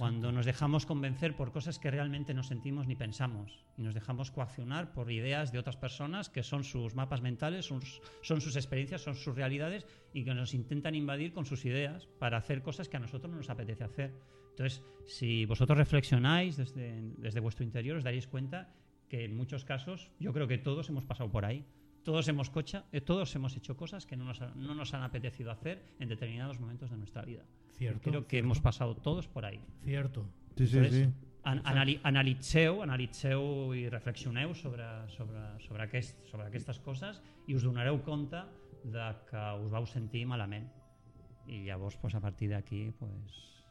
Cuando 0.00 0.32
nos 0.32 0.46
dejamos 0.46 0.86
convencer 0.86 1.36
por 1.36 1.52
cosas 1.52 1.78
que 1.78 1.90
realmente 1.90 2.32
no 2.32 2.42
sentimos 2.42 2.86
ni 2.86 2.96
pensamos 2.96 3.66
y 3.76 3.82
nos 3.82 3.92
dejamos 3.92 4.30
coaccionar 4.30 4.94
por 4.94 5.12
ideas 5.12 5.52
de 5.52 5.58
otras 5.58 5.76
personas 5.76 6.30
que 6.30 6.42
son 6.42 6.64
sus 6.64 6.94
mapas 6.94 7.20
mentales, 7.20 7.66
son, 7.66 7.82
son 8.22 8.40
sus 8.40 8.56
experiencias, 8.56 9.02
son 9.02 9.14
sus 9.14 9.36
realidades 9.36 9.86
y 10.14 10.24
que 10.24 10.32
nos 10.32 10.54
intentan 10.54 10.94
invadir 10.94 11.34
con 11.34 11.44
sus 11.44 11.66
ideas 11.66 12.06
para 12.18 12.38
hacer 12.38 12.62
cosas 12.62 12.88
que 12.88 12.96
a 12.96 13.00
nosotros 13.00 13.30
no 13.30 13.36
nos 13.36 13.50
apetece 13.50 13.84
hacer. 13.84 14.14
Entonces, 14.48 14.82
si 15.06 15.44
vosotros 15.44 15.76
reflexionáis 15.76 16.56
desde, 16.56 16.98
desde 17.18 17.40
vuestro 17.40 17.66
interior, 17.66 17.98
os 17.98 18.04
daréis 18.04 18.26
cuenta 18.26 18.72
que 19.10 19.26
en 19.26 19.36
muchos 19.36 19.66
casos 19.66 20.10
yo 20.18 20.32
creo 20.32 20.48
que 20.48 20.56
todos 20.56 20.88
hemos 20.88 21.04
pasado 21.04 21.30
por 21.30 21.44
ahí. 21.44 21.66
Todos 22.04 22.26
hemos, 22.28 22.48
cocha, 22.50 22.84
eh, 22.92 23.00
todos 23.00 23.34
hemos 23.36 23.56
hecho 23.56 23.76
cosas 23.76 24.06
que 24.06 24.16
no 24.16 24.24
nos, 24.24 24.40
ha- 24.40 24.52
no 24.56 24.74
nos 24.74 24.94
han 24.94 25.02
apetecido 25.02 25.50
hacer 25.50 25.82
en 25.98 26.08
determinados 26.08 26.58
momentos 26.58 26.90
de 26.90 26.96
nuestra 26.96 27.22
vida. 27.22 27.44
Cierto, 27.76 28.00
Creo 28.10 28.22
que 28.26 28.30
cierto. 28.30 28.46
hemos 28.46 28.60
pasado 28.60 28.94
todos 28.96 29.28
por 29.28 29.44
ahí. 29.44 29.60
Cierto. 29.84 30.26
Sí, 30.56 30.66
sí, 30.66 30.76
Entonces, 30.78 31.06
sí. 31.06 31.14
an 31.44 31.60
anali 31.64 32.00
analitzeu, 32.02 32.82
analitzeu 32.82 33.74
i 33.74 33.88
reflexioneu 33.88 34.54
sobre, 34.54 34.84
sobre, 35.08 35.40
sobre, 35.60 35.82
aquest, 35.84 36.18
sobre 36.28 36.46
aquestes 36.48 36.78
coses 36.80 37.22
i 37.48 37.54
us 37.54 37.62
donareu 37.64 38.02
compte 38.02 38.36
de 38.84 39.06
que 39.28 39.40
us 39.64 39.70
vau 39.70 39.86
sentir 39.86 40.26
malament. 40.26 40.68
I 41.48 41.64
llavors, 41.64 41.96
pues, 41.96 42.14
a 42.14 42.20
partir 42.20 42.50
d'aquí, 42.50 42.90
pues, 42.98 43.64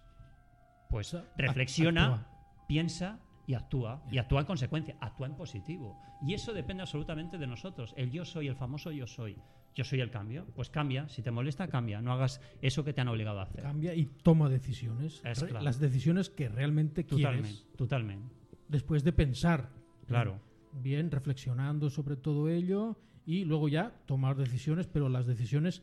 pues, 0.90 1.14
A- 1.14 1.24
reflexiona, 1.38 2.06
actua. 2.16 2.66
piensa 2.68 3.20
y 3.50 3.56
actúa. 3.56 4.04
Y 4.12 4.20
actúa 4.20 4.42
en 4.42 4.46
consecuencia, 4.46 4.96
actúa 5.02 5.26
en 5.26 5.36
positivo. 5.36 6.00
Y 6.22 6.36
eso 6.36 6.54
depende 6.54 6.84
absolutamente 6.84 7.40
de 7.40 7.48
nosotros. 7.48 7.96
El 7.98 8.12
yo 8.12 8.24
soy, 8.24 8.48
el 8.48 8.56
famoso 8.56 8.92
yo 8.92 9.08
soy. 9.08 9.38
Yo 9.74 9.84
soy 9.84 10.02
el 10.02 10.12
cambio. 10.12 10.46
Pues 10.54 10.70
cambia. 10.70 11.10
Si 11.10 11.24
te 11.24 11.32
molesta, 11.32 11.68
cambia. 11.68 12.00
No 12.00 12.14
hagas 12.14 12.42
eso 12.62 12.84
que 12.84 12.94
te 12.94 13.02
han 13.02 13.08
obligado 13.08 13.40
a 13.40 13.44
hacer. 13.44 13.64
Cambia 13.64 13.96
y 13.96 14.06
toma 14.06 14.50
decisiones. 14.50 15.24
Es 15.26 15.44
claro. 15.44 15.66
Las 15.66 15.80
decisiones 15.80 16.30
que 16.30 16.48
realmente 16.48 17.04
Totalmente, 17.04 17.50
quieres. 17.50 17.76
totalmente. 17.76 18.36
Después 18.68 19.04
de 19.04 19.14
pensar. 19.14 19.72
Claro. 20.06 20.40
Bien, 20.72 21.10
reflexionando 21.10 21.90
sobre 21.90 22.18
todo 22.18 22.50
ello 22.50 23.00
y 23.26 23.46
luego 23.46 23.68
ya 23.68 23.96
tomar 24.06 24.36
decisiones, 24.36 24.86
pero 24.86 25.10
las 25.10 25.26
decisiones 25.26 25.82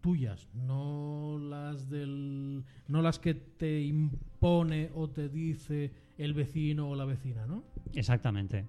tuyas, 0.00 0.48
no 0.54 1.38
las 1.38 1.88
del 1.88 2.64
no 2.88 3.02
las 3.02 3.18
que 3.18 3.34
te 3.34 3.82
impone 3.82 4.90
o 4.94 5.08
te 5.08 5.28
dice 5.28 5.92
el 6.18 6.34
vecino 6.34 6.88
o 6.88 6.96
la 6.96 7.04
vecina, 7.04 7.46
¿no? 7.46 7.64
Exactamente. 7.94 8.66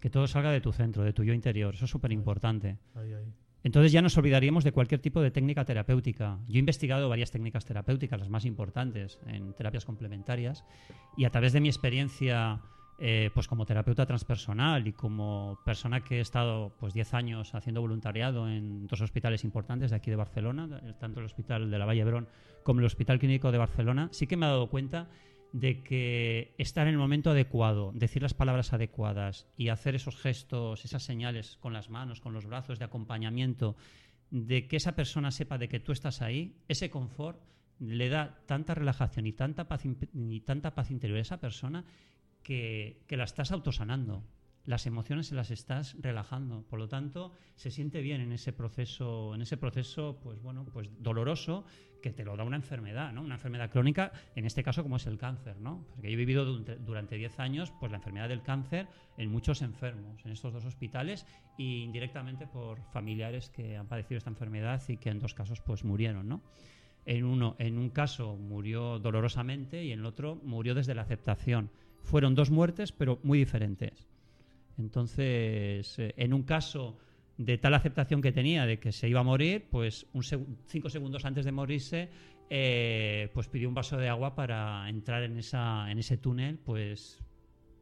Que 0.00 0.10
todo 0.10 0.26
salga 0.26 0.50
de 0.50 0.60
tu 0.60 0.72
centro, 0.72 1.02
de 1.02 1.12
tu 1.12 1.24
yo 1.24 1.32
interior. 1.32 1.74
Eso 1.74 1.86
es 1.86 1.90
súper 1.90 2.12
importante. 2.12 2.78
Entonces 3.62 3.92
ya 3.92 4.02
nos 4.02 4.16
olvidaríamos 4.18 4.62
de 4.62 4.72
cualquier 4.72 5.00
tipo 5.00 5.22
de 5.22 5.30
técnica 5.30 5.64
terapéutica. 5.64 6.38
Yo 6.48 6.56
he 6.56 6.58
investigado 6.58 7.08
varias 7.08 7.30
técnicas 7.30 7.64
terapéuticas, 7.64 8.20
las 8.20 8.28
más 8.28 8.44
importantes 8.44 9.18
en 9.26 9.54
terapias 9.54 9.86
complementarias, 9.86 10.64
y 11.16 11.24
a 11.24 11.30
través 11.30 11.54
de 11.54 11.60
mi 11.60 11.68
experiencia 11.68 12.60
eh, 12.98 13.30
pues 13.34 13.48
como 13.48 13.66
terapeuta 13.66 14.06
transpersonal 14.06 14.86
y 14.86 14.92
como 14.92 15.58
persona 15.64 16.02
que 16.02 16.18
he 16.18 16.20
estado 16.20 16.74
pues 16.78 16.94
10 16.94 17.14
años 17.14 17.54
haciendo 17.54 17.80
voluntariado 17.80 18.48
en 18.48 18.86
dos 18.86 19.00
hospitales 19.00 19.42
importantes 19.42 19.90
de 19.90 19.96
aquí 19.96 20.10
de 20.10 20.16
Barcelona, 20.16 20.80
tanto 21.00 21.20
el 21.20 21.26
Hospital 21.26 21.70
de 21.70 21.78
la 21.78 21.86
Valle 21.86 22.04
Brón 22.04 22.28
como 22.62 22.80
el 22.80 22.86
Hospital 22.86 23.18
Clínico 23.18 23.50
de 23.50 23.58
Barcelona, 23.58 24.08
sí 24.12 24.26
que 24.26 24.36
me 24.36 24.46
he 24.46 24.48
dado 24.48 24.70
cuenta 24.70 25.08
de 25.52 25.82
que 25.84 26.54
estar 26.58 26.86
en 26.88 26.94
el 26.94 26.98
momento 26.98 27.30
adecuado, 27.30 27.92
decir 27.94 28.22
las 28.22 28.34
palabras 28.34 28.72
adecuadas 28.72 29.46
y 29.56 29.68
hacer 29.68 29.94
esos 29.94 30.16
gestos, 30.16 30.84
esas 30.84 31.04
señales 31.04 31.58
con 31.58 31.72
las 31.72 31.90
manos, 31.90 32.20
con 32.20 32.32
los 32.32 32.46
brazos 32.46 32.80
de 32.80 32.84
acompañamiento, 32.84 33.76
de 34.30 34.66
que 34.66 34.76
esa 34.76 34.96
persona 34.96 35.30
sepa 35.30 35.58
de 35.58 35.68
que 35.68 35.78
tú 35.78 35.92
estás 35.92 36.22
ahí, 36.22 36.56
ese 36.66 36.90
confort 36.90 37.40
le 37.78 38.08
da 38.08 38.40
tanta 38.46 38.74
relajación 38.74 39.26
y 39.26 39.32
tanta 39.32 39.68
paz, 39.68 39.82
y 39.84 40.40
tanta 40.40 40.74
paz 40.74 40.90
interior 40.90 41.18
a 41.18 41.22
esa 41.22 41.40
persona 41.40 41.84
que, 42.44 43.02
que 43.08 43.16
la 43.16 43.24
estás 43.24 43.50
autosanando. 43.50 44.22
Las 44.66 44.86
emociones 44.86 45.26
se 45.26 45.34
las 45.34 45.50
estás 45.50 45.94
relajando. 46.00 46.62
Por 46.62 46.78
lo 46.78 46.88
tanto, 46.88 47.32
se 47.56 47.70
siente 47.70 48.00
bien 48.00 48.20
en 48.22 48.32
ese 48.32 48.52
proceso, 48.52 49.34
en 49.34 49.42
ese 49.42 49.56
proceso, 49.58 50.20
pues 50.22 50.40
bueno, 50.40 50.64
pues 50.72 50.88
doloroso 51.00 51.66
que 52.00 52.12
te 52.12 52.24
lo 52.24 52.36
da 52.36 52.44
una 52.44 52.56
enfermedad, 52.56 53.12
¿no? 53.12 53.22
Una 53.22 53.34
enfermedad 53.34 53.70
crónica, 53.70 54.12
en 54.36 54.44
este 54.46 54.62
caso 54.62 54.82
como 54.82 54.96
es 54.96 55.06
el 55.06 55.18
cáncer, 55.18 55.56
¿no? 55.58 55.86
Porque 55.90 56.08
yo 56.08 56.14
he 56.14 56.16
vivido 56.16 56.44
durante- 56.46 56.76
durante 56.76 57.16
10 57.16 57.38
años 57.40 57.72
pues 57.80 57.90
la 57.92 57.96
enfermedad 57.98 58.28
del 58.28 58.42
cáncer 58.42 58.88
en 59.18 59.30
muchos 59.30 59.60
enfermos, 59.62 60.24
en 60.24 60.32
estos 60.32 60.52
dos 60.52 60.64
hospitales 60.66 61.26
e 61.58 61.62
indirectamente 61.62 62.46
por 62.46 62.82
familiares 62.90 63.48
que 63.50 63.76
han 63.76 63.86
padecido 63.86 64.18
esta 64.18 64.30
enfermedad 64.30 64.82
y 64.88 64.96
que 64.98 65.10
en 65.10 65.18
dos 65.18 65.34
casos 65.34 65.60
pues 65.60 65.84
murieron, 65.84 66.26
¿no? 66.28 66.42
En 67.06 67.24
uno, 67.24 67.54
en 67.58 67.76
un 67.78 67.90
caso 67.90 68.36
murió 68.36 68.98
dolorosamente 68.98 69.84
y 69.84 69.92
en 69.92 70.00
el 70.00 70.06
otro 70.06 70.36
murió 70.42 70.74
desde 70.74 70.94
la 70.94 71.02
aceptación. 71.02 71.70
Fueron 72.04 72.34
dos 72.34 72.50
muertes, 72.50 72.92
pero 72.92 73.18
muy 73.24 73.38
diferentes. 73.38 74.06
Entonces, 74.78 75.98
eh, 75.98 76.14
en 76.16 76.32
un 76.34 76.42
caso 76.44 76.98
de 77.36 77.58
tal 77.58 77.74
aceptación 77.74 78.22
que 78.22 78.30
tenía 78.32 78.66
de 78.66 78.78
que 78.78 78.92
se 78.92 79.08
iba 79.08 79.20
a 79.20 79.24
morir, 79.24 79.66
pues 79.70 80.06
un 80.12 80.22
seg- 80.22 80.46
cinco 80.66 80.88
segundos 80.88 81.24
antes 81.24 81.44
de 81.44 81.52
morirse, 81.52 82.10
eh, 82.50 83.30
pues 83.34 83.48
pidió 83.48 83.68
un 83.68 83.74
vaso 83.74 83.96
de 83.96 84.08
agua 84.08 84.34
para 84.34 84.88
entrar 84.88 85.22
en 85.24 85.38
esa, 85.38 85.90
en 85.90 85.98
ese 85.98 86.16
túnel, 86.18 86.58
pues 86.58 87.20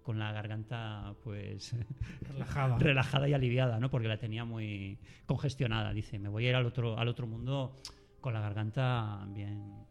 con 0.02 0.18
la 0.18 0.32
garganta, 0.32 1.14
pues 1.22 1.74
Relajada. 2.28 2.78
relajada 2.78 3.28
y 3.28 3.34
aliviada, 3.34 3.78
¿no? 3.78 3.90
Porque 3.90 4.08
la 4.08 4.18
tenía 4.18 4.44
muy 4.44 4.98
congestionada. 5.26 5.92
Dice, 5.92 6.18
me 6.18 6.28
voy 6.28 6.46
a 6.46 6.50
ir 6.50 6.54
al 6.56 6.66
otro, 6.66 6.98
al 6.98 7.08
otro 7.08 7.26
mundo 7.26 7.80
con 8.20 8.32
la 8.34 8.40
garganta 8.40 9.24
bien. 9.28 9.84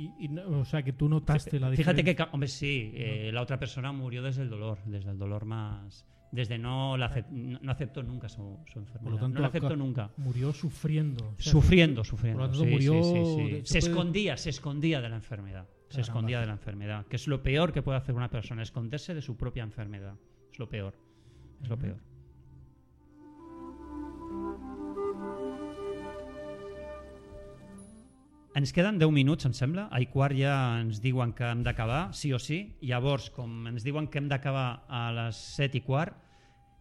Y, 0.00 0.24
y 0.24 0.28
no- 0.28 0.60
o 0.60 0.64
sea 0.64 0.82
que 0.82 0.92
tú 0.92 1.08
notaste 1.08 1.60
la 1.60 1.68
Fíjate 1.70 1.96
que, 2.04 2.10
diferencia. 2.10 2.16
ca- 2.26 2.30
hombre, 2.32 2.48
sí, 2.48 2.92
eh, 2.94 3.30
la 3.32 3.42
otra 3.42 3.58
persona 3.58 3.92
murió 3.92 4.22
desde 4.22 4.42
el 4.42 4.48
dolor, 4.50 4.78
desde 4.86 5.10
el 5.10 5.18
dolor 5.18 5.44
más, 5.44 6.06
desde 6.32 6.58
no 6.58 6.96
la 6.96 7.10
acep- 7.10 7.28
no, 7.30 7.58
no 7.60 7.72
aceptó 7.72 8.02
nunca 8.02 8.28
su, 8.28 8.58
su 8.66 8.78
enfermedad, 8.78 9.02
Por 9.02 9.12
lo 9.12 9.18
tanto, 9.18 9.34
no 9.34 9.40
la 9.42 9.48
aceptó 9.48 9.76
nunca. 9.76 10.10
murió 10.16 10.52
sufriendo. 10.52 11.34
o 11.36 11.42
sea, 11.42 11.52
Sufriendo, 11.52 12.00
por 12.00 12.06
sufriendo. 12.06 12.40
lo 12.40 12.48
tanto, 12.48 12.64
sí, 12.64 12.70
murió 12.70 13.02
sí, 13.02 13.10
sí, 13.12 13.24
sí. 13.36 13.50
de- 13.50 13.66
Se 13.66 13.80
puede- 13.80 13.90
escondía, 13.90 14.36
se 14.36 14.50
escondía 14.50 15.00
de 15.00 15.08
la 15.08 15.16
enfermedad. 15.16 15.66
Se 15.68 15.96
Caramba. 15.96 16.02
escondía 16.02 16.40
de 16.40 16.46
la 16.46 16.52
enfermedad, 16.52 17.06
que 17.06 17.16
es 17.16 17.26
lo 17.26 17.42
peor 17.42 17.72
que 17.72 17.82
puede 17.82 17.98
hacer 17.98 18.14
una 18.14 18.30
persona, 18.30 18.62
esconderse 18.62 19.12
de 19.12 19.22
su 19.22 19.36
propia 19.36 19.64
enfermedad. 19.64 20.14
Es 20.52 20.58
lo 20.58 20.68
peor. 20.68 20.94
Es 21.62 21.68
lo 21.68 21.76
peor. 21.76 21.96
Ens 28.50 28.72
queden 28.74 28.98
10 28.98 29.12
minuts, 29.14 29.46
em 29.46 29.52
sembla. 29.54 29.84
A 29.94 30.00
i 30.02 30.08
quart 30.10 30.34
ja 30.34 30.54
ens 30.80 30.98
diuen 31.02 31.30
que 31.38 31.46
hem 31.46 31.62
d'acabar, 31.62 32.10
sí 32.18 32.32
o 32.34 32.38
sí. 32.42 32.74
Llavors, 32.82 33.28
com 33.30 33.68
ens 33.70 33.86
diuen 33.86 34.08
que 34.10 34.18
hem 34.18 34.26
d'acabar 34.26 34.82
a 34.90 35.04
les 35.14 35.38
7 35.54 35.78
y 35.78 35.82
quart, 35.86 36.16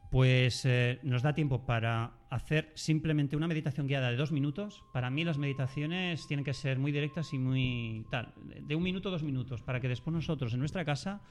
pues 0.09 0.65
eh, 0.65 0.97
nos 1.03 1.21
da 1.21 1.33
tiempo 1.33 1.67
para 1.67 2.17
hacer 2.31 2.71
simplemente 2.73 3.37
una 3.37 3.47
meditación 3.47 3.85
guiada 3.85 4.09
de 4.09 4.17
dos 4.17 4.31
minutos. 4.31 4.83
Para 4.93 5.11
mí 5.11 5.23
las 5.23 5.37
meditaciones 5.37 6.25
tienen 6.25 6.43
que 6.43 6.55
ser 6.55 6.79
muy 6.79 6.91
directas 6.91 7.33
y 7.33 7.37
muy 7.37 8.03
tal, 8.09 8.33
de 8.35 8.75
un 8.75 8.81
minuto, 8.81 9.11
dos 9.11 9.21
minutos, 9.21 9.61
para 9.61 9.79
que 9.79 9.87
después 9.87 10.13
nosotros 10.13 10.53
en 10.53 10.59
nuestra 10.59 10.85
casa 10.85 11.21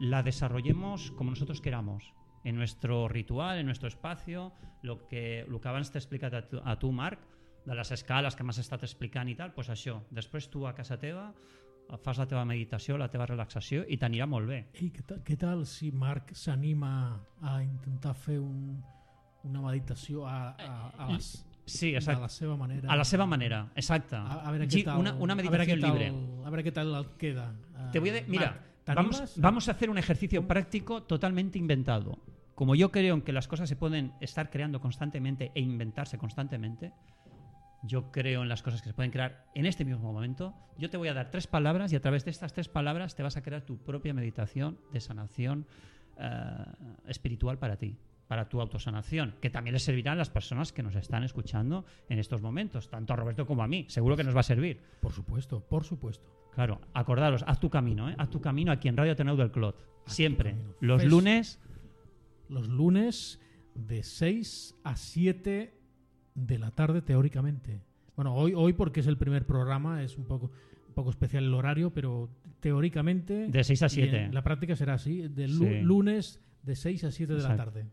la 0.00 0.24
desarrollemos 0.24 1.12
como 1.12 1.30
nosotros 1.30 1.60
queramos, 1.60 2.14
en 2.42 2.56
nuestro 2.56 3.06
ritual, 3.06 3.58
en 3.58 3.66
nuestro 3.66 3.86
espacio, 3.86 4.52
lo 4.82 5.06
que, 5.06 5.46
lo 5.48 5.60
que 5.60 5.68
abans 5.68 5.92
t'he 5.92 5.98
explicat 5.98 6.34
a 6.34 6.42
tu, 6.48 6.58
a 6.64 6.78
tu, 6.78 6.90
Marc, 6.90 7.22
de 7.64 7.74
les 7.74 7.90
escales 7.90 8.36
que 8.36 8.44
m'has 8.44 8.58
estat 8.58 8.82
explicant 8.82 9.28
i 9.28 9.34
tal, 9.34 9.52
pues 9.54 9.70
això, 9.72 10.00
després 10.10 10.48
tu 10.50 10.66
a 10.66 10.74
casa 10.74 10.98
teva 10.98 11.32
fas 12.02 12.16
la 12.18 12.26
teva 12.26 12.44
meditació, 12.48 12.96
la 12.96 13.10
teva 13.12 13.26
relaxació 13.26 13.84
i 13.88 13.98
t'anirà 14.00 14.26
molt 14.26 14.48
bé. 14.48 14.58
Ei, 14.80 14.90
què, 14.90 15.02
tal, 15.04 15.18
què 15.24 15.36
tal 15.38 15.66
si 15.68 15.90
Marc 15.92 16.30
s'anima 16.34 17.20
a 17.42 17.58
intentar 17.62 18.14
fer 18.16 18.38
un, 18.40 18.78
una 19.44 19.60
meditació 19.60 20.26
a, 20.26 20.54
a, 20.56 20.76
a 20.96 21.10
les, 21.12 21.44
Sí, 21.66 21.94
exacte. 21.94 22.18
a 22.18 22.22
la 22.24 22.28
seva 22.28 22.56
manera? 22.56 22.90
A 22.92 22.96
la 22.96 23.04
seva 23.04 23.24
manera, 23.26 23.70
exacte. 23.74 24.16
A, 24.16 24.40
a 24.48 24.50
veure 24.52 24.66
Gi- 24.68 24.82
què 24.82 24.84
tal, 24.84 25.00
una, 25.00 25.14
una 25.14 25.32
a 25.32 25.36
meditació 25.36 25.76
tal, 25.80 25.92
libre. 25.92 26.08
A 26.44 26.50
veure 26.50 26.64
què 26.64 26.72
tal 26.76 26.90
queda. 27.20 27.46
Te 27.92 28.00
voy 28.00 28.10
a 28.10 28.12
de- 28.14 28.18
Eh, 28.20 28.24
mira, 28.28 28.50
vamos, 28.86 29.34
vamos 29.36 29.68
a 29.68 29.72
hacer 29.72 29.88
un 29.88 29.96
ejercicio 29.98 30.46
práctico 30.46 31.02
totalmente 31.04 31.58
inventado. 31.58 32.18
Como 32.54 32.74
yo 32.74 32.90
creo 32.90 33.14
en 33.14 33.22
que 33.22 33.32
las 33.32 33.48
cosas 33.48 33.68
se 33.68 33.76
pueden 33.76 34.12
estar 34.20 34.48
creando 34.50 34.80
constantemente 34.80 35.52
e 35.54 35.60
inventarse 35.60 36.16
constantemente, 36.18 36.92
yo 37.86 38.10
creo 38.10 38.42
en 38.42 38.48
las 38.48 38.62
cosas 38.62 38.80
que 38.82 38.88
se 38.88 38.94
pueden 38.94 39.10
crear 39.10 39.46
en 39.54 39.66
este 39.66 39.84
mismo 39.84 40.12
momento. 40.12 40.54
Yo 40.78 40.90
te 40.90 40.96
voy 40.96 41.08
a 41.08 41.14
dar 41.14 41.30
tres 41.30 41.46
palabras 41.46 41.92
y 41.92 41.96
a 41.96 42.00
través 42.00 42.24
de 42.24 42.30
estas 42.30 42.52
tres 42.52 42.68
palabras 42.68 43.14
te 43.14 43.22
vas 43.22 43.36
a 43.36 43.42
crear 43.42 43.62
tu 43.62 43.76
propia 43.78 44.14
meditación 44.14 44.78
de 44.92 45.00
sanación 45.00 45.66
eh, 46.16 46.64
espiritual 47.06 47.58
para 47.58 47.76
ti, 47.76 47.96
para 48.26 48.48
tu 48.48 48.60
autosanación, 48.60 49.34
que 49.40 49.50
también 49.50 49.74
les 49.74 49.82
servirá 49.82 50.12
a 50.12 50.14
las 50.14 50.30
personas 50.30 50.72
que 50.72 50.82
nos 50.82 50.94
están 50.94 51.24
escuchando 51.24 51.84
en 52.08 52.18
estos 52.18 52.40
momentos, 52.40 52.88
tanto 52.88 53.12
a 53.12 53.16
Roberto 53.16 53.46
como 53.46 53.62
a 53.62 53.68
mí. 53.68 53.84
Seguro 53.88 54.16
que 54.16 54.24
nos 54.24 54.34
va 54.34 54.40
a 54.40 54.44
servir. 54.44 54.80
Por 55.00 55.12
supuesto, 55.12 55.60
por 55.60 55.84
supuesto. 55.84 56.26
Claro, 56.52 56.80
acordaros, 56.94 57.44
haz 57.46 57.60
tu 57.60 57.68
camino, 57.68 58.08
¿eh? 58.08 58.14
haz 58.16 58.30
tu 58.30 58.40
camino 58.40 58.72
aquí 58.72 58.88
en 58.88 58.96
Radio 58.96 59.12
Ateneu 59.12 59.36
del 59.36 59.50
Clot. 59.50 59.76
Siempre. 60.06 60.54
Los 60.80 61.04
lunes, 61.04 61.60
Los 62.48 62.68
lunes 62.68 63.40
de 63.74 64.02
6 64.02 64.76
a 64.84 64.96
7 64.96 65.83
de 66.34 66.58
la 66.58 66.70
tarde 66.70 67.02
teóricamente. 67.02 67.80
Bueno, 68.16 68.34
hoy, 68.34 68.52
hoy 68.54 68.72
porque 68.72 69.00
es 69.00 69.06
el 69.06 69.16
primer 69.16 69.46
programa, 69.46 70.02
es 70.02 70.16
un 70.18 70.24
poco, 70.24 70.50
un 70.88 70.94
poco 70.94 71.10
especial 71.10 71.44
el 71.44 71.54
horario, 71.54 71.90
pero 71.92 72.28
teóricamente... 72.60 73.48
De 73.48 73.64
6 73.64 73.82
a 73.82 73.86
y 73.86 73.90
7. 73.90 74.16
en 74.24 74.34
La 74.34 74.42
práctica 74.42 74.76
será 74.76 74.94
así, 74.94 75.28
de 75.28 75.48
Sí. 75.48 75.80
lunes 75.80 76.40
de 76.62 76.76
6 76.76 77.04
a 77.04 77.10
7 77.10 77.34
de 77.34 77.42
la 77.42 77.56
tarde. 77.56 77.86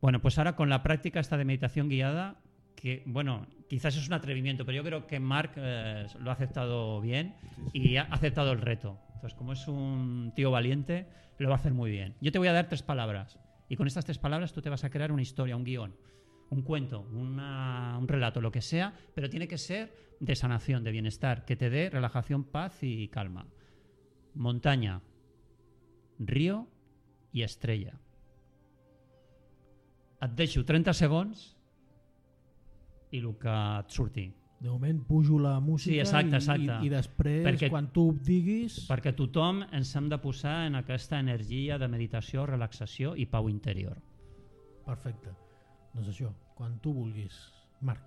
bueno, 0.00 0.20
pues 0.20 0.36
ahora 0.38 0.56
con 0.56 0.68
la 0.68 0.82
práctica 0.82 1.20
esta 1.20 1.36
de 1.36 1.44
meditación 1.44 1.88
guiada, 1.88 2.40
que 2.76 3.02
bueno, 3.06 3.46
quizás 3.68 3.96
es 3.96 4.06
un 4.06 4.12
atrevimiento, 4.14 4.66
pero 4.66 4.76
yo 4.76 4.84
creo 4.84 5.06
que 5.06 5.18
Mark 5.20 5.52
eh, 5.56 6.06
lo 6.20 6.30
ha 6.30 6.34
aceptado 6.34 7.00
bien 7.00 7.34
y 7.72 7.96
ha 7.96 8.02
aceptado 8.02 8.52
el 8.52 8.60
reto. 8.60 8.98
Entonces, 9.14 9.34
como 9.34 9.52
es 9.54 9.66
un 9.68 10.32
tío 10.36 10.50
valiente, 10.50 11.06
lo 11.38 11.48
va 11.48 11.54
a 11.54 11.58
hacer 11.58 11.72
muy 11.72 11.90
bien. 11.90 12.14
Yo 12.20 12.32
te 12.32 12.38
voy 12.38 12.48
a 12.48 12.52
dar 12.52 12.68
tres 12.68 12.82
palabras 12.82 13.38
y 13.70 13.76
con 13.76 13.86
estas 13.86 14.04
tres 14.04 14.18
palabras 14.18 14.52
tú 14.52 14.60
te 14.60 14.68
vas 14.68 14.84
a 14.84 14.90
crear 14.90 15.10
una 15.12 15.22
historia, 15.22 15.56
un 15.56 15.64
guion, 15.64 15.94
un 16.50 16.62
cuento, 16.62 17.00
una- 17.12 17.96
un 17.98 18.06
relato, 18.08 18.40
lo 18.40 18.50
que 18.52 18.60
sea, 18.60 18.92
pero 19.14 19.28
tiene 19.30 19.48
que 19.48 19.58
ser 19.58 19.94
de 20.20 20.36
sanación, 20.36 20.84
de 20.84 20.92
bienestar, 20.92 21.44
que 21.44 21.56
te 21.56 21.70
dé 21.70 21.90
relajación, 21.90 22.44
paz 22.44 22.78
y 22.82 23.08
calma. 23.08 23.46
Montaña, 24.34 25.00
río 26.18 26.68
i 27.32 27.42
estrella. 27.42 27.98
Et 30.22 30.30
deixo 30.38 30.64
30 30.64 30.94
segons 30.96 31.56
i 33.12 33.18
el 33.20 33.34
que 33.38 33.52
et 33.80 33.90
surti. 33.92 34.24
De 34.64 34.70
moment 34.70 35.02
pujo 35.04 35.38
la 35.38 35.58
música 35.60 35.92
Sí, 35.92 35.98
exacte, 36.00 36.30
i- 36.30 36.34
exacte. 36.40 36.78
I, 36.82 36.86
i 36.86 36.88
després, 36.88 37.44
Perquè- 37.46 37.68
quan 37.70 37.90
tu 37.92 38.06
diguis... 38.24 38.78
Perquè 38.88 39.12
tothom 39.14 39.62
ens 39.72 39.90
hem 39.96 40.08
de 40.08 40.16
posar 40.18 40.66
en 40.68 40.76
aquesta 40.78 41.18
energia 41.20 41.76
de 41.78 41.88
meditació, 41.88 42.46
relaxació 42.46 43.14
i 43.16 43.26
pau 43.26 43.50
interior. 43.50 43.98
Perfecte. 44.86 45.30
Doncs 45.94 46.08
això, 46.10 46.32
quan 46.58 46.74
tu 46.82 46.90
vulguis, 46.92 47.36
Marc. 47.80 48.02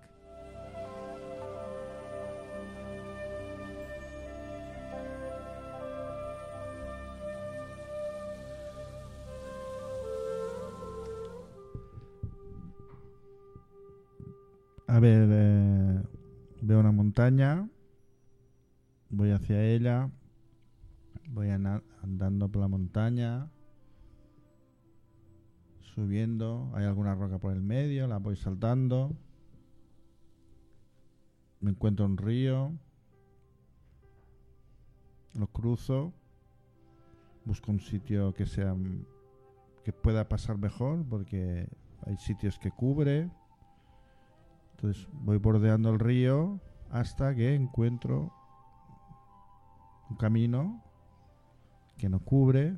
A 14.86 15.00
ver, 15.00 15.28
eh, 15.30 16.02
veo 16.60 16.80
una 16.80 16.92
montaña, 16.92 17.68
voy 19.08 19.30
hacia 19.30 19.62
ella, 19.64 20.10
voy 21.28 21.50
andando 21.50 22.48
por 22.48 22.62
la 22.62 22.68
montaña, 22.68 23.50
subiendo, 25.98 26.70
hay 26.76 26.84
alguna 26.84 27.16
roca 27.16 27.38
por 27.38 27.52
el 27.52 27.60
medio, 27.60 28.06
la 28.06 28.18
voy 28.18 28.36
saltando, 28.36 29.16
me 31.60 31.72
encuentro 31.72 32.06
un 32.06 32.16
río, 32.16 32.70
lo 35.34 35.48
cruzo, 35.48 36.12
busco 37.44 37.72
un 37.72 37.80
sitio 37.80 38.32
que 38.32 38.46
sea 38.46 38.76
que 39.82 39.92
pueda 39.92 40.28
pasar 40.28 40.56
mejor 40.56 41.04
porque 41.04 41.68
hay 42.06 42.16
sitios 42.18 42.60
que 42.60 42.70
cubre. 42.70 43.28
Entonces 44.76 45.08
voy 45.14 45.38
bordeando 45.38 45.90
el 45.90 45.98
río 45.98 46.60
hasta 46.92 47.34
que 47.34 47.56
encuentro 47.56 48.32
un 50.10 50.16
camino 50.16 50.80
que 51.96 52.08
no 52.08 52.20
cubre, 52.20 52.76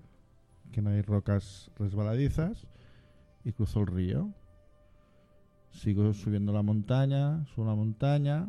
que 0.72 0.80
no 0.80 0.88
hay 0.88 1.02
rocas 1.02 1.70
resbaladizas 1.76 2.66
y 3.44 3.52
cruzo 3.52 3.80
el 3.80 3.86
río. 3.86 4.32
Sigo 5.70 6.12
subiendo 6.12 6.52
la 6.52 6.62
montaña, 6.62 7.44
subo 7.46 7.66
la 7.66 7.74
montaña, 7.74 8.48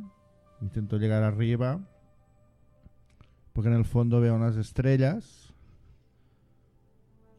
intento 0.62 0.98
llegar 0.98 1.24
arriba 1.24 1.80
porque 3.54 3.70
en 3.70 3.76
el 3.76 3.86
fondo 3.86 4.22
veo 4.22 4.36
unas 4.36 4.56
estrellas 4.56 5.54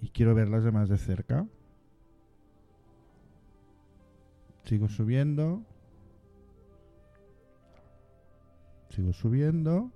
y 0.01 0.09
quiero 0.09 0.35
verlas 0.35 0.65
de 0.65 0.73
más 0.73 0.89
de 0.89 0.99
cerca. 0.99 1.47
Sigo 4.65 4.89
subiendo. 4.89 5.63
Sigo 8.91 9.13
subiendo. 9.13 9.91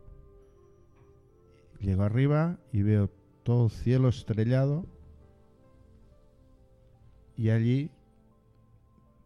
Llego 1.80 2.02
arriba 2.02 2.58
y 2.72 2.82
veo 2.82 3.10
todo 3.42 3.66
el 3.66 3.70
cielo 3.70 4.08
estrellado. 4.08 4.86
Y 7.36 7.50
allí 7.50 7.90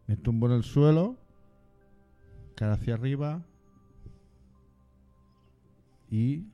me 0.07 0.17
tumbo 0.17 0.47
en 0.47 0.53
el 0.53 0.63
suelo, 0.63 1.17
cara 2.55 2.73
hacia 2.73 2.95
arriba 2.95 3.45
y 6.09 6.45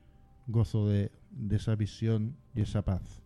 gozo 0.46 0.86
de, 0.88 1.10
de 1.30 1.56
esa 1.56 1.74
visión 1.74 2.36
y 2.54 2.60
esa 2.60 2.84
paz. 2.84 3.22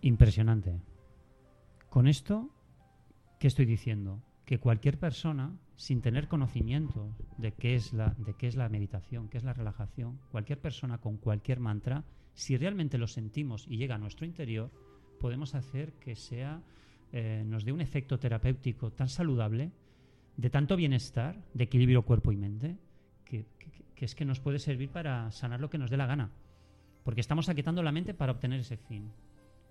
Impresionante. 0.00 0.80
Con 1.90 2.06
esto, 2.06 2.50
¿qué 3.38 3.46
estoy 3.46 3.66
diciendo? 3.66 4.22
Que 4.44 4.58
cualquier 4.58 4.98
persona, 4.98 5.56
sin 5.78 6.02
tener 6.02 6.26
conocimiento 6.26 7.08
de 7.38 7.52
qué 7.52 7.76
es 7.76 7.92
la, 7.92 8.14
de 8.18 8.34
qué 8.34 8.48
es 8.48 8.56
la 8.56 8.68
meditación, 8.68 9.28
qué 9.28 9.38
es 9.38 9.44
la 9.44 9.52
relajación, 9.54 10.18
cualquier 10.32 10.60
persona 10.60 10.98
con 10.98 11.16
cualquier 11.18 11.60
mantra, 11.60 12.04
si 12.34 12.56
realmente 12.56 12.98
lo 12.98 13.06
sentimos 13.06 13.64
y 13.68 13.76
llega 13.76 13.94
a 13.94 13.98
nuestro 13.98 14.26
interior, 14.26 14.70
podemos 15.20 15.54
hacer 15.54 15.92
que 15.94 16.16
sea, 16.16 16.60
eh, 17.12 17.44
nos 17.46 17.64
dé 17.64 17.72
un 17.72 17.80
efecto 17.80 18.18
terapéutico 18.18 18.90
tan 18.90 19.08
saludable, 19.08 19.70
de 20.36 20.50
tanto 20.50 20.74
bienestar, 20.76 21.40
de 21.54 21.64
equilibrio 21.64 22.02
cuerpo 22.02 22.32
y 22.32 22.36
mente, 22.36 22.76
que, 23.24 23.46
que- 23.58 23.68
que 23.94 24.04
es 24.04 24.14
que 24.16 24.24
nos 24.24 24.40
puede 24.40 24.58
servir 24.58 24.90
para 24.90 25.30
sanar 25.32 25.60
lo 25.60 25.70
que 25.70 25.78
nos 25.78 25.90
dé 25.90 25.96
la 25.96 26.06
gana. 26.06 26.30
Porque 27.04 27.20
estamos 27.20 27.48
aquietando 27.48 27.82
la 27.84 27.90
mente 27.92 28.14
para 28.14 28.32
obtener 28.32 28.60
ese 28.60 28.76
fin. 28.76 29.10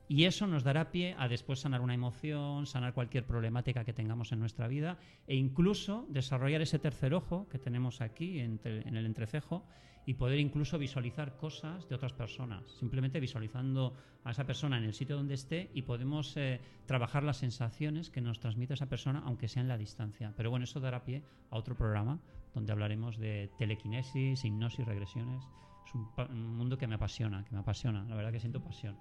Y 0.10 0.24
eso 0.24 0.48
nos 0.48 0.64
dará 0.64 0.92
pie 0.92 1.16
a 1.18 1.28
después 1.28 1.60
sanar 1.60 1.82
una 1.82 1.94
emoción, 1.94 2.66
sanar 2.66 2.94
cualquier 2.94 3.26
problemática 3.26 3.84
que 3.84 3.94
tengamos 3.94 4.32
en 4.32 4.40
nuestra 4.40 4.68
vida 4.68 4.98
e 5.28 5.36
incluso 5.36 6.06
desarrollar 6.10 6.62
ese 6.62 6.80
tercer 6.80 7.14
ojo 7.14 7.48
que 7.50 7.60
tenemos 7.60 8.00
aquí 8.02 8.40
en 8.40 8.60
el 8.64 9.06
entrecejo 9.06 9.66
y 10.08 10.14
poder 10.14 10.40
incluso 10.40 10.80
visualizar 10.80 11.36
cosas 11.36 11.88
de 11.90 11.96
otras 11.96 12.14
personas. 12.14 12.64
Simplemente 12.80 13.20
visualizando 13.20 13.94
a 14.24 14.32
esa 14.32 14.46
persona 14.46 14.78
en 14.78 14.86
el 14.86 14.94
sitio 14.94 15.18
donde 15.18 15.34
esté 15.34 15.70
y 15.74 15.82
podemos 15.82 16.38
eh, 16.38 16.62
trabajar 16.86 17.24
las 17.24 17.38
sensaciones 17.38 18.10
que 18.10 18.22
nos 18.22 18.40
transmite 18.40 18.74
esa 18.74 18.86
persona, 18.86 19.22
aunque 19.26 19.50
sea 19.50 19.62
en 19.62 19.68
la 19.68 19.78
distancia. 19.78 20.34
Pero 20.38 20.50
bueno, 20.50 20.64
eso 20.64 20.80
dará 20.80 21.04
pie 21.04 21.24
a 21.50 21.58
otro 21.58 21.76
programa 21.76 22.22
donde 22.56 22.72
hablaremos 22.72 23.18
de 23.18 23.52
telequinesis, 23.60 24.46
hipnosis, 24.46 24.86
regresiones. 24.86 25.44
Es 25.86 25.94
un 25.94 26.56
mundo 26.56 26.78
que 26.78 26.88
me 26.88 26.96
apasiona, 26.96 27.44
que 27.44 27.54
me 27.54 27.60
apasiona. 27.60 28.06
La 28.06 28.16
verdad 28.16 28.32
que 28.32 28.40
siento 28.40 28.62
pasión. 28.62 28.96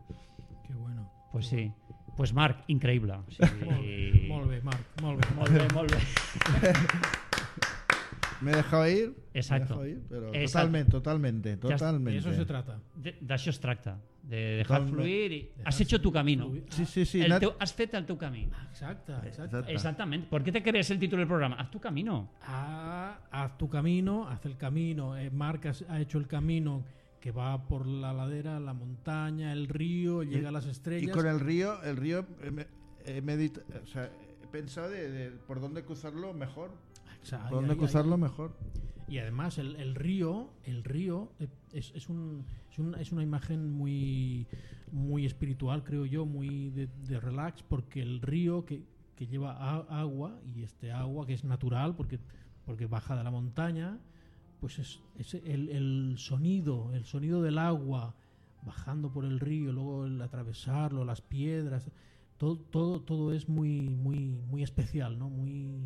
Qué 0.66 0.74
bueno. 0.74 1.10
Pues 1.32 1.46
sí. 1.46 1.72
Pues 2.16 2.32
Marc, 2.32 2.64
increíble. 2.68 3.14
Sí. 3.28 4.26
Molt 4.28 4.48
bé, 4.50 4.60
Marc, 4.62 5.00
molt 5.02 5.20
bé. 5.20 5.34
Molt 5.36 5.50
bé, 5.52 5.68
molt 5.74 5.92
bé. 5.92 5.98
Me 8.42 8.50
he 8.52 8.56
dejado 8.56 8.86
ir. 8.88 9.14
Exacto. 9.32 9.76
Me 9.76 9.82
he 9.82 9.86
dejado 9.86 9.86
ir, 10.02 10.06
pero 10.10 10.26
Exacto. 10.34 10.48
totalmente, 10.68 10.90
totalmente, 10.90 11.56
totalmente. 11.56 12.10
De 12.12 12.18
eso 12.18 12.32
se 12.34 12.44
trata. 12.44 12.78
De- 12.94 13.16
D'això 13.20 13.48
es 13.50 13.58
tracta, 13.60 13.96
de 14.22 14.58
dejar 14.60 14.84
fluir 14.86 15.32
y 15.32 15.42
Dejar 15.56 15.68
has 15.68 15.80
hecho 15.80 16.00
tu 16.02 16.12
camino. 16.12 16.44
fluir. 16.46 16.64
Sí, 16.68 16.84
sí, 16.84 17.06
sí. 17.06 17.22
El 17.22 17.32
teu- 17.40 17.54
has 17.58 17.72
fet 17.72 17.94
el 17.94 18.04
teu 18.04 18.18
camí. 18.18 18.44
Exacte, 18.70 19.12
exacte. 19.12 19.44
Exacte. 19.56 19.72
Exactamente. 19.72 20.26
¿Por 20.28 20.44
qué 20.44 20.52
te 20.52 20.62
crees 20.62 20.90
el 20.90 20.98
título 20.98 21.20
del 21.20 21.28
programa? 21.28 21.56
Haz 21.56 21.70
tu 21.70 21.80
camino. 21.80 22.28
Ah, 22.42 23.18
haz 23.30 23.56
tu 23.56 23.70
camino, 23.70 24.28
haz 24.28 24.44
el 24.44 24.56
camino. 24.58 25.16
Eh, 25.16 25.30
Marc 25.30 25.66
has- 25.66 25.84
ha 25.88 25.98
hecho 25.98 26.18
el 26.18 26.26
camino 26.26 26.84
que 27.20 27.32
va 27.32 27.66
por 27.68 27.86
la 27.86 28.12
ladera, 28.12 28.60
la 28.60 28.72
montaña, 28.74 29.52
el 29.52 29.68
río, 29.68 30.22
llega 30.22 30.48
a 30.50 30.52
las 30.52 30.66
Y 30.66 30.70
estrellas. 30.70 31.16
con 31.16 31.26
el 31.26 31.40
río, 31.40 31.82
el 31.82 31.96
río 31.96 32.26
eh, 32.42 32.50
me- 32.50 32.66
he 33.04 33.20
medita- 33.22 33.62
o 33.82 33.86
sea, 33.86 34.10
he 34.42 34.46
pensado 34.48 34.90
de, 34.90 35.10
de 35.10 35.30
por 35.30 35.60
dónde 35.60 35.84
cruzarlo 35.84 36.32
mejor. 36.34 36.70
O 37.22 37.26
sea, 37.26 37.42
Por 37.44 37.52
dónde 37.58 37.72
ahí- 37.72 37.78
cruzarlo 37.78 38.14
ahí- 38.14 38.20
mejor. 38.20 38.56
Y 39.08 39.18
además 39.18 39.58
el, 39.58 39.76
el 39.76 39.94
río, 39.94 40.50
el 40.64 40.82
río 40.82 41.30
eh, 41.38 41.46
es, 41.72 41.92
es, 41.94 42.08
un, 42.08 42.44
es, 42.70 42.78
un- 42.78 42.94
es 42.96 43.12
una 43.12 43.22
imagen 43.22 43.70
muy, 43.70 44.46
muy 44.92 45.24
espiritual, 45.26 45.84
creo 45.84 46.06
yo, 46.06 46.26
muy 46.26 46.70
de, 46.70 46.88
de 47.08 47.20
relax, 47.20 47.62
porque 47.62 48.02
el 48.02 48.20
río 48.20 48.64
que, 48.64 48.82
que 49.14 49.26
lleva 49.26 49.52
a- 49.52 50.00
agua, 50.00 50.40
y 50.44 50.62
este 50.64 50.90
agua 50.92 51.26
que 51.26 51.34
es 51.34 51.44
natural, 51.44 51.94
porque, 51.96 52.18
porque 52.64 52.86
baja 52.86 53.16
de 53.16 53.22
la 53.24 53.30
montaña, 53.30 53.98
pues 54.60 54.78
es, 54.78 55.00
el, 55.34 55.68
el 55.70 56.14
sonido, 56.18 56.92
el 56.94 57.04
sonido 57.04 57.42
del 57.42 57.58
agua 57.58 58.16
bajando 58.62 59.12
por 59.12 59.24
el 59.24 59.40
río, 59.40 59.72
luego 59.72 60.06
el 60.06 60.20
atravesarlo, 60.22 61.04
las 61.04 61.20
piedras, 61.22 61.90
todo, 62.38 62.58
todo, 62.58 63.00
todo 63.02 63.32
es 63.32 63.48
muy, 63.48 63.80
muy, 63.96 64.18
muy 64.48 64.62
especial, 64.62 65.18
¿no? 65.18 65.30
Muy, 65.30 65.80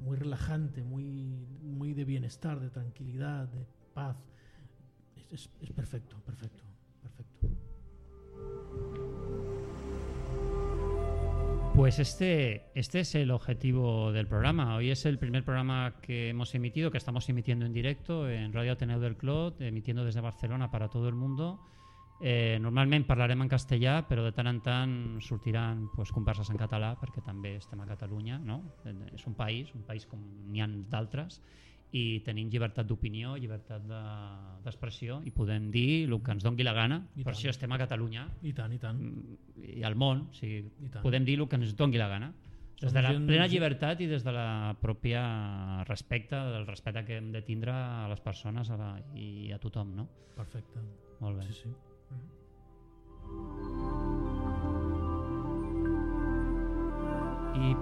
muy 0.00 0.16
relajante, 0.16 0.82
muy, 0.84 1.04
muy 1.62 1.94
de 1.94 2.04
bienestar, 2.04 2.60
de 2.60 2.70
tranquilidad, 2.70 3.48
de 3.48 3.66
paz. 3.94 4.16
Es, 5.30 5.50
es- 5.60 5.72
perfecto, 5.72 6.16
perfecto. 6.24 6.64
Pues 11.78 12.00
este, 12.00 12.72
este 12.74 12.98
es 12.98 13.14
el 13.14 13.30
objetivo 13.30 14.10
del 14.10 14.26
programa. 14.26 14.74
Hoy 14.74 14.90
es 14.90 15.06
el 15.06 15.16
primer 15.16 15.44
programa 15.44 15.94
que 16.02 16.30
hemos 16.30 16.52
emitido, 16.56 16.90
que 16.90 16.98
estamos 16.98 17.28
emitiendo 17.28 17.66
en 17.66 17.72
directo 17.72 18.28
en 18.28 18.52
Radio 18.52 18.72
Ateneu 18.72 18.98
del 18.98 19.16
Clot, 19.16 19.60
emitiendo 19.60 20.04
desde 20.04 20.20
Barcelona 20.20 20.72
para 20.72 20.88
todo 20.88 21.08
el 21.08 21.14
mundo. 21.14 21.60
Eh, 22.20 22.58
normalment 22.60 23.06
en 23.06 23.48
castellà, 23.48 24.08
però 24.08 24.24
de 24.24 24.32
tant 24.32 24.48
en 24.48 24.60
tant 24.60 25.20
sortiran 25.22 25.86
pues, 25.94 26.10
converses 26.10 26.50
en 26.50 26.56
català, 26.58 26.96
perquè 26.98 27.22
també 27.22 27.54
estem 27.54 27.80
a 27.80 27.86
Catalunya, 27.86 28.40
no? 28.40 28.74
És 29.14 29.24
un 29.28 29.34
país, 29.34 29.72
un 29.72 29.86
país 29.86 30.04
com 30.04 30.18
n'hi 30.50 30.60
ha 30.60 30.66
d'altres, 30.66 31.40
i 31.92 32.20
tenim 32.20 32.50
llibertat 32.52 32.86
d'opinió, 32.86 33.36
llibertat 33.40 33.82
de- 33.88 34.62
d'expressió, 34.64 35.22
i 35.24 35.30
podem 35.30 35.70
dir 35.70 36.04
el 36.08 36.18
que 36.22 36.32
ens 36.32 36.42
dongui 36.44 36.62
la 36.64 36.74
gana. 36.74 37.06
I 37.16 37.22
Per 37.24 37.32
tant. 37.32 37.34
això 37.38 37.48
estem 37.50 37.72
a 37.72 37.78
Catalunya 37.78 38.28
I 38.42 38.52
tant, 38.52 38.72
i 38.72 38.78
tant. 38.78 39.00
i 39.56 39.82
al 39.82 39.94
món, 39.96 40.28
o 40.30 40.34
sigui, 40.34 40.66
I 40.84 40.88
tant. 40.88 41.02
podem 41.02 41.24
dir 41.24 41.38
el 41.40 41.48
que 41.48 41.56
ens 41.56 41.74
dongui 41.76 41.98
la 41.98 42.08
gana. 42.08 42.32
Des 42.80 42.92
de 42.92 43.02
la 43.02 43.10
plena 43.10 43.46
llibertat 43.48 44.00
i 44.02 44.06
des 44.06 44.22
de 44.22 44.30
la 44.30 44.76
pròpia 44.80 45.82
respecte, 45.88 46.36
del 46.36 46.64
respecte 46.66 47.04
que 47.04 47.16
hem 47.16 47.32
de 47.32 47.42
tindre 47.42 47.72
a 47.72 48.06
les 48.08 48.20
persones 48.20 48.70
a 48.70 48.76
la, 48.76 49.02
i 49.16 49.50
a 49.50 49.58
tothom, 49.58 49.96
no? 49.96 50.08
Perfecte. 50.36 50.78
Molt 51.20 51.38
bé. 51.38 51.42
Sí, 51.48 51.54
sí. 51.64 51.68
Y 57.54 57.76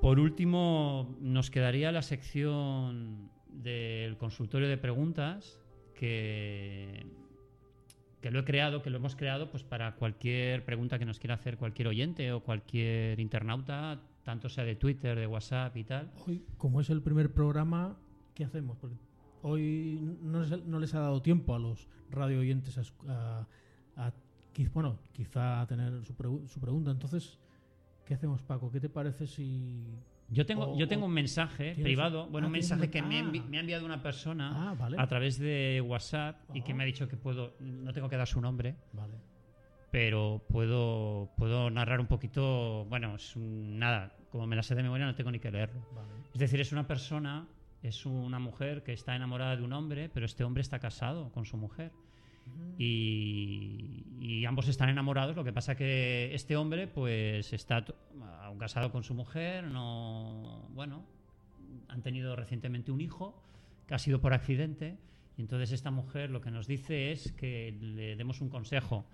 por 0.00 0.18
último, 0.18 1.14
nos 1.20 1.50
quedaría 1.50 1.92
la 1.92 2.02
sección 2.02 3.30
del 3.62 4.16
consultorio 4.16 4.68
de 4.68 4.76
preguntas 4.76 5.58
que, 5.94 7.06
que 8.20 8.30
lo 8.30 8.40
he 8.40 8.44
creado, 8.44 8.82
que 8.82 8.90
lo 8.90 8.98
hemos 8.98 9.16
creado 9.16 9.50
pues 9.50 9.62
para 9.62 9.94
cualquier 9.96 10.64
pregunta 10.64 10.98
que 10.98 11.06
nos 11.06 11.18
quiera 11.18 11.34
hacer 11.34 11.56
cualquier 11.56 11.88
oyente 11.88 12.32
o 12.32 12.40
cualquier 12.40 13.20
internauta, 13.20 14.00
tanto 14.24 14.48
sea 14.48 14.64
de 14.64 14.76
Twitter, 14.76 15.18
de 15.18 15.26
WhatsApp 15.26 15.76
y 15.76 15.84
tal. 15.84 16.10
Hoy, 16.26 16.44
como 16.58 16.80
es 16.80 16.90
el 16.90 17.02
primer 17.02 17.32
programa, 17.32 17.96
¿qué 18.34 18.44
hacemos? 18.44 18.78
Hoy 19.42 20.00
no 20.22 20.40
les, 20.80 20.94
ha 20.94 21.00
dado 21.00 21.22
tiempo 21.22 21.54
a 21.54 21.58
los 21.58 21.88
radio 22.10 22.40
oyentes 22.40 22.78
a, 23.06 23.46
bueno, 24.74 24.98
quizá 25.12 25.66
tener 25.66 26.04
su 26.04 26.14
pregunta. 26.14 26.90
Entonces, 26.90 27.38
¿qué 28.04 28.14
hacemos, 28.14 28.42
Paco? 28.42 28.70
¿Qué 28.70 28.80
te 28.80 28.90
parece 28.90 29.26
si 29.26 29.86
Yo 30.30 30.46
tengo, 30.46 30.72
O- 30.72 30.78
yo 30.78 30.86
tengo 30.86 31.06
un 31.06 31.12
mensaje 31.12 31.74
¿tienes- 31.74 31.82
privado, 31.82 32.26
bueno, 32.28 32.46
ah, 32.46 32.48
un 32.48 32.52
tienes 32.54 32.70
mensaje 32.70 32.90
que 32.90 33.02
me, 33.02 33.20
envi- 33.22 33.42
ah. 33.44 33.48
me 33.50 33.56
ha 33.56 33.60
enviado 33.60 33.84
una 33.84 34.00
persona 34.02 34.70
Ah, 34.70 34.74
vale. 34.74 34.96
a 34.98 35.06
través 35.08 35.38
de 35.38 35.82
WhatsApp 35.84 36.36
y 36.54 36.62
que 36.62 36.72
Ah. 36.72 36.74
me 36.76 36.84
ha 36.84 36.86
dicho 36.86 37.08
que 37.08 37.16
puedo, 37.16 37.54
no 37.60 37.92
tengo 37.92 38.08
que 38.08 38.16
dar 38.16 38.28
su 38.28 38.40
nombre, 38.40 38.76
Vale. 38.92 39.14
pero 39.90 40.42
puedo, 40.48 41.30
puedo 41.36 41.68
narrar 41.70 41.98
un 42.00 42.06
poquito, 42.06 42.84
bueno, 42.88 43.16
es 43.16 43.34
un- 43.34 43.78
nada, 43.78 44.14
como 44.30 44.46
me 44.46 44.54
la 44.54 44.62
sé 44.62 44.74
de 44.76 44.82
memoria 44.84 45.04
no 45.06 45.14
tengo 45.16 45.30
ni 45.32 45.40
que 45.40 45.50
leerlo. 45.50 45.84
Vale. 45.94 46.08
Es 46.32 46.38
decir, 46.38 46.60
es 46.60 46.70
una 46.70 46.86
persona, 46.86 47.48
es 47.82 48.06
una 48.06 48.38
mujer 48.38 48.84
que 48.84 48.92
está 48.92 49.16
enamorada 49.16 49.56
de 49.56 49.64
un 49.64 49.72
hombre, 49.72 50.08
pero 50.08 50.26
este 50.26 50.44
hombre 50.44 50.60
está 50.60 50.78
casado 50.78 51.32
con 51.32 51.44
su 51.44 51.56
mujer. 51.56 51.90
Y, 52.78 54.04
y 54.20 54.44
ambos 54.46 54.68
están 54.68 54.88
enamorados, 54.88 55.36
lo 55.36 55.44
que 55.44 55.52
pasa 55.52 55.76
que 55.76 56.34
este 56.34 56.56
hombre 56.56 56.86
pues 56.86 57.52
está 57.52 57.84
aún 58.42 58.58
casado 58.58 58.90
con 58.90 59.04
su 59.04 59.12
mujer, 59.14 59.64
no, 59.64 60.68
bueno, 60.70 61.04
han 61.88 62.02
tenido 62.02 62.36
recientemente 62.36 62.90
un 62.90 63.00
hijo 63.00 63.42
que 63.86 63.94
ha 63.94 63.98
sido 63.98 64.20
por 64.20 64.32
accidente 64.32 64.96
y 65.40 65.42
entonces 65.42 65.72
esta 65.72 65.90
mujer 65.90 66.28
lo 66.30 66.42
que 66.42 66.50
nos 66.50 66.66
dice 66.66 67.12
es 67.12 67.32
que 67.32 67.74
le 67.80 68.14
demos 68.14 68.42
un 68.42 68.50
consejo. 68.50 69.06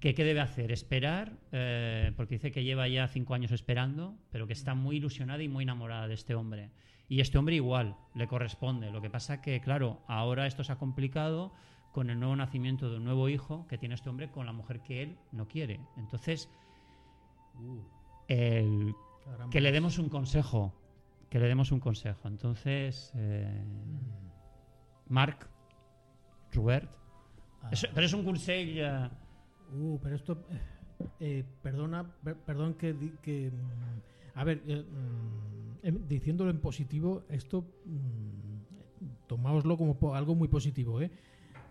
que 0.00 0.12
¿Qué 0.12 0.24
debe 0.24 0.40
hacer? 0.40 0.72
Esperar, 0.72 1.34
eh, 1.52 2.12
porque 2.16 2.34
dice 2.34 2.50
que 2.50 2.64
lleva 2.64 2.88
ya 2.88 3.06
cinco 3.06 3.34
años 3.34 3.52
esperando, 3.52 4.16
pero 4.32 4.48
que 4.48 4.54
está 4.54 4.74
muy 4.74 4.96
ilusionada 4.96 5.40
y 5.40 5.48
muy 5.48 5.62
enamorada 5.62 6.08
de 6.08 6.14
este 6.14 6.34
hombre. 6.34 6.70
Y 7.08 7.20
este 7.20 7.38
hombre 7.38 7.54
igual, 7.54 7.96
le 8.14 8.26
corresponde. 8.26 8.90
Lo 8.90 9.00
que 9.00 9.08
pasa 9.08 9.40
que, 9.40 9.60
claro, 9.60 10.02
ahora 10.08 10.48
esto 10.48 10.64
se 10.64 10.72
ha 10.72 10.78
complicado 10.78 11.52
con 11.92 12.10
el 12.10 12.18
nuevo 12.18 12.34
nacimiento 12.36 12.90
de 12.90 12.96
un 12.96 13.04
nuevo 13.04 13.28
hijo 13.28 13.66
que 13.68 13.78
tiene 13.78 13.94
este 13.94 14.08
hombre 14.10 14.30
con 14.30 14.46
la 14.46 14.52
mujer 14.52 14.80
que 14.80 15.02
él 15.02 15.16
no 15.30 15.46
quiere. 15.46 15.78
Entonces, 15.96 16.48
el, 18.28 18.94
que 19.50 19.60
le 19.60 19.72
demos 19.72 19.98
un 19.98 20.08
consejo, 20.08 20.72
que 21.28 21.38
le 21.38 21.48
demos 21.48 21.70
un 21.72 21.80
consejo. 21.80 22.28
Entonces, 22.28 23.12
eh, 23.14 23.64
Marc, 25.08 25.48
Robert, 26.52 26.90
Ah. 27.64 27.68
és, 27.70 27.84
però 27.94 28.02
és 28.08 28.12
un 28.12 28.24
consell... 28.26 28.78
Eh, 28.78 29.10
Uh, 29.74 29.98
pero 30.02 30.16
esto, 30.16 30.34
eh, 30.50 31.08
eh, 31.20 31.44
perdona, 31.62 32.02
per- 32.04 32.36
perdón 32.44 32.74
que, 32.74 32.94
que 33.22 33.50
mm, 33.50 34.38
a 34.38 34.44
ver, 34.44 34.60
eh, 34.66 34.82
mm, 34.84 35.86
em, 35.86 36.06
diciéndolo 36.08 36.50
en 36.50 36.60
positivo, 36.60 37.22
esto 37.30 37.64
mm, 37.86 39.22
tomáoslo 39.28 39.78
como 39.78 40.14
algo 40.14 40.34
muy 40.34 40.48
positivo, 40.48 41.00
¿eh? 41.00 41.10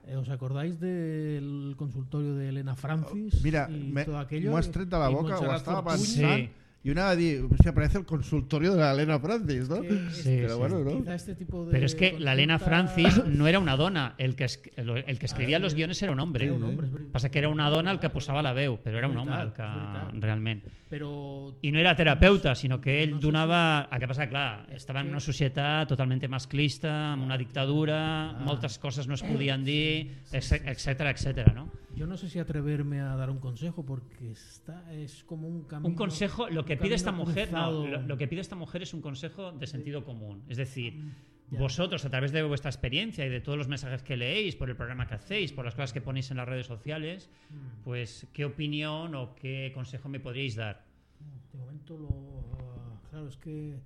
Eh, 0.08 0.16
¿Os 0.18 0.30
acordáis 0.30 0.80
del 0.80 1.76
consultorio 1.78 2.36
de 2.36 2.50
Elena 2.50 2.76
Francis? 2.76 3.42
Mira, 3.44 3.70
y 3.70 3.92
me, 3.92 4.04
todo 4.06 4.18
aquello? 4.18 4.50
m'ho 4.52 4.58
has 4.58 4.72
tret 4.72 4.90
de 4.90 4.98
la 4.98 5.10
boca, 5.10 5.40
ho 5.40 5.54
estava 5.56 5.84
pensant, 5.86 6.48
Sí. 6.48 6.50
Va 6.84 7.16
dir, 7.16 7.44
hòstia, 7.46 7.74
parece 7.74 8.00
el 8.00 8.06
consultorio 8.06 8.74
de 8.74 8.80
la 8.80 8.92
Elena 8.94 9.20
Francis, 9.20 9.70
¿no? 9.70 9.84
Sí, 10.12 10.24
Pero 10.42 10.54
sí. 10.54 10.60
bueno, 10.60 10.80
¿no? 10.84 11.14
Este 11.14 11.36
tipo 11.36 11.66
de 11.66 11.72
pero 11.72 11.86
es 11.86 11.94
que 11.94 12.18
la 12.20 12.34
Elena 12.34 12.58
Francis 12.58 13.24
no 13.28 13.48
era 13.48 13.60
una 13.60 13.76
dona, 13.78 14.16
el 14.18 14.36
que, 14.36 14.46
es- 14.46 14.62
el, 14.76 14.90
el 15.06 15.20
que 15.20 15.26
escribia 15.28 15.60
los 15.60 15.76
guiones 15.76 16.02
era 16.02 16.12
un 16.12 16.20
hombre. 16.20 16.46
Era 16.46 16.54
un 16.56 16.64
hombre, 16.64 16.88
veritat. 16.88 17.12
Passa 17.14 17.30
que 17.30 17.38
era 17.40 17.50
una 17.50 17.70
dona 17.70 17.92
el 17.92 18.00
que 18.00 18.10
posava 18.10 18.42
la 18.42 18.54
veu, 18.54 18.80
però 18.82 18.98
era 18.98 19.08
un 19.08 19.16
home 19.18 19.32
el 19.42 19.54
que 19.54 19.62
és 19.62 19.70
veritat. 19.70 20.24
realment... 20.24 20.64
Pero 20.92 21.56
I 21.62 21.70
no 21.72 21.80
era 21.80 21.96
terapeuta, 21.96 22.54
sinó 22.56 22.82
que 22.82 22.98
ell 23.04 23.14
donava... 23.22 23.88
El 23.94 24.00
que 24.02 24.08
passa, 24.10 24.26
clar, 24.28 24.66
estava 24.76 25.00
en 25.00 25.08
una 25.14 25.22
societat 25.24 25.88
totalment 25.88 26.26
masclista, 26.28 27.14
amb 27.14 27.24
una 27.24 27.38
dictadura, 27.38 28.02
Ah. 28.32 28.42
moltes 28.44 28.78
coses 28.80 29.08
no 29.08 29.14
es 29.14 29.24
podien 29.24 29.64
dir, 29.64 30.10
etc 30.34 30.66
etc, 31.14 31.54
no? 31.56 31.70
Yo 31.96 32.08
no 32.08 32.18
sé 32.18 32.30
si 32.30 32.40
atreverme 32.40 33.02
a 33.02 33.16
dar 33.16 33.30
un 33.30 33.40
consejo 33.40 33.86
porque 33.86 34.32
está, 34.32 34.92
es 34.94 35.24
como 35.24 35.48
un 35.48 35.64
camino. 35.64 35.90
Un 35.90 35.96
consejo, 35.96 36.50
lo 36.50 36.64
que 36.66 36.78
pide 36.78 36.96
esta 36.96 37.12
mujer, 37.12 37.52
no, 37.52 37.86
lo, 37.88 38.02
lo 38.02 38.18
que 38.18 38.28
pide 38.28 38.42
esta 38.42 38.56
mujer 38.56 38.82
es 38.82 38.94
un 38.94 39.02
consejo 39.02 39.52
de 39.52 39.68
sentido 39.68 40.04
común. 40.04 40.44
Es 40.48 40.58
decir, 40.58 41.00
Ya. 41.52 41.60
vosotros 41.60 42.06
a 42.06 42.10
través 42.10 42.32
de 42.32 42.42
vuestra 42.44 42.70
experiencia 42.70 43.26
y 43.26 43.30
de 43.30 43.42
todos 43.42 43.58
los 43.58 43.68
mensajes 43.68 44.04
que 44.04 44.16
leéis, 44.16 44.56
por 44.56 44.70
el 44.70 44.76
programa 44.78 45.06
que 45.06 45.16
hacéis, 45.16 45.52
por 45.52 45.66
las 45.66 45.76
cosas 45.76 45.92
que 45.92 46.00
ponéis 46.00 46.32
en 46.32 46.38
las 46.38 46.48
redes 46.48 46.66
sociales, 46.66 47.30
Mm. 47.50 47.84
pues 47.84 48.26
qué 48.32 48.46
opinión 48.46 49.14
o 49.16 49.36
qué 49.36 49.72
consejo 49.74 50.08
me 50.08 50.20
podríais 50.22 50.56
dar. 50.56 50.86
De 51.52 51.60
momento 51.60 51.98
lo. 51.98 52.08
ah, 52.58 53.02
claro, 53.10 53.28
es 53.28 53.36
que 53.38 53.78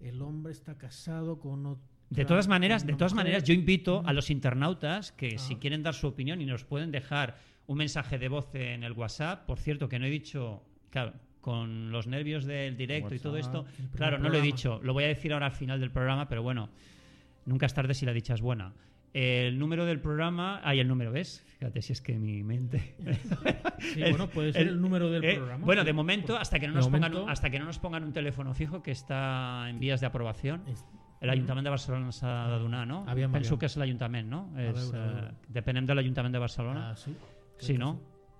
el 0.00 0.22
hombre 0.22 0.52
está 0.52 0.78
casado 0.78 1.40
con 1.40 1.66
otra. 1.66 1.91
De 2.14 2.24
todas 2.24 2.48
maneras, 2.48 2.86
de 2.86 2.92
todas 2.94 3.14
maneras, 3.14 3.44
yo 3.44 3.54
invito 3.54 4.02
a 4.06 4.12
los 4.12 4.30
internautas 4.30 5.12
que 5.12 5.34
Ah. 5.36 5.38
si 5.38 5.56
quieren 5.56 5.82
dar 5.82 5.94
su 5.94 6.06
opinión 6.06 6.40
y 6.40 6.46
nos 6.46 6.64
pueden 6.64 6.90
dejar 6.90 7.36
un 7.66 7.78
mensaje 7.78 8.18
de 8.18 8.28
voz 8.28 8.54
en 8.54 8.84
el 8.84 8.92
WhatsApp, 8.92 9.46
por 9.46 9.58
cierto, 9.58 9.88
que 9.88 9.98
no 9.98 10.06
he 10.06 10.10
dicho, 10.10 10.62
claro, 10.90 11.14
con 11.40 11.90
los 11.90 12.06
nervios 12.06 12.44
del 12.44 12.76
directo 12.76 13.14
y 13.14 13.18
todo 13.18 13.36
esto, 13.36 13.64
el 13.78 13.88
claro, 13.96 14.18
no 14.18 14.28
lo 14.28 14.38
he 14.38 14.42
dicho, 14.42 14.80
lo 14.82 14.92
voy 14.92 15.04
a 15.04 15.08
decir 15.08 15.32
ahora 15.32 15.46
al 15.46 15.52
final 15.52 15.80
del 15.80 15.90
programa, 15.90 16.28
pero 16.28 16.42
bueno, 16.42 16.68
nunca 17.46 17.66
es 17.66 17.74
tarde 17.74 17.94
si 17.94 18.04
la 18.06 18.12
dicha 18.12 18.34
es 18.34 18.40
buena. 18.40 18.72
El 19.14 19.58
número 19.58 19.84
del 19.84 20.00
programa, 20.00 20.60
hay 20.64 20.80
el 20.80 20.88
número, 20.88 21.12
¿ves? 21.12 21.44
Fíjate 21.58 21.82
si 21.82 21.92
es 21.92 22.00
que 22.00 22.14
mi 22.18 22.42
mente. 22.42 22.94
Sí, 23.78 24.00
bueno, 24.10 24.28
puede 24.28 24.52
ser 24.54 24.68
el, 24.68 24.80
número 24.80 25.10
del 25.10 25.22
eh, 25.24 25.34
programa. 25.36 25.64
Bueno, 25.66 25.84
de 25.84 25.92
momento, 25.92 26.36
hasta 26.38 26.58
que 26.58 26.66
no 26.66 26.74
nos 26.74 26.86
pongan, 26.86 27.00
momento- 27.12 27.24
un- 27.24 27.30
hasta 27.30 27.50
que 27.50 27.58
no 27.58 27.64
nos 27.66 27.78
pongan 27.78 28.04
un 28.04 28.12
teléfono 28.12 28.54
fijo 28.54 28.82
que 28.82 28.90
está 28.92 29.66
en 29.68 29.78
vías 29.80 30.00
de 30.00 30.06
aprobación. 30.06 30.62
Es- 30.66 30.84
El 31.22 31.30
Ajuntament 31.30 31.64
de 31.64 31.70
Barcelona 31.70 32.12
s'ha 32.12 32.32
de 32.50 32.58
donar, 32.58 32.86
no? 32.86 33.04
Aviam, 33.06 33.30
Penso 33.30 33.54
aviam. 33.54 33.60
que 33.60 33.66
és 33.70 33.76
l'Ajuntament, 33.78 34.28
no? 34.28 34.40
És, 34.58 34.74
veure, 34.74 34.98
a 34.98 35.04
veure. 35.06 35.28
eh, 35.28 35.52
depenem 35.54 35.86
de 35.86 35.94
l'Ajuntament 35.94 36.34
de 36.34 36.40
Barcelona. 36.42 36.90
Ah, 36.90 36.96
sí. 36.96 37.14
sí, 37.58 37.66
crec 37.68 37.78
no? 37.78 37.92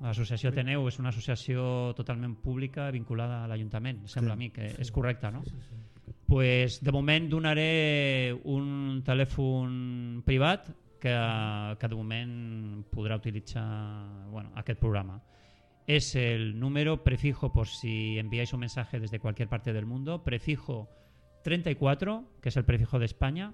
L'associació 0.02 0.50
Ateneu 0.50 0.88
és 0.90 0.98
una 0.98 1.12
associació 1.14 1.92
totalment 1.94 2.34
pública 2.42 2.88
vinculada 2.90 3.44
a 3.44 3.46
l'Ajuntament, 3.46 4.00
sembla 4.10 4.34
a 4.34 4.36
mi 4.40 4.50
que 4.50 4.72
és 4.82 4.90
correcta, 4.90 5.30
no? 5.30 5.44
Sí, 5.46 5.54
sí, 5.54 5.76
sí. 6.06 6.14
pues, 6.26 6.80
de 6.82 6.90
moment 6.90 7.28
donaré 7.30 8.34
un 8.50 9.02
telèfon 9.06 10.22
privat 10.26 10.72
que, 10.98 11.14
que 11.78 11.88
de 11.88 11.94
moment 11.94 12.32
podrà 12.90 13.16
utilitzar 13.16 13.64
bueno, 14.32 14.50
aquest 14.56 14.80
programa. 14.80 15.20
Es 15.86 16.14
el 16.16 16.58
número 16.58 17.04
prefijo 17.04 17.52
por 17.52 17.68
si 17.68 18.18
enviáis 18.18 18.52
un 18.52 18.60
mensaje 18.60 18.98
desde 18.98 19.18
cualquier 19.20 19.48
parte 19.48 19.72
del 19.72 19.86
mundo, 19.86 20.22
prefijo 20.24 20.88
34, 21.42 22.24
que 22.40 22.48
es 22.48 22.56
el 22.56 22.64
prefijo 22.64 22.98
de 22.98 23.06
España, 23.06 23.52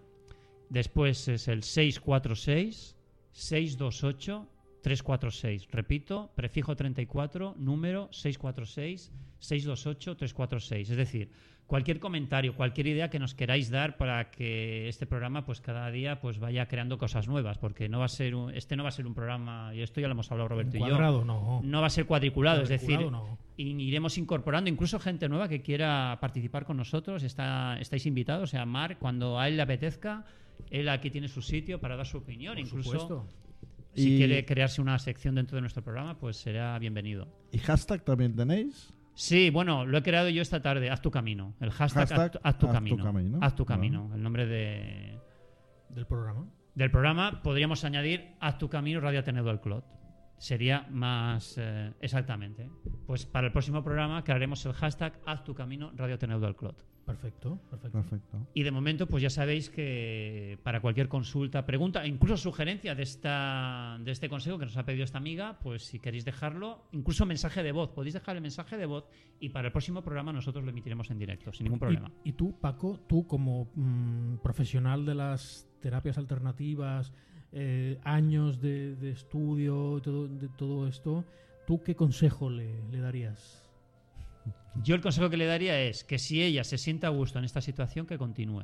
después 0.69 1.29
es 1.29 1.49
el 1.49 1.63
646 1.63 2.97
628 3.33 4.49
346. 4.83 5.69
Repito, 5.71 6.31
prefijo 6.35 6.77
34, 6.77 7.55
número 7.59 8.09
646 8.13 9.13
628 9.39 10.17
346. 10.17 10.91
Es 10.91 10.97
decir, 10.97 11.31
cualquier 11.69 12.01
comentario, 12.01 12.57
cualquier 12.57 12.89
idea 12.89 13.11
que 13.11 13.19
nos 13.21 13.35
queráis 13.35 13.71
dar 13.71 13.97
para 13.99 14.31
que 14.33 14.89
este 14.89 15.07
programa 15.07 15.45
pues 15.45 15.61
cada 15.61 15.89
día 15.93 16.19
pues 16.19 16.39
vaya 16.41 16.67
creando 16.67 16.99
cosas 16.99 17.29
nuevas, 17.29 17.59
porque 17.59 17.89
no 17.89 18.01
va 18.01 18.07
a 18.07 18.09
ser 18.09 18.35
un- 18.35 18.53
este 18.53 18.75
no 18.75 18.83
va 18.83 18.89
a 18.89 18.93
ser 18.93 19.07
un 19.07 19.15
programa, 19.15 19.73
y 19.75 19.83
esto 19.83 20.01
ya 20.01 20.09
lo 20.09 20.13
hemos 20.15 20.33
hablado 20.33 20.49
Roberto 20.49 20.77
y 20.77 20.81
yo. 20.81 20.87
Cuadrado, 20.89 21.25
no. 21.25 21.61
No 21.63 21.81
va 21.81 21.87
a 21.87 21.91
ser 21.91 22.07
cuadriculado, 22.07 22.63
es 22.63 22.69
decir, 22.71 22.99
no. 23.11 23.39
y 23.57 23.69
iremos 23.83 24.17
incorporando 24.19 24.69
incluso 24.71 24.99
gente 24.99 25.29
nueva 25.29 25.47
que 25.49 25.61
quiera 25.63 26.17
participar 26.21 26.65
con 26.65 26.77
nosotros. 26.79 27.23
Está, 27.23 27.79
estáis 27.79 28.07
invitados, 28.07 28.45
o 28.45 28.47
sea, 28.51 28.65
Marc, 28.65 28.99
cuando 28.99 29.39
a 29.39 29.47
él 29.47 29.57
le 29.57 29.63
apetezca, 29.63 30.25
él 30.71 30.89
aquí 30.89 31.11
tiene 31.11 31.29
su 31.29 31.43
sitio 31.43 31.79
para 31.81 31.97
dar 31.97 32.07
su 32.07 32.17
opinión. 32.19 32.55
Por 32.55 32.61
incluso 32.65 32.91
supuesto. 32.93 33.27
si 33.95 34.15
Y- 34.15 34.17
quiere 34.17 34.45
crearse 34.47 34.81
una 34.81 34.99
sección 34.99 35.35
dentro 35.35 35.57
de 35.57 35.61
nuestro 35.61 35.83
programa, 35.85 36.19
pues 36.19 36.37
será 36.39 36.79
bienvenido. 36.79 37.29
¿Y 37.53 37.59
hashtag 37.59 38.03
también 38.05 38.35
tenéis? 38.35 38.95
Sí, 39.21 39.51
bueno, 39.51 39.85
lo 39.85 39.99
he 39.99 40.03
creado 40.05 40.29
yo 40.29 40.41
esta 40.43 40.63
tarde. 40.63 40.91
Haz 40.91 41.03
tu 41.03 41.11
camino. 41.11 41.55
El 41.61 41.73
hashtag, 41.73 42.09
Hashtag 42.09 42.21
haz, 42.21 42.31
tu- 42.31 42.39
haz 42.41 42.59
tu 42.59 42.67
haz 42.69 42.73
tu 42.85 42.97
camino. 43.03 43.39
Haz 43.43 43.55
tu 43.57 43.65
camino. 43.65 44.11
El 44.15 44.23
nombre 44.23 44.47
de, 44.47 45.19
Del 45.89 46.07
programa. 46.07 46.47
del 46.77 46.91
programa 46.93 47.43
podríamos 47.43 47.85
añadir 47.85 48.37
Haz 48.39 48.59
tu 48.59 48.69
camino 48.69 49.01
Radio 49.01 49.19
Ateneo 49.19 49.43
del 49.43 49.61
Clot. 49.61 49.85
Sería 50.37 50.87
más 50.91 51.57
eh, 51.59 51.93
exactamente. 52.01 52.71
Pues 53.09 53.27
para 53.27 53.49
el 53.49 53.53
próximo 53.53 53.83
programa 53.83 54.23
crearemos 54.23 54.65
el 54.67 54.73
hashtag 54.73 55.19
Haz 55.27 55.43
tu 55.43 55.53
camino 55.53 55.91
Radio 55.97 56.15
Ateneo 56.15 56.39
del 56.39 56.55
Clot. 56.55 56.85
Perfecto, 57.09 57.59
perfecto. 57.71 57.99
Perfecto. 57.99 58.47
Y 58.53 58.63
de 58.63 58.71
momento, 58.71 59.07
pues 59.07 59.23
ya 59.23 59.31
sabéis 59.31 59.71
que 59.71 60.59
para 60.63 60.81
cualquier 60.81 61.09
consulta, 61.09 61.65
pregunta, 61.65 62.07
incluso 62.07 62.37
sugerencia 62.37 62.95
de, 62.95 63.03
esta, 63.03 63.99
de 64.01 64.13
este 64.13 64.29
consejo 64.29 64.59
que 64.59 64.67
nos 64.67 64.77
ha 64.77 64.85
pedido 64.85 65.05
esta 65.05 65.17
amiga, 65.17 65.59
pues 65.63 65.85
si 65.85 65.99
queréis 65.99 66.25
dejarlo, 66.25 66.85
incluso 66.93 67.25
mensaje 67.25 67.63
de 67.63 67.73
voz, 67.73 67.91
podéis 67.91 68.15
dejar 68.15 68.37
el 68.37 68.43
mensaje 68.43 68.77
de 68.77 68.85
voz 68.87 69.07
y 69.41 69.49
para 69.49 69.69
el 69.69 69.73
próximo 69.73 70.03
programa 70.03 70.33
nosotros 70.33 70.65
lo 70.65 70.71
emitiremos 70.71 71.11
en 71.11 71.19
directo, 71.19 71.53
sin 71.53 71.65
ningún 71.65 71.79
problema. 71.79 72.11
Y, 72.25 72.31
y 72.31 72.33
tú, 72.35 72.55
Paco, 72.61 73.01
tú 73.09 73.27
como 73.27 73.71
mm, 73.75 74.37
profesional 74.43 75.07
de 75.07 75.15
las 75.15 75.67
terapias 75.81 76.19
alternativas, 76.19 77.13
eh, 77.53 77.99
años 78.05 78.61
de, 78.61 78.95
de 78.97 79.11
estudio, 79.11 80.01
todo, 80.03 80.29
de 80.29 80.49
todo 80.49 80.87
esto, 80.87 81.25
¿tú 81.67 81.83
qué 81.83 81.97
consejo 81.97 82.51
le, 82.51 82.87
le 82.91 83.01
darías? 83.01 83.68
Yo 84.83 84.95
el 84.95 85.01
consejo 85.01 85.29
que 85.31 85.37
le 85.37 85.47
daría 85.47 85.81
es 85.81 86.05
que 86.05 86.19
si 86.19 86.43
ella 86.43 86.63
se 86.65 86.79
siente 86.79 87.07
a 87.07 87.11
gusto 87.11 87.39
en 87.39 87.45
esta 87.45 87.61
situación, 87.61 88.07
que 88.07 88.17
continúe. 88.19 88.63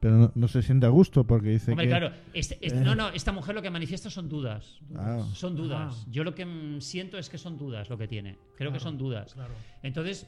Pero 0.00 0.16
no, 0.16 0.32
no 0.34 0.48
se 0.48 0.62
siente 0.62 0.86
a 0.86 0.88
gusto 0.88 1.24
porque 1.24 1.50
dice 1.50 1.72
Hombre, 1.72 1.86
que... 1.86 1.90
claro, 1.90 2.10
este- 2.32 2.58
este- 2.62 2.80
no, 2.80 2.94
no, 2.94 3.08
esta 3.10 3.32
mujer 3.32 3.54
lo 3.54 3.60
que 3.62 3.68
manifiesta 3.70 4.08
son 4.08 4.28
dudas. 4.30 4.80
Ah. 4.96 5.26
Son 5.34 5.54
dudas. 5.54 5.94
Ah. 5.98 6.06
Yo 6.10 6.24
lo 6.24 6.34
que 6.34 6.46
mm, 6.46 6.80
siento 6.80 7.18
es 7.18 7.28
que 7.28 7.36
son 7.38 7.58
dudas 7.58 7.90
lo 7.90 7.98
que 7.98 8.08
tiene. 8.08 8.38
Creo 8.56 8.72
que 8.72 8.80
son 8.80 8.96
dudas. 8.96 9.34
Claro. 9.34 9.52
Entonces, 9.82 10.26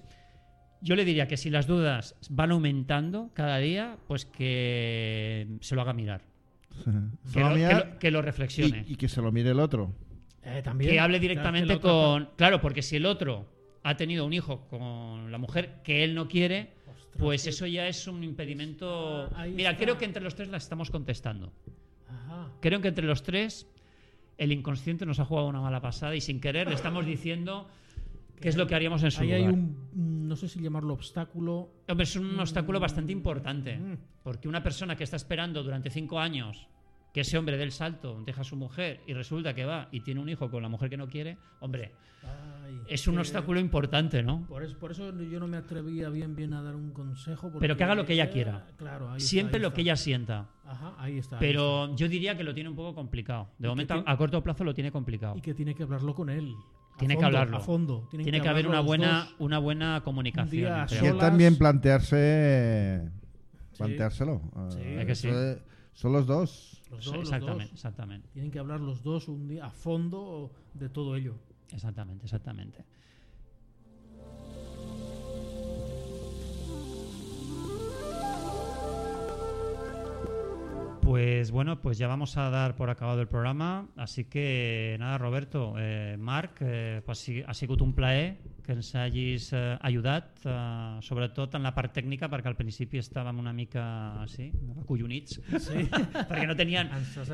yo 0.83 0.95
le 0.95 1.05
diría 1.07 1.26
que 1.26 1.37
si 1.39 1.49
las 1.49 1.66
dudas 1.66 2.16
van 2.28 2.51
aumentando 2.51 3.30
cada 3.33 3.57
día, 3.59 3.97
pues 4.09 4.26
que 4.26 5.49
se 5.61 5.74
lo 5.74 5.80
haga 5.83 5.93
mirar. 5.95 6.20
Se 7.24 7.35
Que 7.35 7.41
lo 7.41 7.49
que 7.51 7.55
mira 7.55 7.78
lo- 7.78 7.99
que 7.99 8.11
lo 8.11 8.22
reflexione. 8.22 8.85
y, 8.87 8.93
y 8.93 8.97
que 8.97 9.09
se 9.09 9.20
lo 9.22 9.30
mire 9.33 9.51
el 9.51 9.61
otro. 9.61 9.95
Eh, 10.43 10.61
también. 10.64 10.91
que 10.91 10.99
hable 11.01 11.20
directamente 11.20 11.78
con... 11.78 12.30
Claro, 12.37 12.61
porque 12.61 12.83
si 12.83 12.97
el 12.97 13.07
otro 13.07 13.47
ha 13.83 13.97
tenido 13.97 14.24
un 14.24 14.33
hijo 14.33 14.66
con 14.68 15.30
la 15.30 15.39
mujer 15.39 15.80
que 15.83 16.05
él 16.05 16.14
no 16.14 16.28
quiere, 16.28 16.72
Ostras, 16.87 17.16
pues 17.18 17.47
eso 17.47 17.66
ya 17.66 17.89
es 17.89 18.07
un 18.07 18.22
impedimento... 18.22 19.28
Mira, 19.55 19.70
está. 19.70 19.85
creo 19.85 19.99
que 19.99 20.05
entre 20.05 20.22
los 20.22 20.35
tres 20.35 20.49
la 20.49 20.59
estamos 20.59 20.91
contestando. 20.91 21.52
Ajá. 22.09 22.48
Creo 22.61 22.81
que 22.81 22.89
entre 22.89 23.06
los 23.06 23.23
tres 23.23 23.66
el 24.39 24.52
inconsciente 24.52 25.06
nos 25.06 25.19
ha 25.20 25.24
jugado 25.24 25.48
una 25.48 25.61
mala 25.61 25.81
pasada 25.81 26.15
y 26.15 26.20
sin 26.20 26.40
querer 26.40 26.69
le 26.69 26.74
estamos 26.74 27.05
diciendo 27.05 27.69
qué 28.40 28.48
es 28.48 28.56
lo 28.56 28.66
que 28.66 28.74
haríamos 28.74 29.02
en 29.02 29.11
su 29.11 29.23
Ahí 29.23 29.32
hay 29.32 29.40
lugar. 29.43 29.55
un, 29.55 29.89
mm, 29.93 30.28
no 30.28 30.36
sé 30.36 30.48
si 30.48 30.61
llamarlo 30.61 30.94
obstáculo. 30.94 31.70
Hombre, 31.89 32.05
es 32.05 32.16
un 32.16 32.39
obstáculo 32.39 32.81
bastante 32.81 33.12
importante. 33.12 33.77
Mm. 33.77 33.98
Porque 34.23 34.48
una 34.48 34.62
persona 34.62 34.97
que 34.97 35.05
está 35.05 35.16
esperando 35.16 35.62
durante 35.62 35.90
cinco 35.90 36.19
años 36.19 36.69
que 37.12 37.20
ese 37.20 37.36
hombre 37.39 37.56
dé 37.56 37.64
el 37.64 37.72
salto, 37.72 38.22
deja 38.24 38.40
a 38.40 38.44
su 38.44 38.56
mujer 38.56 39.01
y 39.06 39.12
resulta 39.14 39.55
que 39.55 39.64
va 39.64 39.89
y 39.93 40.01
tiene 40.01 40.20
un 40.20 40.28
hijo 40.28 40.51
con 40.51 40.62
la 40.62 40.68
mujer 40.68 40.89
que 40.90 40.97
no 40.97 41.09
quiere, 41.09 41.36
hombre, 41.60 41.93
Ay, 42.24 42.80
es 42.89 43.06
un 43.09 43.14
que- 43.14 43.20
obstáculo 43.20 43.59
importante, 43.60 44.22
¿no? 44.22 44.47
Por 44.47 44.62
eso, 44.62 44.78
por 44.78 44.93
eso 44.93 45.12
yo 45.22 45.40
no 45.40 45.47
me 45.48 45.56
atrevía 45.56 46.09
bien 46.09 46.34
bien 46.36 46.55
a 46.55 46.62
dar 46.62 46.74
un 46.76 46.93
consejo. 46.93 47.52
Pero 47.60 47.76
que 47.76 47.84
haga 47.84 47.94
lo 47.94 48.06
que 48.06 48.14
ella 48.14 48.30
quiera. 48.30 48.66
Claro, 48.76 49.10
ahí 49.10 49.16
está, 49.18 49.28
Siempre 49.28 49.56
ahí 49.56 49.62
lo 49.62 49.68
está. 49.68 49.74
que 49.76 49.80
ella 49.82 49.97
sienta. 49.97 50.48
Ajá, 50.64 50.94
ahí 50.98 51.18
está. 51.18 51.36
ahí 51.36 51.40
Pero 51.40 51.94
yo 51.97 52.09
diría 52.09 52.36
que 52.36 52.44
lo 52.44 52.55
tiene 52.55 52.70
un 52.70 52.76
poco 52.76 52.94
complicado. 52.94 53.48
De 53.59 53.64
que 53.64 53.68
momento, 53.68 53.94
tiene- 53.94 54.10
a 54.10 54.16
corto 54.16 54.43
plazo 54.43 54.64
lo 54.64 54.72
tiene 54.72 54.90
complicado. 54.93 55.36
Y 55.36 55.40
que 55.40 55.52
tiene 55.52 55.74
que 55.74 55.82
hablarlo 55.82 56.14
con 56.14 56.30
él. 56.30 56.55
Tiene 56.98 57.16
que 57.18 57.24
hablarlo. 57.24 57.56
A 57.56 57.60
fondo. 57.60 58.06
Tiene 58.10 58.40
que 58.40 58.48
haber 58.48 58.68
una 58.68 58.80
buena, 58.80 59.24
dos. 59.24 59.34
una 59.40 59.59
buena 59.59 60.01
comunicación. 60.05 60.86
Y 61.02 61.18
también 61.18 61.56
plantearse... 61.59 63.02
Sí. 63.72 63.78
Planteárselo. 63.78 64.40
Sí. 64.70 64.78
Eh, 64.80 65.01
¿Es 65.01 65.06
que 65.06 65.14
sí? 65.14 65.28
Son 65.94 66.12
los 66.12 66.27
dos. 66.27 66.82
Los 66.90 67.05
dos, 67.05 67.14
los 67.14 67.23
exactamente, 67.24 67.64
dos. 67.64 67.73
exactamente, 67.73 68.28
Tienen 68.32 68.51
que 68.51 68.59
hablar 68.59 68.81
los 68.81 69.02
dos 69.02 69.28
un 69.28 69.48
día 69.48 69.66
a 69.66 69.70
fondo 69.70 70.52
de 70.74 70.89
todo 70.89 71.16
ello. 71.16 71.35
exactamente, 71.70 72.24
exactamente. 72.24 72.85
Pues 81.03 81.51
bueno, 81.51 81.81
pues 81.81 81.99
ya 81.99 82.07
vamos 82.07 82.37
a 82.37 82.49
dar 82.49 82.77
por 82.77 82.89
acabado 82.89 83.20
el 83.20 83.27
programa, 83.27 83.89
así 83.97 84.24
que 84.24 84.97
nada, 85.01 85.19
Roberto, 85.19 85.74
eh, 85.77 86.16
Marc, 86.16 86.59
eh, 86.61 87.03
pues 87.05 87.19
sí, 87.19 87.43
ha 87.45 87.53
sigut 87.55 87.81
un 87.83 87.93
plaer 87.93 88.39
que 88.62 88.70
ens 88.70 88.95
hagis 88.95 89.49
eh, 89.53 89.77
ajudat, 89.83 90.39
eh, 90.47 90.99
sobretot 91.03 91.57
en 91.59 91.65
la 91.66 91.73
part 91.74 91.91
tècnica, 91.97 92.29
perquè 92.31 92.47
al 92.47 92.55
principi 92.55 93.01
estàvem 93.03 93.41
una 93.43 93.51
mica 93.53 94.23
sí, 94.31 94.47
acollonits, 94.79 95.41
Sí. 95.66 95.83
perquè 95.91 96.47
no 96.47 96.55
tenien 96.55 96.87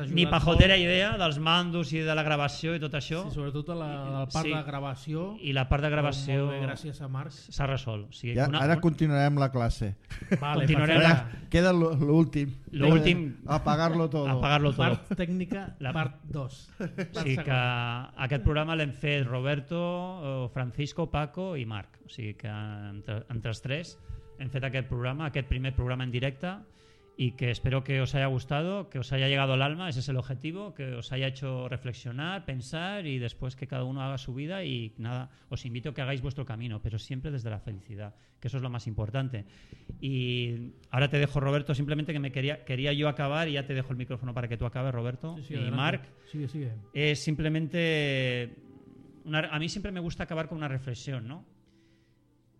ni 0.09 0.25
pajotera 0.25 0.73
molt. 0.73 0.87
idea 0.87 1.11
dels 1.21 1.37
mandos 1.37 1.93
i 1.93 2.01
de 2.01 2.15
la 2.17 2.23
gravació 2.25 2.73
i 2.73 2.81
tot 2.81 2.97
això. 2.97 3.27
Sí, 3.29 3.35
sobretot 3.37 3.69
a 3.69 3.77
la, 3.77 3.89
la 4.15 4.23
part 4.25 4.47
Sí. 4.49 4.55
de 4.55 4.63
gravació. 4.65 5.27
I 5.45 5.53
la 5.53 5.67
part 5.69 5.85
de 5.85 5.91
gravació 5.93 6.47
Molt 6.47 6.57
bé, 6.57 6.63
gràcies 6.65 6.99
a 7.05 7.07
Marc. 7.07 7.29
s'ha 7.37 7.67
resolt. 7.69 8.09
O 8.09 8.11
sigui, 8.11 8.33
Ja, 8.33 8.47
una, 8.49 8.63
ara 8.65 8.79
continuarem 8.81 9.37
la 9.37 9.51
classe. 9.53 9.93
Vale, 10.41 10.65
Continuarem. 10.65 10.97
Ara 11.05 11.45
queda 11.51 11.71
lo- 11.71 11.93
l'últim. 11.93 12.55
L'últim. 12.71 13.35
Apagar-lo 13.69 14.09
todo. 14.09 14.27
apagar-lo 14.27 14.71
tot. 14.73 14.77
Part 14.81 15.13
tècnica, 15.19 15.75
La- 15.79 15.93
part 15.93 16.19
2. 16.23 16.57
O 16.79 17.19
sigui 17.21 17.37
que 17.37 17.59
aquest 18.25 18.43
programa 18.43 18.75
l'hem 18.75 18.91
fet 18.93 19.25
Roberto, 19.27 20.49
Francisco, 20.53 21.09
Paco 21.11 21.55
i 21.57 21.65
Marc. 21.65 21.99
O 22.05 22.09
sigui 22.09 22.33
que 22.39 22.49
entre, 22.49 23.23
entre 23.29 23.51
els 23.53 23.61
tres 23.61 23.95
hem 24.39 24.49
fet 24.49 24.63
aquest 24.63 24.87
programa, 24.87 25.27
aquest 25.29 25.47
primer 25.47 25.73
programa 25.75 26.03
en 26.07 26.11
directe 26.11 26.55
y 27.21 27.31
que 27.33 27.51
espero 27.51 27.83
que 27.83 27.99
os 27.99 28.15
haya 28.15 28.27
gustado, 28.27 28.89
que 28.89 28.97
os 28.99 29.11
haya 29.11 29.27
llegado 29.27 29.51
al 29.51 29.61
alma, 29.61 29.89
ese 29.89 29.99
es 29.99 30.07
el 30.07 30.15
objetivo, 30.15 30.73
que 30.73 30.93
os 30.93 31.11
haya 31.11 31.27
hecho 31.27 31.67
reflexionar, 31.67 32.45
pensar 32.45 33.05
y 33.05 33.19
después 33.19 33.57
que 33.57 33.67
cada 33.67 33.83
uno 33.83 34.01
haga 34.01 34.17
su 34.17 34.33
vida 34.33 34.63
y 34.63 34.93
nada, 34.97 35.29
os 35.49 35.65
invito 35.65 35.89
a 35.89 35.93
que 35.93 36.01
hagáis 36.01 36.21
vuestro 36.21 36.45
camino, 36.45 36.81
pero 36.81 36.97
siempre 36.97 37.29
desde 37.29 37.49
la 37.49 37.59
felicidad, 37.59 38.15
que 38.39 38.47
eso 38.47 38.55
es 38.55 38.63
lo 38.63 38.69
más 38.69 38.87
importante. 38.87 39.43
Y 39.99 40.71
ahora 40.91 41.09
te 41.09 41.19
dejo, 41.19 41.41
Roberto, 41.41 41.75
simplemente 41.75 42.13
que 42.13 42.19
me 42.19 42.31
quería, 42.31 42.63
quería 42.63 42.93
yo 42.93 43.09
acabar 43.09 43.49
y 43.49 43.53
ya 43.53 43.65
te 43.65 43.73
dejo 43.73 43.91
el 43.91 43.97
micrófono 43.97 44.33
para 44.33 44.47
que 44.47 44.55
tú 44.55 44.65
acabes, 44.65 44.93
Roberto. 44.93 45.35
Sí, 45.39 45.43
sí, 45.43 45.53
y 45.55 45.57
adelante. 45.57 45.75
Marc, 45.77 46.03
Sigue, 46.31 46.47
sigue. 46.47 46.71
es 46.93 47.19
simplemente... 47.19 48.55
una- 49.25 49.39
a 49.49 49.59
mí 49.59 49.67
siempre 49.67 49.91
me 49.91 49.99
gusta 49.99 50.23
acabar 50.23 50.47
con 50.47 50.57
una 50.57 50.69
reflexión, 50.69 51.27
¿no? 51.27 51.43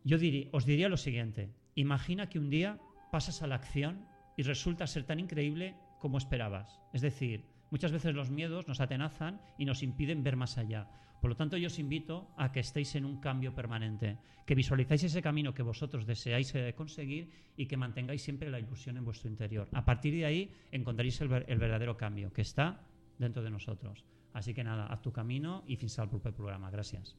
Yo 0.04 0.18
diría, 0.18 0.48
os 0.52 0.66
diría 0.66 0.90
lo 0.90 0.98
siguiente. 0.98 1.50
Imagina 1.76 2.28
que 2.28 2.40
un 2.40 2.50
día 2.50 2.78
pasas 3.10 3.42
a 3.42 3.48
la 3.48 3.56
acción 3.56 4.09
y 4.40 4.44
resulta 4.44 4.88
ser 4.88 5.04
tan 5.04 5.20
increíble 5.20 5.76
como 6.00 6.18
esperabas. 6.18 6.80
Es 6.94 7.02
decir, 7.02 7.44
muchas 7.72 7.92
veces 7.92 8.16
los 8.16 8.30
miedos 8.30 8.70
nos 8.70 8.80
atenazan 8.80 9.42
y 9.58 9.66
nos 9.66 9.84
impiden 9.84 10.24
ver 10.24 10.38
más 10.38 10.58
allá. 10.58 10.88
Por 11.20 11.30
lo 11.30 11.36
tanto, 11.36 11.58
yo 11.58 11.68
os 11.68 11.78
invito 11.78 12.30
a 12.38 12.54
que 12.54 12.62
estéis 12.62 12.96
en 12.96 13.04
un 13.04 13.20
cambio 13.20 13.54
permanente, 13.54 14.18
que 14.46 14.56
visualizáis 14.56 15.04
ese 15.04 15.22
camino 15.22 15.54
que 15.54 15.62
vosotros 15.62 16.06
deseáis 16.08 16.56
eh, 16.56 16.74
conseguir 16.74 17.30
y 17.58 17.66
que 17.66 17.76
mantengáis 17.76 18.22
siempre 18.22 18.50
la 18.50 18.60
ilusión 18.60 18.96
en 18.96 19.04
vuestro 19.04 19.30
interior. 19.30 19.68
A 19.74 19.84
partir 19.84 20.14
de 20.14 20.26
ahí 20.26 20.56
encontraréis 20.72 21.20
el, 21.20 21.28
ver- 21.28 21.46
el 21.50 21.60
verdadero 21.60 21.98
cambio 21.98 22.32
que 22.32 22.42
está 22.42 22.88
dentro 23.18 23.44
de 23.44 23.50
nosotros. 23.50 24.06
Así 24.32 24.54
que 24.54 24.64
nada, 24.64 24.86
haz 24.88 25.02
tu 25.02 25.12
camino 25.12 25.66
y 25.68 25.76
fins 25.76 26.00
al 26.00 26.10
proper 26.10 26.32
programa. 26.32 26.72
Gracias. 26.72 27.18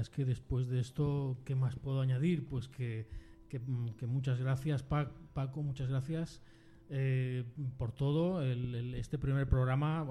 Es 0.00 0.10
que 0.10 0.24
después 0.24 0.68
de 0.68 0.80
esto, 0.80 1.36
¿qué 1.44 1.54
más 1.54 1.76
puedo 1.76 2.00
añadir? 2.00 2.46
Pues 2.46 2.68
que, 2.68 3.06
que, 3.48 3.58
mm, 3.58 3.90
muchas 4.08 4.40
gracias, 4.40 4.82
Pa- 4.82 5.10
Paco, 5.34 5.62
muchas 5.62 5.88
gracias 5.88 6.42
eh, 6.88 7.44
por 7.78 7.92
todo. 7.92 8.42
Este 8.42 9.18
primer 9.18 9.48
programa 9.48 10.06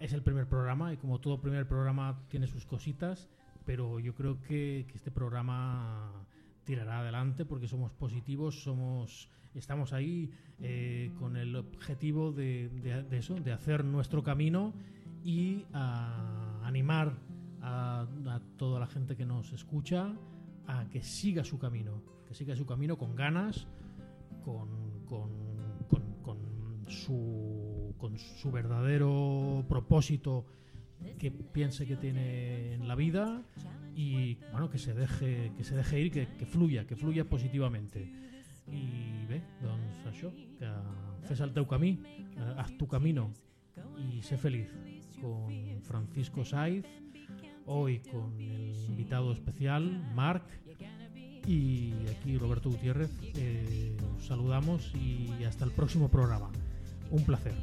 es 0.00 0.12
el 0.12 0.22
primer 0.22 0.48
programa 0.48 0.92
y 0.92 0.96
como 0.96 1.20
todo 1.20 1.40
primer 1.40 1.66
programa 1.66 2.22
tiene 2.28 2.46
sus 2.46 2.64
cositas, 2.64 3.28
pero 3.64 3.98
yo 3.98 4.14
creo 4.14 4.40
que, 4.40 4.86
este 4.94 5.10
programa 5.10 6.12
tirará 6.64 7.00
adelante 7.00 7.44
porque 7.44 7.68
somos 7.68 7.92
positivos, 7.92 8.62
somos 8.62 9.28
estamos 9.54 9.92
ahí 9.92 10.30
eh, 10.60 11.10
con 11.18 11.36
el 11.36 11.56
objetivo 11.56 12.30
de, 12.30 12.70
eso, 13.10 13.34
de 13.34 13.52
hacer 13.52 13.84
nuestro 13.84 14.22
camino 14.22 14.74
y 15.24 15.64
animar 16.62 17.14
a, 17.66 18.06
a 18.30 18.40
toda 18.56 18.78
la 18.78 18.86
gente 18.86 19.16
que 19.16 19.26
nos 19.26 19.52
escucha 19.52 20.14
a 20.68 20.86
que 20.88 21.02
siga 21.02 21.42
su 21.42 21.58
camino, 21.58 22.00
que 22.28 22.34
siga 22.34 22.54
su 22.54 22.64
camino 22.64 22.96
con 22.96 23.14
ganas, 23.16 23.66
con, 24.44 24.68
con, 25.06 25.30
con- 25.88 26.14
con 26.22 26.38
su, 26.88 27.94
con 27.98 28.16
su 28.18 28.50
verdadero 28.50 29.64
propósito 29.68 30.46
que 31.18 31.30
piense 31.30 31.86
que 31.86 31.96
tiene 31.96 32.74
en 32.74 32.88
la 32.88 32.94
vida 32.94 33.42
y 33.94 34.36
bueno 34.52 34.70
que 34.70 34.78
se 34.78 34.94
deje 34.94 35.52
que 35.56 35.64
se 35.64 35.74
deje 35.76 36.00
ir 36.00 36.10
que, 36.12 36.26
que 36.38 36.46
fluya 36.46 36.86
que 36.86 36.96
fluya 36.96 37.24
positivamente. 37.28 38.00
I 38.66 39.26
bé, 39.30 39.38
doncs 39.62 40.00
això 40.10 40.32
que 40.58 40.66
fes 41.28 41.38
el 41.44 41.52
teu 41.54 41.66
camí 41.70 41.92
eh, 42.02 42.54
haz 42.58 42.72
tu 42.78 42.88
camino 42.90 43.30
y 43.98 44.22
sé 44.22 44.36
feliz. 44.36 44.66
Con 45.22 45.54
Francisco 45.82 46.44
Saiz 46.44 46.82
hoy 47.66 48.00
con 48.10 48.32
el 48.40 48.74
invitado 48.88 49.32
especial, 49.32 50.02
Marc, 50.14 50.44
y 51.46 51.92
aquí 52.08 52.38
Roberto 52.38 52.70
Gutiérrez. 52.70 53.10
Eh, 53.34 53.96
saludamos 54.26 54.92
y 54.94 55.44
hasta 55.44 55.64
el 55.64 55.70
próximo 55.70 56.08
programa. 56.08 56.50
Un 57.10 57.24
placer. 57.24 57.54